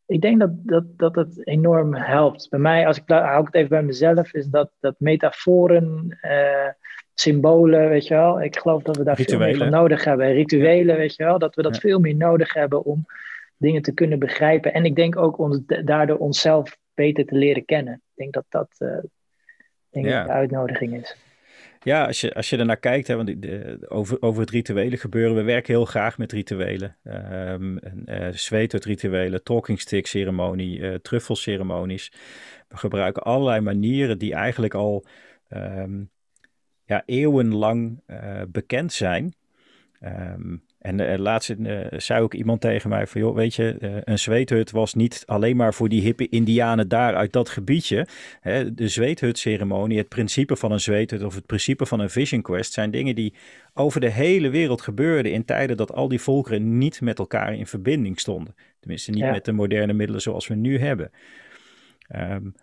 ik 0.06 0.20
denk 0.20 0.40
dat, 0.40 0.50
dat, 0.52 0.84
dat 0.96 1.14
het 1.14 1.46
enorm 1.46 1.94
helpt. 1.94 2.48
Bij 2.48 2.58
mij, 2.58 2.86
als 2.86 2.96
ik 2.96 3.02
hou 3.06 3.40
ik 3.40 3.46
het 3.46 3.54
even 3.54 3.68
bij 3.68 3.82
mezelf, 3.82 4.34
is 4.34 4.46
dat, 4.46 4.70
dat 4.80 4.94
metaforen, 4.98 6.18
uh, 6.22 6.68
symbolen, 7.14 7.88
weet 7.88 8.06
je 8.06 8.14
wel. 8.14 8.42
Ik 8.42 8.58
geloof 8.58 8.82
dat 8.82 8.96
we 8.96 9.04
daar 9.04 9.16
Rituelen. 9.16 9.46
veel 9.46 9.56
meer 9.56 9.70
van 9.70 9.80
nodig 9.80 10.04
hebben. 10.04 10.32
Rituelen, 10.32 10.96
weet 10.96 11.14
je 11.14 11.24
wel. 11.24 11.38
Dat 11.38 11.54
we 11.54 11.62
dat 11.62 11.74
ja. 11.74 11.80
veel 11.80 12.00
meer 12.00 12.16
nodig 12.16 12.52
hebben 12.52 12.84
om 12.84 13.06
dingen 13.60 13.82
te 13.82 13.94
kunnen 13.94 14.18
begrijpen. 14.18 14.72
En 14.72 14.84
ik 14.84 14.96
denk 14.96 15.16
ook 15.16 15.38
ons, 15.38 15.60
daardoor 15.66 16.18
onszelf 16.18 16.78
beter 16.94 17.24
te 17.24 17.34
leren 17.34 17.64
kennen. 17.64 17.94
Ik 17.94 18.14
denk 18.14 18.32
dat 18.32 18.44
dat 18.48 18.68
uh, 18.78 18.98
denk 19.90 20.06
ja. 20.06 20.24
de 20.24 20.30
uitnodiging 20.30 21.00
is. 21.00 21.16
Ja, 21.82 22.06
als 22.06 22.20
je, 22.20 22.34
als 22.34 22.50
je 22.50 22.56
ernaar 22.56 22.76
kijkt, 22.76 23.06
hè, 23.06 23.16
want 23.16 23.42
de, 23.42 23.78
over, 23.88 24.22
over 24.22 24.40
het 24.40 24.50
rituelen 24.50 24.98
gebeuren, 24.98 25.36
we 25.36 25.42
werken 25.42 25.74
heel 25.74 25.84
graag 25.84 26.18
met 26.18 26.32
rituelen. 26.32 26.96
Um, 27.04 27.78
uh, 28.06 28.30
rituelen, 28.70 29.42
talking 29.42 29.80
stick 29.80 30.06
ceremonie, 30.06 30.78
uh, 30.78 30.94
truffelceremonies. 30.94 32.12
We 32.68 32.76
gebruiken 32.76 33.22
allerlei 33.22 33.60
manieren 33.60 34.18
die 34.18 34.34
eigenlijk 34.34 34.74
al 34.74 35.04
um, 35.48 36.10
ja, 36.84 37.02
eeuwenlang 37.06 38.02
uh, 38.06 38.42
bekend 38.48 38.92
zijn. 38.92 39.34
Um, 40.04 40.62
en 40.80 41.00
uh, 41.00 41.16
laatst 41.16 41.54
uh, 41.58 41.80
zei 41.96 42.22
ook 42.22 42.34
iemand 42.34 42.60
tegen 42.60 42.90
mij 42.90 43.06
van, 43.06 43.20
joh, 43.20 43.34
weet 43.34 43.54
je, 43.54 43.76
uh, 43.80 43.96
een 44.04 44.18
zweethut 44.18 44.70
was 44.70 44.94
niet 44.94 45.22
alleen 45.26 45.56
maar 45.56 45.74
voor 45.74 45.88
die 45.88 46.02
hippe 46.02 46.28
indianen 46.28 46.88
daar 46.88 47.14
uit 47.14 47.32
dat 47.32 47.48
gebiedje. 47.48 48.06
Hè, 48.40 48.74
de 48.74 48.88
zweethut-ceremonie, 48.88 49.98
het 49.98 50.08
principe 50.08 50.56
van 50.56 50.72
een 50.72 50.80
zweethut 50.80 51.22
of 51.22 51.34
het 51.34 51.46
principe 51.46 51.86
van 51.86 52.00
een 52.00 52.10
vision 52.10 52.42
quest 52.42 52.72
zijn 52.72 52.90
dingen 52.90 53.14
die 53.14 53.34
over 53.74 54.00
de 54.00 54.10
hele 54.10 54.50
wereld 54.50 54.80
gebeurden 54.80 55.32
in 55.32 55.44
tijden 55.44 55.76
dat 55.76 55.92
al 55.92 56.08
die 56.08 56.20
volkeren 56.20 56.78
niet 56.78 57.00
met 57.00 57.18
elkaar 57.18 57.54
in 57.54 57.66
verbinding 57.66 58.20
stonden. 58.20 58.54
Tenminste, 58.80 59.10
niet 59.10 59.20
ja. 59.20 59.30
met 59.30 59.44
de 59.44 59.52
moderne 59.52 59.92
middelen 59.92 60.22
zoals 60.22 60.46
we 60.46 60.54
nu 60.54 60.78
hebben. 60.78 61.10
Um, 62.16 62.54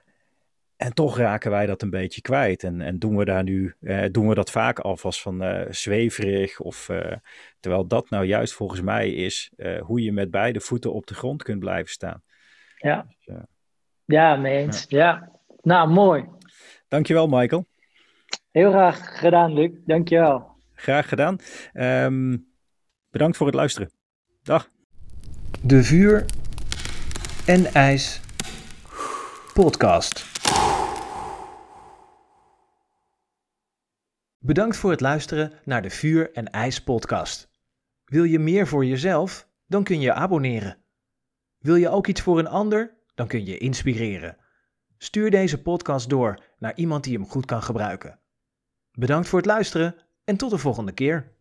en 0.77 0.93
toch 0.93 1.17
raken 1.17 1.51
wij 1.51 1.65
dat 1.65 1.81
een 1.81 1.89
beetje 1.89 2.21
kwijt. 2.21 2.63
En, 2.63 2.81
en 2.81 2.99
doen 2.99 3.17
we 3.17 3.25
daar 3.25 3.43
nu, 3.43 3.75
eh, 3.81 4.05
doen 4.11 4.27
we 4.27 4.35
dat 4.35 4.51
vaak 4.51 4.79
alvast 4.79 5.21
van 5.21 5.43
uh, 5.43 5.61
zweverig. 5.69 6.59
Of, 6.59 6.89
uh, 6.89 7.13
terwijl 7.59 7.87
dat 7.87 8.09
nou 8.09 8.25
juist 8.25 8.53
volgens 8.53 8.81
mij 8.81 9.11
is 9.11 9.51
hoe 9.79 10.03
je 10.03 10.11
met 10.11 10.31
beide 10.31 10.59
voeten 10.59 10.93
op 10.93 11.07
de 11.07 11.13
grond 11.13 11.43
kunt 11.43 11.59
blijven 11.59 11.91
staan. 11.91 12.21
Ja, 12.77 13.07
dus, 13.25 13.35
ja 14.05 14.35
mee 14.35 14.57
eens. 14.57 14.85
Ja. 14.87 14.99
ja. 14.99 15.31
nou 15.61 15.89
mooi. 15.89 16.25
Dankjewel 16.87 17.27
Michael. 17.27 17.65
Heel 18.51 18.71
graag 18.71 19.19
gedaan 19.19 19.53
Luc, 19.53 19.71
dankjewel. 19.85 20.55
Graag 20.73 21.09
gedaan. 21.09 21.37
Um, 21.73 22.47
bedankt 23.09 23.37
voor 23.37 23.45
het 23.45 23.55
luisteren. 23.55 23.91
Dag. 24.43 24.69
De 25.61 25.83
Vuur 25.83 26.25
en 27.45 27.65
IJs 27.65 28.21
podcast. 29.53 30.36
Bedankt 34.47 34.77
voor 34.77 34.91
het 34.91 35.01
luisteren 35.01 35.51
naar 35.63 35.81
de 35.81 35.89
Vuur 35.89 36.31
en 36.33 36.51
IJs 36.51 36.83
podcast. 36.83 37.49
Wil 38.05 38.23
je 38.23 38.39
meer 38.39 38.67
voor 38.67 38.85
jezelf? 38.85 39.47
Dan 39.65 39.83
kun 39.83 39.99
je 39.99 40.13
abonneren. 40.13 40.77
Wil 41.57 41.75
je 41.75 41.89
ook 41.89 42.07
iets 42.07 42.21
voor 42.21 42.39
een 42.39 42.47
ander? 42.47 42.97
Dan 43.15 43.27
kun 43.27 43.45
je 43.45 43.57
inspireren. 43.57 44.37
Stuur 44.97 45.31
deze 45.31 45.61
podcast 45.61 46.09
door 46.09 46.43
naar 46.57 46.75
iemand 46.75 47.03
die 47.03 47.13
hem 47.13 47.27
goed 47.27 47.45
kan 47.45 47.63
gebruiken. 47.63 48.19
Bedankt 48.91 49.27
voor 49.27 49.39
het 49.39 49.47
luisteren 49.47 49.95
en 50.23 50.37
tot 50.37 50.49
de 50.49 50.57
volgende 50.57 50.91
keer. 50.91 51.31